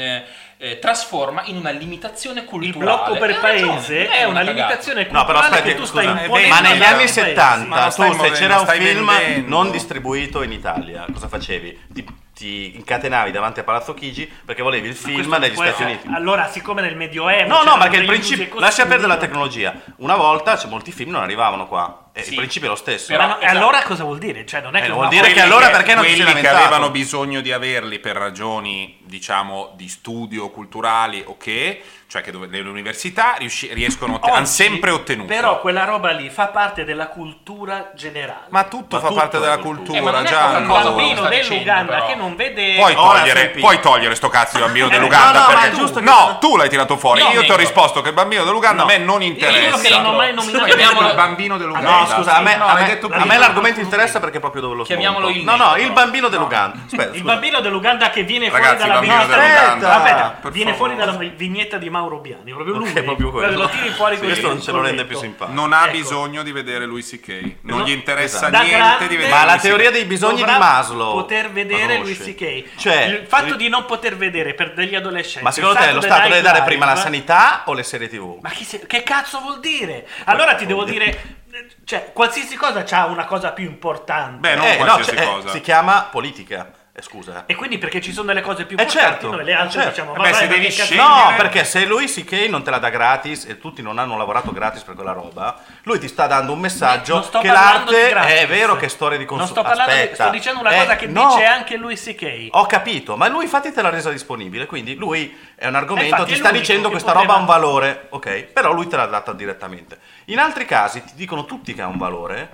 [0.60, 2.86] eh, trasforma in una limitazione il culturale.
[2.86, 4.52] blocco per E ragione, paese è una cagata.
[4.54, 6.96] limitazione No, però culturale aspetti, che tu stai scusa, imponendo ma negli anni dai, ai
[6.96, 7.14] paesi.
[7.14, 9.50] 70 Ma lo stai tu se muovendo, c'era un film vendendo.
[9.50, 11.80] non distribuito in Italia, cosa facevi?
[11.94, 12.06] Ti,
[12.44, 16.08] ti incatenavi davanti a Palazzo Chigi perché volevi il film può Stati essere- Uniti.
[16.14, 18.60] Allora, siccome nel Medioevo No, no, perché il degli principio.
[18.60, 19.74] Lascia perdere la tecnologia.
[19.98, 22.03] Una volta cioè, molti film non arrivavano qua.
[22.16, 22.30] E Sì.
[22.30, 23.08] il principio è lo stesso.
[23.08, 23.58] Però- Ma no, e Esatto.
[23.58, 24.46] allora cosa vuol dire?
[24.46, 26.48] Cioè, non è Eh, che vuol una- dire che allora perché non ti quelli che
[26.48, 32.46] avevano bisogno di averli per ragioni diciamo di studio culturali o che cioè che dove,
[32.48, 37.08] le università riusci- riescono Oggi, hanno sempre ottenuto Però quella roba lì fa parte della
[37.08, 38.46] cultura generale.
[38.50, 39.76] ma tutto Ma fa tutto parte della cultura.
[39.76, 43.50] cultura Eh, ma non è già quello bambino che dell'Uganda che non vede Puoi togliere,
[43.50, 46.98] puoi togliere sto cazzo di bambino dell'Uganda no, no, perché che- no, tu l'hai tirato
[46.98, 47.22] fuori.
[47.22, 49.80] Io Io ti ho risposto che il bambino dell'Uganda a me non Io interessa.
[49.82, 50.66] che non ho mai nominato
[51.08, 51.90] il bambino dell'Uganda.
[52.04, 54.62] No, scusa, a me, No, a me- detto a me l'argomento interessa perché è proprio
[54.62, 55.40] dove lo Chiamiamolo smonto.
[55.40, 56.78] il No, no, il bambino dell'Uganda.
[56.86, 61.78] Aspetta, Il bambino dell'Uganda che viene Ragazzi, fuori dalla vignetta Aspetta, viene fuori dalla vignetta
[61.78, 62.90] di Mauro Biani, proprio lui.
[62.90, 63.58] Ok, è proprio quello.
[63.58, 64.32] Lo tiri fuori Sì, così.
[64.34, 65.60] questo non ce lo rende più simpatico.
[65.60, 65.92] Non ha Ecco.
[65.98, 67.56] bisogno di vedere lui C.K.
[67.62, 68.52] Non No, gli interessa esatto.
[68.52, 71.14] Da niente grande di vedere Ma la teoria dei bisogni di Maslow.
[71.14, 71.98] poter vedere?
[71.98, 72.64] Louis C.K.
[72.78, 76.28] Cioè, il fatto di non poter vedere per degli adolescenti Ma secondo te lo Stato
[76.30, 78.38] deve dare prima la sanità o le serie TV?
[78.42, 78.50] Ma
[78.88, 80.08] che cazzo vuol dire?
[80.26, 81.42] Allora ti devo dire,
[81.84, 84.40] cioè, qualsiasi cosa ha una cosa più importante.
[84.40, 85.50] Beh, non Eh, no, qualsiasi cioè, eh, cosa.
[85.50, 86.72] si chiama politica.
[86.96, 87.46] Eh, scusa.
[87.48, 89.90] E quindi perché ci sono delle cose più Eh, importanti, certo, noi le altre certo.
[89.90, 92.32] diciamo, Eh vabbè, beh, se ma devi che cazzo- scegliere- No, perché se lui C.K.
[92.50, 95.98] non te la dà gratis e tutti non hanno lavorato gratis per quella roba, lui
[95.98, 99.18] ti sta dando un messaggio Non sto che di l'arte è vero che è storia
[99.18, 99.60] di Non consumo.
[99.60, 100.24] sto parlando di, Aspetta.
[100.26, 102.48] sto dicendo una Eh, cosa che no, dice anche lui C.K.
[102.52, 106.34] Ho capito, ma lui infatti te l'ha resa disponibile, quindi lui è un argomento, infatti
[106.34, 108.44] ti sta dicendo che questa poteva- roba ha un valore, ok?
[108.54, 109.98] Però lui te l'ha data direttamente.
[110.26, 112.50] In altri casi ti dicono tutti che ha un valore,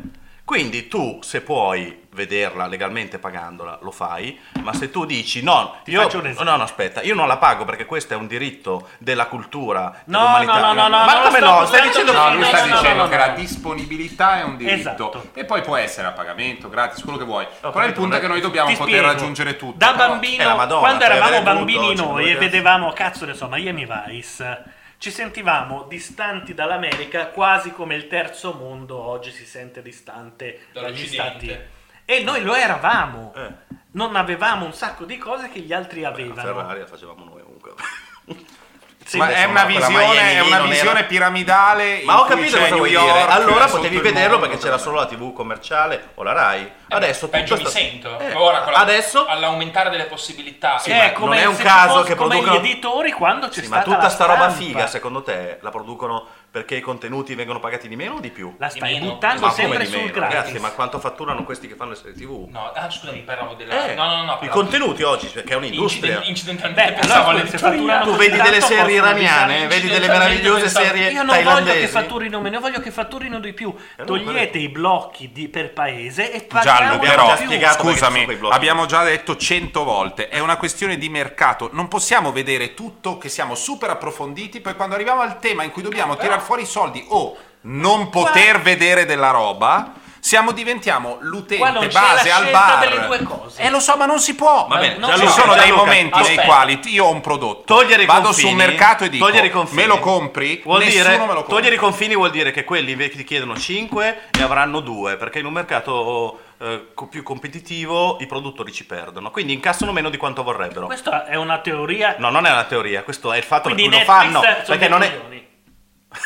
[0.46, 5.92] quindi tu se puoi vederla legalmente pagandola, lo fai, ma se tu dici no, Ti
[5.92, 6.44] io, faccio un esempio.
[6.52, 10.20] no, no, aspetta, io non la pago perché questo è un diritto della cultura, No,
[10.20, 10.60] dell'umanità.
[10.60, 11.66] no, no, no, ma no, come sto- no?
[11.66, 13.26] Stai dicendo No, lui sta dicendo no, che no.
[13.26, 15.30] la disponibilità è un diritto Esatto.
[15.34, 17.48] e poi può essere a pagamento, gratis, quello che vuoi.
[17.62, 19.06] Però il punto è che noi dobbiamo poter spiego.
[19.06, 19.78] raggiungere tutto.
[19.78, 23.88] Da bambino, Madonna, quando puoi eravamo bambini tutto, noi e vedevamo, cazzo ne so, Miami
[23.88, 24.64] Vice,
[24.98, 31.06] ci sentivamo distanti dall'America quasi come il terzo mondo oggi si sente distante dagli.
[31.08, 31.78] Stati.
[32.12, 33.32] E noi lo eravamo.
[33.36, 33.52] Eh.
[33.92, 36.42] Non avevamo un sacco di cose che gli altri La avevano.
[36.42, 37.74] Ferrari la facevamo noi comunque.
[39.10, 42.02] Sì, Ma è una visione, è una visione era- piramidale.
[42.06, 43.26] Ma ho capito cosa vuoi York, dire.
[43.28, 46.72] Allora potevi vederlo mondo, perché c'era solo la TV commerciale o la Rai.
[46.90, 48.20] Adesso Eh, peggio mi sta- sento.
[48.20, 50.78] Eh, Ora con la- adesso all'aumentare delle possibilità.
[50.78, 52.58] Sì, Eh, ma è come non è un se caso fosse che come producono- gli
[52.68, 56.28] editori quando c'è Sì, ma stata tutta la sta roba figa, secondo te, la producono
[56.52, 58.56] perché i contenuti vengono pagati di meno o di più?
[58.58, 60.12] La stai buttando Ma come sempre di sul meno?
[60.14, 60.36] gratis.
[60.36, 62.48] Ragazzi, ma quanto fatturano questi che fanno le serie TV?
[62.50, 63.92] No, ah, scusami, parlavo della...
[63.92, 64.40] Eh, no, no, no.
[64.42, 66.24] I contenuti oggi, cioè, che è un'industria.
[66.24, 70.62] Inciden- incidentalmente Beh, pensavo allora, fatturano Tu vedi delle serie iraniane, avvisare vedi delle meravigliose
[70.62, 73.74] pensavo- serie Io non voglio che fatturino meno, io voglio che fatturino di più.
[73.98, 77.48] non Togliete i blocchi di- per paese e Giallo, paghiamo abbiamo però già più.
[77.50, 82.74] perché scusami, abbiamo già detto cento volte, è una questione di mercato, non possiamo vedere
[82.74, 86.64] tutto che siamo super approfonditi, poi quando arriviamo al tema in cui dobbiamo tirare fuori
[86.64, 92.80] i soldi o non poter vedere della roba, siamo diventiamo Qua l'utente base al bar.
[92.80, 93.62] delle due cose.
[93.62, 94.68] Eh lo so, ma non si può.
[94.68, 96.44] Va bene, non Ci sono dei Gianluca, momenti nei aspetta.
[96.44, 99.82] quali io ho un prodotto, Togliere vado confini, sul mercato e dico togliere i confini,
[99.82, 101.54] me lo compri, vuol nessuno dire, me lo compra.
[101.56, 105.40] togliere i confini vuol dire che quelli invece ti chiedono 5 ne avranno 2 perché
[105.40, 110.44] in un mercato eh, più competitivo i produttori ci perdono quindi incassano meno di quanto
[110.44, 112.16] vorrebbero Questa è una teoria.
[112.20, 115.02] no non è una teoria questo è il fatto Quindi cui lo fanno perché non
[115.02, 115.48] è.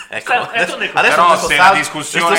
[0.09, 2.37] Ecco, adesso, adesso Però se la discussione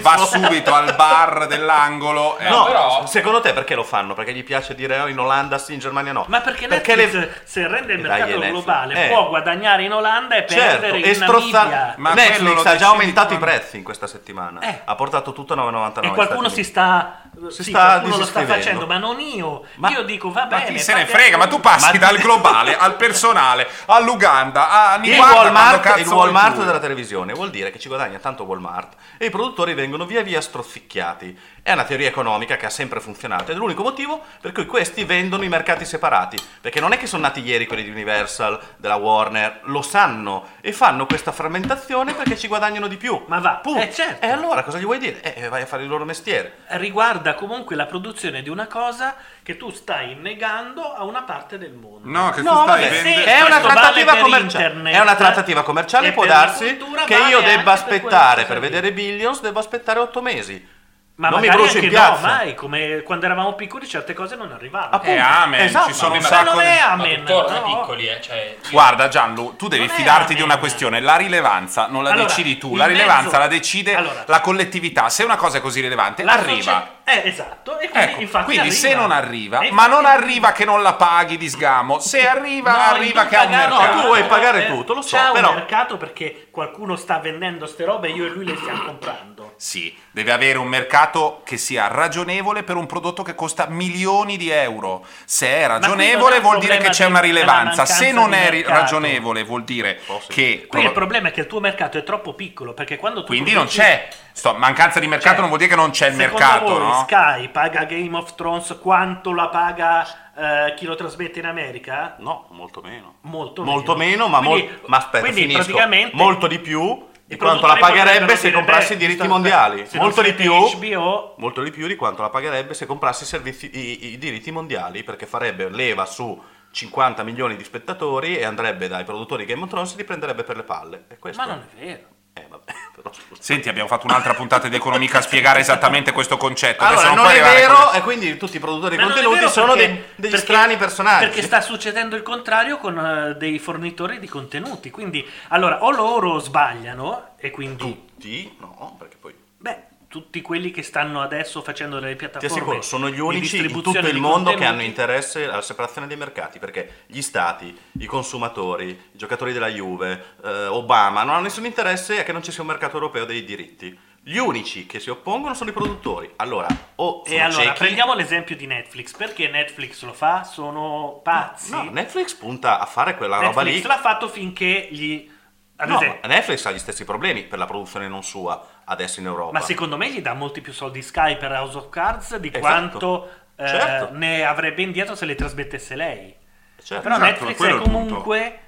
[0.00, 4.14] va subito al bar dell'angolo, eh, No, però- secondo te perché lo fanno?
[4.14, 6.24] Perché gli piace dire oh, in Olanda sì, in Germania no?
[6.28, 9.08] Ma perché le- Netflix, se rende il mercato globale, Eh.
[9.08, 11.94] può guadagnare in Olanda e Certo, perdere e in strozza- Namibia.
[11.98, 14.60] Ma Netflix ha già aumentato i prezzi in questa settimana.
[14.60, 14.80] Eh.
[14.84, 16.04] Ha portato tutto a 9,99.
[16.04, 19.64] E qualcuno si sta, Si sì, sta qualcuno lo sta facendo, ma non io.
[19.74, 20.72] Ma- io dico va Ma bene.
[20.72, 21.36] chi se ne frega?
[21.36, 26.06] Ma tu passi Ma- dal globale al personale, all'Uganda, a Il guarda quando Walmart, il
[26.08, 30.22] Walmart della televisione vuol dire che ci guadagna tanto Walmart e i produttori vengono via
[30.22, 31.38] via strozicchiati.
[31.62, 35.04] È una teoria economica che ha sempre funzionato ed è l'unico motivo per cui questi
[35.04, 36.38] vendono i mercati separati.
[36.60, 40.72] Perché non è che sono nati ieri quelli di Universal, della Warner, lo sanno e
[40.72, 43.24] fanno questa frammentazione perché ci guadagnano di più.
[43.26, 43.80] Ma va, Punto.
[43.82, 44.24] eh, certo.
[44.24, 45.20] E allora cosa gli vuoi dire?
[45.34, 46.58] Eh, vai a fare il loro mestiere.
[46.68, 51.72] Riguarda comunque la produzione di una cosa che tu stai negando a una parte del
[51.72, 52.08] mondo.
[52.08, 53.24] No, che tu No, stai vabbè, vendendo.
[53.30, 54.64] è una Questo trattativa vale commerciale.
[54.66, 56.12] internet È una trattativa commerciale.
[56.12, 56.76] Può darsi
[57.06, 60.74] che vale io debba aspettare per vedere Billions, devo aspettare otto mesi.
[61.18, 62.20] Ma non mi magari brucio in anche piazza.
[62.20, 64.96] no, mai, come quando eravamo piccoli certe cose non arrivavano.
[64.96, 65.10] Appunto.
[65.14, 65.86] Eh, amen, Esatto.
[65.88, 66.66] ci sono Ma un ma sacco di...
[66.66, 67.22] Ma amen.
[67.22, 67.62] no.
[67.64, 68.20] piccoli, eh.
[68.20, 72.10] Cioè, io- Guarda Gianlu, tu devi Non fidarti di una questione, la rilevanza non la
[72.10, 74.24] Allora, decidi tu, la rilevanza mezzo- la decide Allora.
[74.26, 75.08] la collettività.
[75.08, 76.90] Se una cosa è così rilevante, La arriva.
[77.08, 77.78] Eh, esatto.
[77.78, 80.94] E quindi, Ecco, infatti quindi se non arriva, E ma non arriva che non la
[80.94, 83.94] paghi di sgamo, se arriva, No, arriva che ha un mercato.
[83.94, 87.18] No, tu vuoi pagare eh, tutto, lo so, C'è però- un mercato perché qualcuno sta
[87.20, 89.35] vendendo ste robe e io e lui le stiamo comprando.
[89.58, 94.50] Sì, deve avere un mercato che sia ragionevole per un prodotto che costa milioni di
[94.50, 95.04] euro.
[95.24, 98.78] Se è non ragionevole vuol dire che c'è una rilevanza, se non è mercato.
[98.80, 100.26] ragionevole vuol dire Oh, sì.
[100.32, 100.66] che...
[100.68, 103.52] Qui il problema è che il tuo mercato è troppo piccolo perché quando tu Quindi
[103.52, 104.08] non produci- c'è.
[104.32, 107.06] Sto, mancanza di mercato Cioè, non vuol dire che non c'è il mercato, voi no?
[107.08, 110.06] Sky paga Game of Thrones quanto la paga
[110.36, 112.16] eh, chi lo trasmette in America?
[112.18, 113.14] No, molto meno.
[113.22, 115.58] Molto, Molto meno, ma, Quindi- mol- ma aspetta, quindi finisco.
[115.60, 119.86] praticamente Molto di più di quanto la pagherebbe se comprassi beh, i diritti mondiali.
[119.94, 120.52] Molto di più.
[120.52, 124.52] HBO Molto di più di quanto la pagherebbe se comprassi i, servizi, i, i diritti
[124.52, 126.40] mondiali, perché farebbe leva su
[126.70, 130.56] 50 milioni di spettatori e andrebbe dai produttori Game of Thrones e li prenderebbe per
[130.56, 131.04] le palle.
[131.34, 132.14] Ma non è vero.
[132.38, 133.40] Eh, vabbè, però scusa.
[133.42, 136.84] Senti, abbiamo fatto un'altra puntata di economica a spiegare esattamente questo concetto.
[136.84, 139.12] adesso Allora, non puoi è arrivare vero, e quindi tutti i produttori di Ma non
[139.12, 141.24] è contenuti vero sono perché- dei- degli perché- strani personaggi.
[141.26, 144.90] Perché sta succedendo il contrario con eh, dei fornitori di contenuti.
[144.90, 147.76] Quindi, allora, o loro sbagliano e quindi...
[147.78, 148.56] Tutti?
[148.60, 149.34] No, perché poi...
[149.58, 149.82] Beh,
[150.16, 153.90] tutti quelli che stanno adesso facendo delle Ti piattaforme assicuro, sono gli unici in tutto
[153.98, 158.98] il mondo che hanno interesse alla separazione dei mercati, perché gli stati, i consumatori, i
[159.12, 162.68] giocatori della Juve, eh, Obama non hanno nessun interesse a che non ci sia un
[162.68, 163.98] mercato europeo dei diritti.
[164.22, 166.32] Gli unici che si oppongono sono i produttori.
[166.36, 166.66] Allora,
[166.96, 169.14] o E allora, ciechi- prendiamo l'esempio di Netflix.
[169.14, 170.44] Perché Netflix lo fa?
[170.44, 171.72] Sono pazzi.
[171.72, 173.86] No, Netflix punta a fare quella roba Netflix lì.
[173.88, 175.30] l'ha fatto finché gli
[175.78, 179.26] Ad No, esempio- Netflix ha gli stessi problemi per la produzione non sua adesso in
[179.26, 179.52] Europa.
[179.52, 182.60] Ma secondo me gli dà molti più soldi Sky per House of Cards di Esatto.
[182.60, 184.08] quanto eh, Certo.
[184.12, 186.34] ne avrebbe indietro se le trasmettesse lei.
[186.82, 187.02] Certo.
[187.02, 188.58] Però Esatto, Netflix è è comunque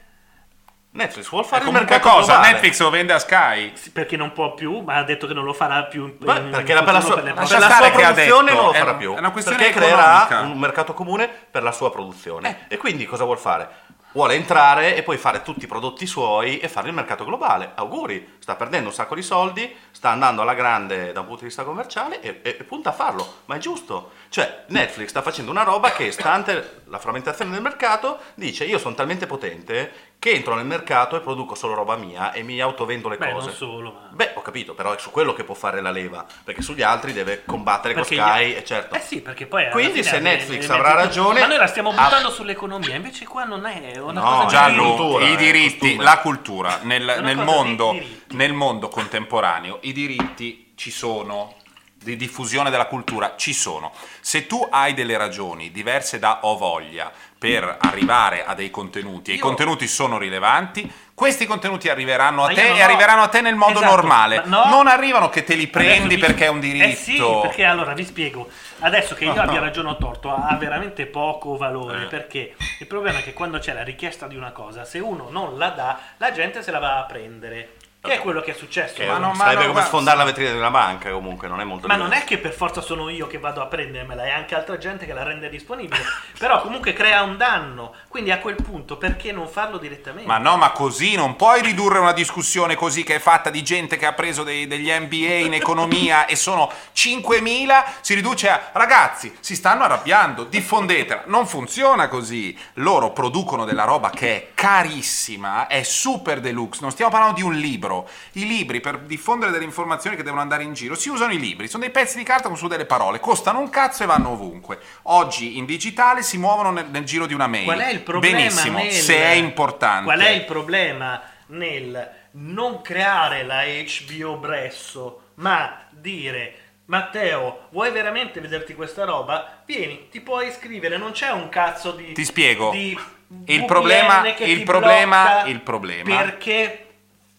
[0.90, 2.32] Netflix vuol È fare il comunque mercato cosa?
[2.32, 2.52] globale.
[2.52, 3.72] Netflix lo vende a Sky.
[3.92, 6.06] perché non può più, ma ha detto che non lo farà più.
[6.06, 8.70] in- Beh, in perché la- per la sua, per Lascia la sua produzione non lo
[8.72, 9.14] è farà un- più.
[9.14, 10.26] è una questione perché economica.
[10.26, 12.64] creerà un mercato comune per la sua produzione.
[12.68, 13.68] E quindi cosa vuol fare?
[14.12, 17.72] Vuole entrare e poi fare tutti i prodotti suoi e fare il mercato globale.
[17.74, 21.48] Auguri, sta perdendo un sacco di soldi, sta andando alla grande da un punto di
[21.48, 23.40] vista commerciale e, e- e punta a farlo.
[23.44, 24.12] Ma è giusto.
[24.30, 28.94] Cioè, Netflix sta facendo una roba che, stante la frammentazione del mercato, dice io sono
[28.94, 33.16] talmente potente che entro nel mercato e produco solo roba mia e mi autovendo le
[33.16, 33.46] Beh, cose.
[33.46, 34.09] non solo, ma...
[34.12, 37.12] Beh, ho capito, però è su quello che può fare la leva, perché sugli altri
[37.14, 38.94] deve combattere Perché con Sky gli- e certo.
[38.96, 41.66] Eh sì, perché poi Quindi se le- Netflix le- avrà le- ragione- Ma noi la
[41.66, 42.05] stiamo Ah.
[42.05, 45.78] buttando sull'economia, invece qua non è una No, cosa di Gianlu, cultura, i eh, diritti,
[45.78, 46.05] costume.
[46.05, 47.98] la cultura nel, nel mondo,
[48.32, 51.55] nel mondo contemporaneo, i diritti ci sono,
[52.02, 53.92] di diffusione della cultura ci sono.
[54.20, 59.34] Se tu hai delle ragioni diverse da ho voglia per arrivare a dei contenuti e
[59.34, 63.40] i Io- contenuti sono rilevanti, questi contenuti arriveranno a te e ho- arriveranno a te
[63.40, 64.42] nel modo Esatto, normale.
[64.46, 64.70] ma no.
[64.70, 66.84] Non arrivano che te li Adesso prendi vi- perché è un diritto.
[66.86, 68.48] Eh sì, perché allora vi spiego.
[68.80, 72.06] Adesso che io abbia ragione o torto ha veramente poco valore Eh.
[72.06, 75.58] perché il problema è che quando c'è la richiesta di una cosa, se uno non
[75.58, 77.74] la dà, la gente se la va a prendere.
[78.00, 78.94] Che è quello che è successo.
[78.94, 81.48] Che Ma no, ma sarebbe no, come guarda- sfondare la vetrina di una banca comunque,
[81.48, 82.24] non è molto Ma non diverso.
[82.24, 85.12] è che per forza sono io che vado a prendermela, è anche altra gente che
[85.12, 86.00] la rende disponibile.
[86.38, 87.94] Però comunque crea un danno.
[88.06, 90.28] Quindi a quel punto perché non farlo direttamente?
[90.28, 93.96] Ma no, ma così non puoi ridurre una discussione così che è fatta di gente
[93.96, 99.36] che ha preso dei- degli MBA in economia e sono 5.000, si riduce a ragazzi,
[99.40, 101.24] si stanno arrabbiando, diffondetela.
[101.26, 102.56] Non funziona così.
[102.74, 107.54] Loro producono della roba che è carissima, è super deluxe, non stiamo parlando di un
[107.54, 107.86] libro.
[108.32, 111.69] I libri per diffondere delle informazioni che devono andare in giro, si usano i libri,
[111.69, 114.78] sono dei pezzi di carta con su delle parole, costano un cazzo e vanno ovunque.
[115.05, 117.65] Oggi in digitale si muovono nel, nel giro di una mail.
[117.65, 120.05] Qual è il problema Benissimo, nel- se è importante.
[120.05, 126.55] Qual è il problema nel non creare la HBO Bresso, ma dire
[126.86, 129.62] Matteo, vuoi veramente vederti questa roba?
[129.66, 132.70] Vieni, ti puoi iscrivere, non c'è un cazzo di Ti spiego.
[132.70, 132.98] di
[133.44, 136.86] Il problema- il problema- blocca il problema- perché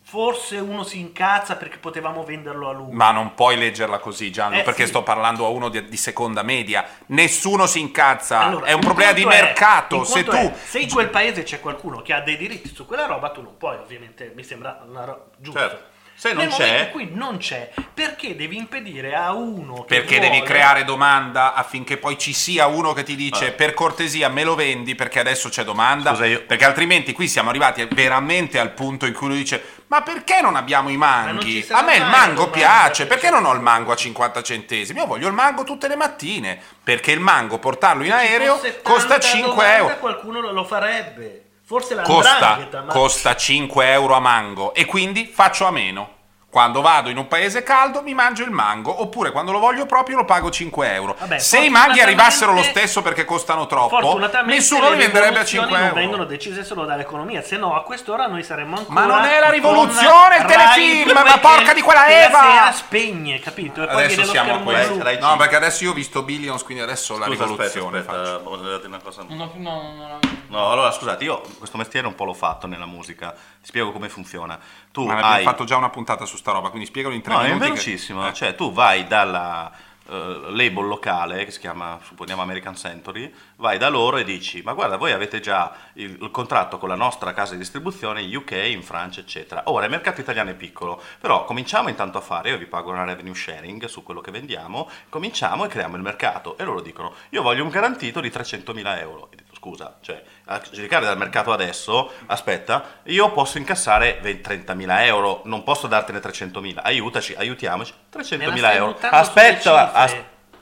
[0.09, 2.91] forse uno si incazza perché potevamo venderlo a lui.
[2.93, 4.89] Ma non puoi leggerla così, Gianlu, Eh, perché sì.
[4.89, 6.83] sto parlando a uno di, di seconda media.
[7.07, 8.39] Nessuno si incazza.
[8.39, 10.03] Allora, è un problema di è- mercato.
[10.03, 10.31] Se tu.
[10.31, 13.43] è, se in quel paese c'è qualcuno che ha dei diritti su quella roba, tu
[13.43, 15.59] non puoi, ovviamente, mi sembra una roba giusta.
[15.59, 15.83] Certo.
[16.19, 20.31] Se non Nel c'è- cui non c'è, perché devi impedire a uno che Perché vuole-
[20.33, 23.51] devi creare domanda affinché poi ci sia uno che ti dice Ah.
[23.53, 26.09] per cortesia me lo vendi perché adesso c'è domanda.
[26.11, 30.01] Scusa, io- Perché altrimenti qui siamo arrivati veramente al punto in cui uno dice ma
[30.01, 31.65] perché non abbiamo i manghi?
[31.69, 34.99] A me il mango piace, perché- non ho il mango a 50 centesimi?
[34.99, 39.19] Io voglio il mango tutte le mattine perché il mango portarlo in aereo costa tanta
[39.21, 39.97] 5 domanda, euro.
[39.99, 41.43] Qualcuno lo farebbe.
[41.69, 46.17] Forse la costa, ma costa 5 euro a mango e quindi faccio a meno.
[46.51, 50.17] Quando vado in un paese caldo mi mangio il mango, oppure quando lo voglio proprio
[50.17, 51.15] lo pago 5 euro.
[51.19, 55.43] Vabbè, Se i manghi arrivassero lo stesso perché costano troppo, nessuno le li venderebbe a
[55.43, 55.95] rivoluzioni 5 non euro.
[55.95, 59.51] vengono decise solo dall'economia, se no a quest'ora noi saremmo ancora Ma non è la
[59.51, 62.41] rivoluzione, il telefilm, 2 ma porca di quella che la Eva!
[62.41, 63.83] sera spegne, capito?
[63.83, 64.95] E poi Adesso siamo a questo.
[65.19, 68.75] No, perché adesso io ho visto Billions, quindi adesso la Scusa, rivoluzione aspetta, aspetta, volevo
[68.77, 69.23] dire una cosa.
[69.27, 70.19] No, no, no, no.
[70.47, 73.31] No, allora scusate, io questo mestiere un po' l'ho fatto nella musica.
[73.31, 74.57] Ti spiego come funziona.
[74.91, 77.39] Tu Ma hai fatto già una puntata su sta roba, quindi spiegalo in tre No,
[77.41, 77.59] è minuti.
[77.61, 78.27] che- velocissimo.
[78.27, 78.33] Eh.
[78.33, 79.71] Cioè, tu vai dalla
[80.11, 84.73] eh, label locale che si chiama, supponiamo American Century, vai da loro e dici: Ma
[84.73, 88.51] guarda, voi avete già il, il contratto con la nostra casa di distribuzione in UK,
[88.71, 89.61] in Francia, eccetera.
[89.65, 92.49] Ora il mercato italiano è piccolo, però cominciamo intanto a fare.
[92.49, 94.89] Io vi pago una revenue sharing su quello che vendiamo.
[95.09, 96.57] Cominciamo e creiamo il mercato.
[96.57, 99.29] E loro dicono: Io voglio un garantito di 300.000 euro.
[99.59, 105.63] Scusa, cioè, a giudicare dal mercato adesso, aspetta, io posso incassare 20 30.000 euro, non
[105.63, 106.79] posso dartene 300.000.
[106.81, 107.91] Aiutaci, aiutiamoci.
[107.91, 108.97] Me la 300.000 stai euro.
[109.01, 109.99] Aspetta, sulle cifre.
[109.99, 110.15] as-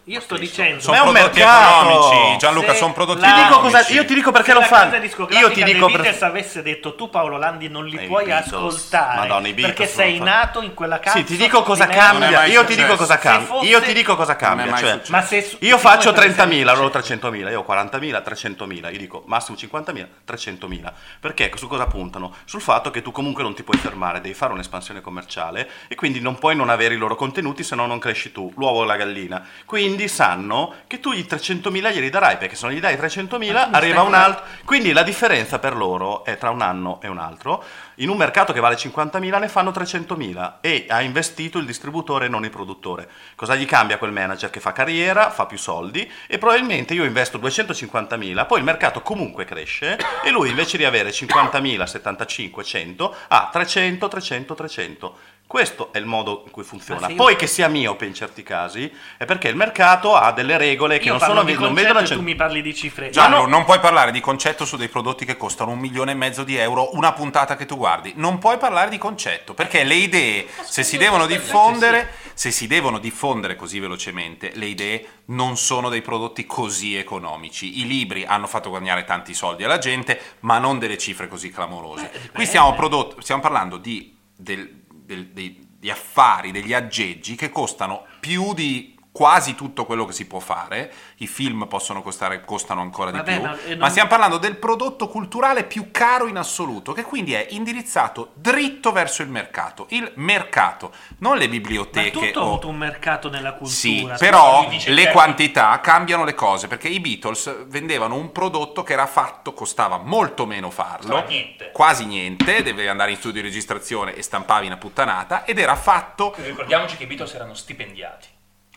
[0.10, 1.90] Io sto dicendo Sono Ma è un prodotti mercato!
[1.90, 3.76] economici, Gianluca, Se sono prodotti la- Ti dico economici.
[3.84, 4.96] cosa- io ti dico perché Se lo la fanno.
[4.96, 8.08] Io ti dico dei per- Beatles avesse detto tu Paolo Landi non li Eh, i
[8.08, 8.54] puoi Beatles.
[8.54, 12.46] ascoltare Madonna, perché sono sei nato in quella casa Sì, ti dico cosa cambia.
[12.46, 13.48] Io ti dico cosa Se cambia.
[13.48, 14.76] fosse- Io ti dico cosa cambia.
[14.78, 18.22] Cioè, ma se su- io faccio per esempio 30.000, loro c'è- 300.000, io ho 40.000,
[18.22, 20.94] 300.000, io dico massimo 50.000, 300.000.
[21.20, 22.34] Perché su cosa puntano?
[22.46, 26.22] Sul fatto che tu comunque non ti puoi fermare, devi fare un'espansione commerciale e quindi
[26.22, 28.96] non puoi non avere i loro contenuti se no non cresci tu, l'uovo e la
[28.96, 29.46] gallina.
[29.66, 33.40] Quindi quindi sanno che tu gli 300.000 glieli darai, perché se non gli dai 300.000
[33.40, 34.46] mi arriva un altro.
[34.64, 37.64] Quindi la differenza per loro è tra un anno e un altro.
[37.96, 42.30] In un mercato che vale 50.000 ne fanno 300.000 e ha investito il distributore e
[42.30, 43.10] non il produttore.
[43.34, 47.40] Cosa gli cambia quel manager che fa carriera, fa più soldi e probabilmente io investo
[47.40, 53.50] 250.000, poi il mercato comunque cresce e lui invece di avere 50.000, 75, 100 ha
[53.52, 55.18] 300, 300, 300.
[55.48, 57.08] Questo è il modo in cui funziona.
[57.08, 60.98] Io- Poi che sia miope in certi casi è perché il mercato ha delle regole
[61.00, 63.10] che Io non sono di non vedono e cent- tu mi parli di cifre.
[63.10, 66.12] Gianlu, Ma no, non puoi parlare di concetto su dei prodotti che costano un milione
[66.12, 68.12] e mezzo di euro una puntata che tu guardi.
[68.18, 73.00] Non puoi parlare di concetto, perché le idee, se si devono diffondere, se si devono
[73.00, 77.80] diffondere così velocemente, le idee non sono dei prodotti così economici.
[77.80, 82.12] I libri hanno fatto guadagnare tanti soldi alla gente, ma non delle cifre così clamorose.
[82.34, 84.77] Qui stiamo, prodott- stiamo parlando di, del-
[85.08, 90.28] del- dei- di affari, degli aggeggi che costano più di quasi tutto quello che si
[90.28, 90.94] può fare.
[91.18, 93.42] I film possono costare, costano ancora di Vabbè, più.
[93.42, 97.34] ma, eh, Ma non- stiamo parlando del prodotto culturale più caro in assoluto, che quindi
[97.34, 99.88] è indirizzato dritto verso il mercato.
[99.90, 102.12] Il mercato, non le ma biblioteche.
[102.12, 103.74] tutto ha o- avuto un mercato nella cultura.
[103.74, 108.94] Sì, però le che- quantità cambiano le cose perché i Beatles vendevano un prodotto che
[108.94, 111.72] era fatto, costava molto meno farlo, niente.
[111.74, 116.36] quasi niente, dovevi andare in studio di registrazione e stampavi una puttanata ed era fatto
[116.38, 118.28] Ricordiamoci che i Beatles erano stipendiati.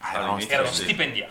[0.02, 0.14] Ah,
[0.48, 0.82] erano sì.
[0.82, 1.30] stipendiati.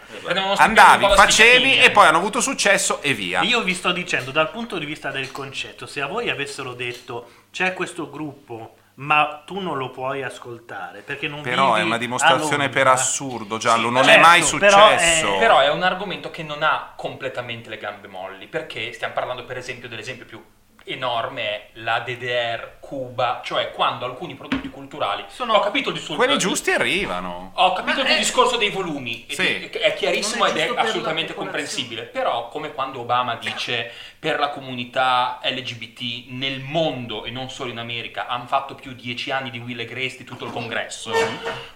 [0.58, 3.41] Andavi, facevi e poi hanno avuto successo e via.
[3.41, 7.32] Io vi sto dicendo dal punto di vista del concetto, se a voi avessero detto
[7.52, 11.98] c'è questo gruppo, ma tu non lo puoi ascoltare perché non Però vivi è una
[11.98, 15.38] dimostrazione per assurdo, Giallo, Sì, non certo, è mai però è- successo.
[15.38, 19.58] Però è un argomento che non ha completamente le gambe molli, perché stiamo parlando per
[19.58, 20.44] esempio dell'esempio più
[20.86, 26.16] enorme è la DDR, Cuba, cioè quando alcuni prodotti culturali Sono- ho capito il discorso
[26.24, 27.52] Quelli giusti arrivano.
[27.54, 29.70] ho capito Ma il è- discorso dei volumi, Sì.
[29.70, 35.40] è chiarissimo è ed è assolutamente comprensibile, però come quando Obama dice per la comunità
[35.44, 39.80] LGBT nel mondo e non solo in America hanno fatto più dieci anni di Will
[39.80, 41.12] e Grace di tutto il congresso,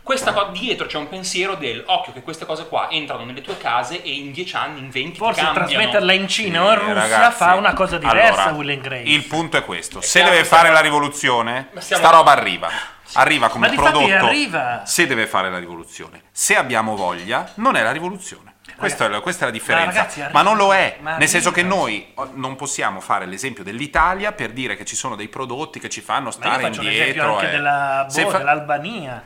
[0.01, 3.57] questa cosa dietro c'è un pensiero del occhio che queste cose qua entrano nelle tue
[3.57, 5.67] case e in dieci anni, in venti Forse cambiano.
[5.67, 8.92] trasmetterla in Cina o in Russia ragazzi, fa una cosa diversa allora, Will and Grace.
[9.01, 12.69] Il punto è questo: se deve fare la rivoluzione, sta roba arriva.
[13.15, 14.25] Arriva come prodotto.
[14.25, 14.83] arriva.
[14.85, 18.51] Se deve fare la rivoluzione, se abbiamo voglia, non è la rivoluzione.
[18.75, 19.85] Questa è, la, questa è la differenza.
[19.91, 20.41] Ma ragazzi, arriva.
[20.41, 20.97] Ma non lo è.
[20.99, 24.95] Ma Nel senso che noi oh, non possiamo fare l'esempio dell'Italia per dire che ci
[24.95, 27.35] sono dei prodotti che ci fanno Ma io stare indietro.
[27.35, 27.51] anche eh.
[27.51, 29.23] della, boh, fa- dell'Albania.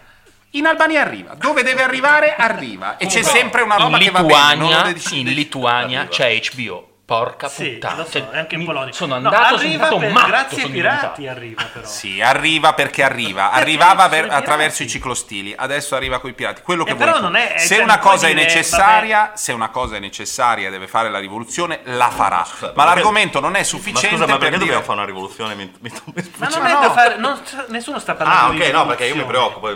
[0.52, 1.34] In Albania arriva.
[1.36, 2.98] Dove deve arrivare, arriva.
[2.98, 4.56] E c'è Comunque, sempre una in roba che va bene.
[4.56, 6.88] non Lituania, lo decide- in Lituania c'è HBO.
[7.08, 7.96] Porca Sì, puttana.
[7.96, 8.92] lo so, Cioè, anche in Polonia.
[8.92, 10.28] Sono No, andato, sono arriva diventato per- matto.
[10.28, 11.40] grazie ai sono pirati diventato.
[11.40, 11.88] arriva però.
[11.88, 13.52] Sì, arriva perché arriva.
[13.52, 16.62] Arrivava sono per- attraverso i ciclostili, adesso arriva con i pirati.
[16.64, 17.24] Quello che Eh, vuoi però tu.
[17.24, 20.88] non è- se cioè, una cosa è dire, necessaria, se una cosa è necessaria deve
[20.88, 22.44] fare la rivoluzione, la farà.
[22.44, 24.98] Scusate, ma ma l'argomento non è Ma sufficiente scusa, ma per perché dire dobbiamo fare
[24.98, 25.56] una rivoluzione?
[25.56, 26.80] Mi- mi- mi- Ma non Ma è no.
[26.82, 27.40] da fare, non-
[27.70, 29.70] nessuno sta parlando Ah, di ok, no, perché io mi preoccupo.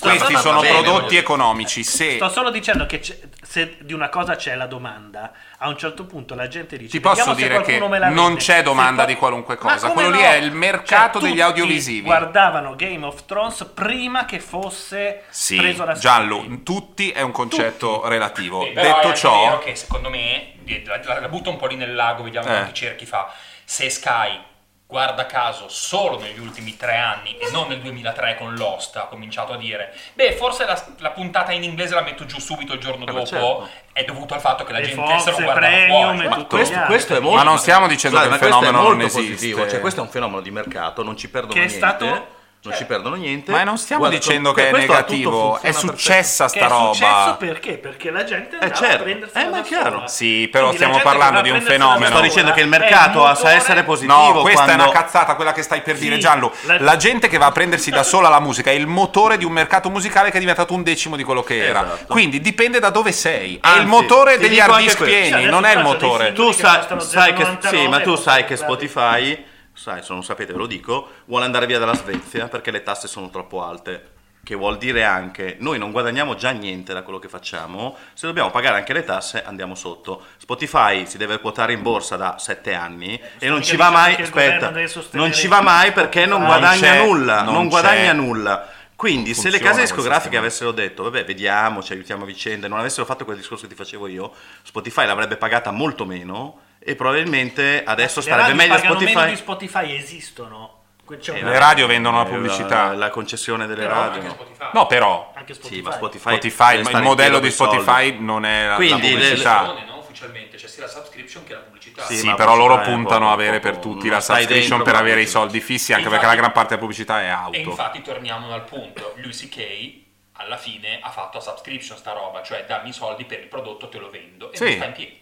[0.00, 1.82] questi sono prodotti economici.
[1.84, 3.18] Sto solo dicendo che c'è-
[3.58, 7.00] se di una cosa c'è la domanda, a un certo punto la gente dice ti
[7.00, 8.36] posso "Vediamo se dire che non vende".
[8.40, 9.90] c'è Se domanda qua- di qualunque cosa.
[9.90, 10.24] Quello lì no?
[10.26, 12.02] è il mercato Cioè, degli tutti audiovisivi.
[12.06, 16.62] Guardavano Game of Thrones prima che fosse Sì, preso da Giallo, Sky.
[16.62, 18.62] tutti è un concetto relativo.
[18.62, 20.52] Sì, però è Detto ciò, vero che secondo me,
[20.84, 22.50] la, la- la butto un po' lì nel lago, vediamo Eh.
[22.50, 23.32] quanti cerchi fa.
[23.64, 24.40] Se Sky,
[24.90, 29.52] guarda caso, solo negli ultimi tre anni e non nel 2003 con Lost ha cominciato
[29.52, 33.04] a dire, beh, forse la, la puntata in inglese la metto giù subito il giorno
[33.04, 33.68] Eh, dopo, certo.
[33.92, 36.28] è dovuto al fatto che la E gente se lo Premium, fuori.
[36.28, 37.36] Ma Questo, questo è molto.
[37.36, 39.20] Ma non stiamo dicendo Scusate, che il fenomeno è non esiste.
[39.34, 39.68] positivo.
[39.68, 41.86] Cioè, questo è un fenomeno di mercato, non ci perdono Che è niente.
[41.86, 42.36] stato-
[42.68, 43.50] Non ci perdono niente.
[43.50, 47.36] Ma non stiamo Guarda, dicendo che è negativo, è successa sta è successo roba.
[47.38, 47.72] perché?
[47.78, 48.94] Perché la gente Eh, andava certo.
[48.96, 50.02] a prendersi Eh, ma è chiaro.
[50.06, 52.14] Sì, però Quindi stiamo parlando di un fenomeno.
[52.16, 54.32] Sto dicendo che il È il mercato sa motore- essere positivo.
[54.32, 54.82] No, questa quando...
[54.84, 56.52] è una cazzata, quella che stai per Sì, dire Giallo.
[56.62, 56.96] la- La...
[56.96, 59.88] gente che va a prendersi da sola la musica è il motore di un mercato
[59.90, 61.84] musicale che è diventato un decimo di quello che era.
[61.84, 62.12] Esatto.
[62.12, 63.56] Quindi dipende da dove sei.
[63.56, 66.32] È Anzi, il motore degli hard disk pieni, Sì, non è il motore.
[66.32, 69.44] tu sai, che, 0,99 sì, ma tu sai che Spotify,
[69.88, 73.08] sai, se non sapete ve lo dico, vuole andare via dalla Svezia perché le tasse
[73.08, 74.16] sono troppo alte.
[74.44, 78.50] Che vuol dire anche, noi non guadagniamo già niente da quello che facciamo, se dobbiamo
[78.50, 80.22] pagare anche le tasse andiamo sotto.
[80.36, 84.72] Spotify si deve quotare in borsa da sette anni e non ci va mai, aspetta,
[85.12, 88.68] non ci va mai perché non guadagna c'è, nulla, non non, guadagna nulla.
[88.94, 92.78] Quindi se le case discografiche avessero detto, vabbè, vediamo, ci aiutiamo a vicenda, e non
[92.78, 94.32] avessero fatto quel discorso che ti facevo io,
[94.62, 99.30] Spotify l'avrebbe pagata molto meno e probabilmente adesso Le starebbe radio meglio pagano meno Spotify.
[99.30, 100.72] di Spotify esistono.
[101.20, 102.88] C'è Eh, Le radio vendono la Eh, pubblicità.
[102.88, 104.14] La, la concessione delle Però radio.
[104.20, 104.32] Anche no.
[104.34, 104.68] Spotify.
[104.72, 105.74] No, però, Anche Spotify.
[105.76, 107.80] Sì, ma Spotify, Spotify, ma il modello di coi soldi.
[107.80, 109.58] Spotify non è la, Quindi, la le- pubblicità.
[109.60, 109.98] Televisione, no?
[109.98, 112.02] ufficialmente, c'è sia la subscription che la pubblicità.
[112.04, 115.26] Sì, Sì, però loro puntano a avere per tutti la subscription dentro, per avere i
[115.26, 117.58] soldi fissi, anche E perché la infatti- gran parte della pubblicità è E auto.
[117.58, 120.06] infatti torniamo al punto, lui C.K.
[120.40, 123.88] alla fine ha fatto a subscription sta roba, cioè dammi i soldi per il prodotto
[123.88, 124.64] te lo vendo e Sì.
[124.64, 125.20] non sta in piedi.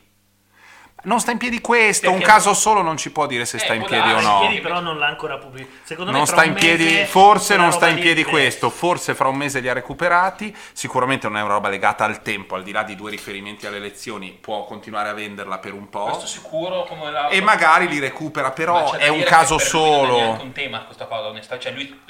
[1.07, 3.61] Non sta in piedi questo, un Perché- caso solo non ci può dire se Eh,
[3.61, 4.43] sta in piedi o no.
[4.43, 5.77] Ieri però non l'ha ancora pubblicato.
[5.85, 9.29] Secondo me Non sta un in piedi, forse non sta in piedi questo, forse fra
[9.29, 12.73] un mese li ha recuperati, sicuramente non è una roba legata al tempo, al di
[12.73, 16.85] là di due riferimenti alle elezioni, può continuare a venderla per un po' Questo sicuro
[16.85, 17.29] come la...
[17.29, 20.43] e magari li recupera, però è un caso lui non è solo.
[20.43, 21.69] un tema questa cosa, onestamente.
[21.71, 22.01] Cioè lui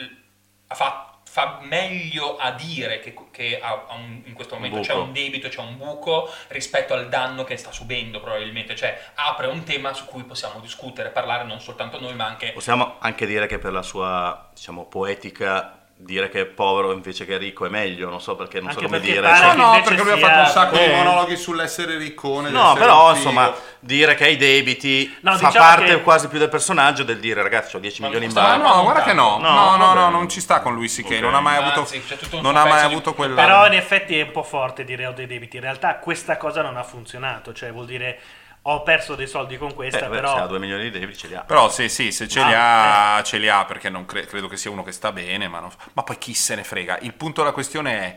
[0.68, 4.94] ha fa, fa meglio a dire che, che ha- ha un- in questo momento c'è
[4.94, 8.74] un debito, c'è un buco rispetto al danno che sta subendo probabilmente.
[8.74, 12.52] Cioè apre un tema su cui possiamo discutere, parlare non soltanto noi ma anche...
[12.52, 17.39] Possiamo anche dire che per la sua, diciamo, poetica, dire che è povero invece che
[17.39, 19.35] ricco è meglio, non so perché non so Anche come perché dire.
[19.35, 20.94] cioè- No, invece perché lui ha fatto un sacco di Eh.
[20.97, 22.51] monologhi sull'essere riccone.
[22.51, 26.51] No, però insomma, dire che hai debiti No, fa diciamo parte che- quasi più del
[26.51, 28.56] personaggio del dire ragazzi ho 10 Ma milioni in banca.
[28.68, 31.18] no, guarda che no, No, no, no, no, non ci sta con lui C.K., Ok.
[31.20, 32.02] non ha mai avuto, Anzi,
[32.43, 33.35] non ha mai pezzo di- avuto quella...
[33.43, 35.56] Però in effetti è un po' forte dire ho dei debiti.
[35.56, 38.18] In realtà questa cosa non ha funzionato, cioè vuol dire
[38.68, 41.18] ho perso dei soldi con Eh, questa, beh, però se ha 2 milioni di debiti
[41.18, 41.40] ce li ha.
[41.43, 44.56] Però sì, sì, se ce li ha, ce li ha, perché non cre- credo che
[44.56, 46.98] sia uno che sta bene, ma, non- ma poi chi se ne frega.
[47.02, 48.16] Il punto della questione è,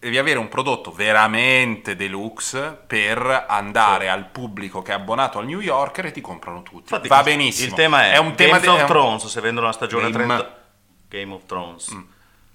[0.00, 5.60] devi avere un prodotto veramente deluxe per andare al pubblico che è abbonato al New
[5.60, 6.92] Yorker e ti comprano tutti.
[6.92, 7.68] Infatti, Va benissimo.
[7.68, 10.10] Il tema è, un tema Games de- of è un- Thrones, se vendono la stagione
[10.10, 10.58] Game- 30...
[11.08, 11.96] Game of Thrones.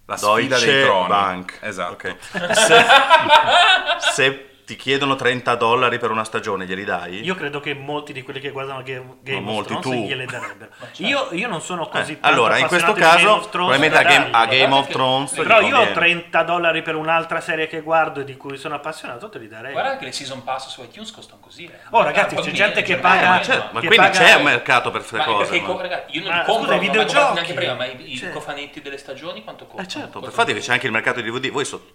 [0.06, 1.08] la sfida Deutsche dei troni.
[1.08, 1.58] Bank.
[1.62, 1.94] Esatto.
[1.94, 2.16] Ok.
[2.56, 2.86] Se,
[4.14, 7.24] se ti chiedono 30 dollari per una stagione, glieli dai?
[7.24, 9.94] io credo che molti di quelli che guardano Game, Game Ma of Thrones tu.
[9.94, 10.70] gliele darebbero.
[10.98, 14.04] Io, io non sono così Eh, allora, in questo caso, Game of Thrones probabilmente a
[14.04, 14.46] Game, a.
[14.46, 15.32] Game of che- Thrones...
[15.34, 15.94] Però io ho conviene.
[15.94, 19.72] 30 dollari per un'altra serie che guardo e di cui sono appassionato, te li darei.
[19.72, 21.66] Guarda che le season pass su iTunes costano così.
[21.66, 21.72] eh.
[21.90, 24.92] Oh, ragazzi, c'è gente che paga- Ma, certo, ma che quindi paga- c'è un mercato
[24.92, 25.50] per queste Ma cose.
[25.52, 27.34] perché ma- ragazzi, io non Ah, li compro, i videogiochi.
[27.34, 29.88] neanche prima, ma i, cofanetti delle stagioni quanto costano?
[29.88, 31.94] Eh certo, infatti c'è anche il mercato di DVD, voi so-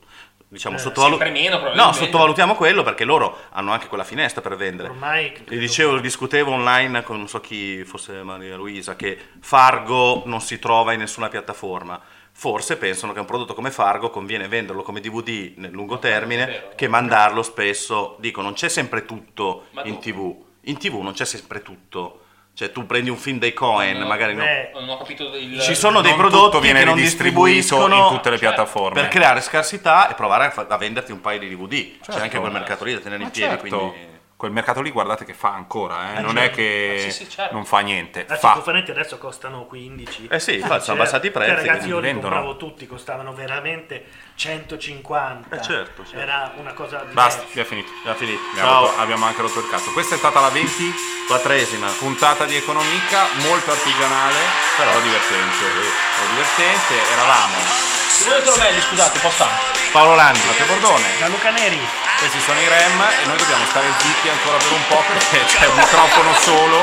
[0.55, 4.89] diciamo, Eh, sottovalu- meno, no, sottovalutiamo quello perché loro hanno anche quella finestra per vendere.
[4.89, 10.59] Ormai dicevo, discutevo online con non so chi fosse Maria Luisa che Fargo non si
[10.59, 12.01] trova in nessuna piattaforma.
[12.37, 16.89] Forse pensano che un prodotto come Fargo conviene venderlo come DVD nel lungo termine che
[16.89, 18.17] mandarlo spesso.
[18.19, 19.99] Dico, non c'è sempre tutto in?
[19.99, 20.35] TV.
[20.63, 22.24] In TV non c'è sempre tutto.
[22.55, 24.45] Cioè, tu prendi un film dei Cohen, No, magari no.
[24.45, 25.61] beh, Non ho capito il...
[25.61, 29.01] Ci sono dei non prodotti tutto viene che non distribuiscono in tutte le Certo, piattaforme.
[29.01, 31.71] per creare scarsità e provare a, fa- a venderti un paio di DVD.
[31.99, 32.21] C'è Certo.
[32.23, 33.57] anche quel mercato lì da tenere in piedi.
[33.59, 34.13] certo, Quindi...
[34.45, 36.41] quel mercato lì guardate che fa ancora, eh, Eh, non certo.
[36.53, 37.55] è che Ah, sì, sì, certo.
[37.55, 38.53] non fa niente, i fa.
[38.53, 40.29] cofanetti adesso costano 15.
[40.31, 42.29] Eh sì, infatti, sono Cioè, abbassati i prezzi, cioè, ragazzi, io li vendono.
[42.35, 44.05] compravo tutti, costavano veramente
[44.35, 45.57] 150.
[45.57, 46.19] Eh, certo, certo.
[46.19, 47.15] Era una cosa diversa.
[47.15, 47.91] Basta, abbiamo finito.
[48.01, 48.41] Abbiamo finito.
[48.51, 48.81] Abbiamo, Ciao.
[48.87, 49.91] rotto- abbiamo anche rotto il cazzo.
[49.93, 50.95] Questa è stata la 20
[51.27, 51.89] Quattresima.
[51.99, 54.39] puntata di Economica, molto artigianale,
[54.77, 55.65] però divertente.
[55.65, 59.63] Però divertente, eravamo Dove Tromelli, scusate, un po' stanco.
[59.91, 60.41] Paolo Landi.
[60.47, 61.81] Matteo Bordone, Gianluca Neri.
[62.19, 65.67] questi sono i REM e noi dobbiamo stare zitti ancora per un po' perché c'è
[65.67, 66.79] un microfono solo.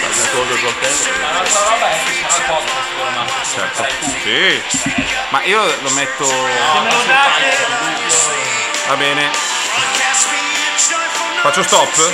[0.00, 3.28] Ma l'altra roba è che sarà il podcast ormai.
[3.54, 3.82] Certo.
[3.82, 4.78] Sai tu.
[4.78, 6.24] Sì, ma io lo metto...
[6.24, 7.56] Se me lo date,
[8.88, 9.30] Va bene.
[11.42, 12.12] Faccio stop?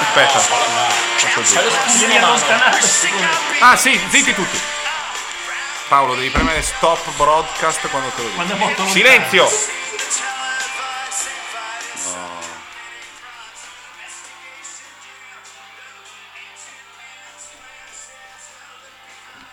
[0.00, 0.38] Aspetta.
[0.38, 1.54] Faccio giù.
[1.54, 2.26] Mano.
[2.26, 2.80] allontanare.
[3.60, 4.76] Ah sì, zitti tutti.
[5.88, 8.86] Paolo, devi premere stop broadcast quando te lo dico.
[8.86, 9.48] Silenzio!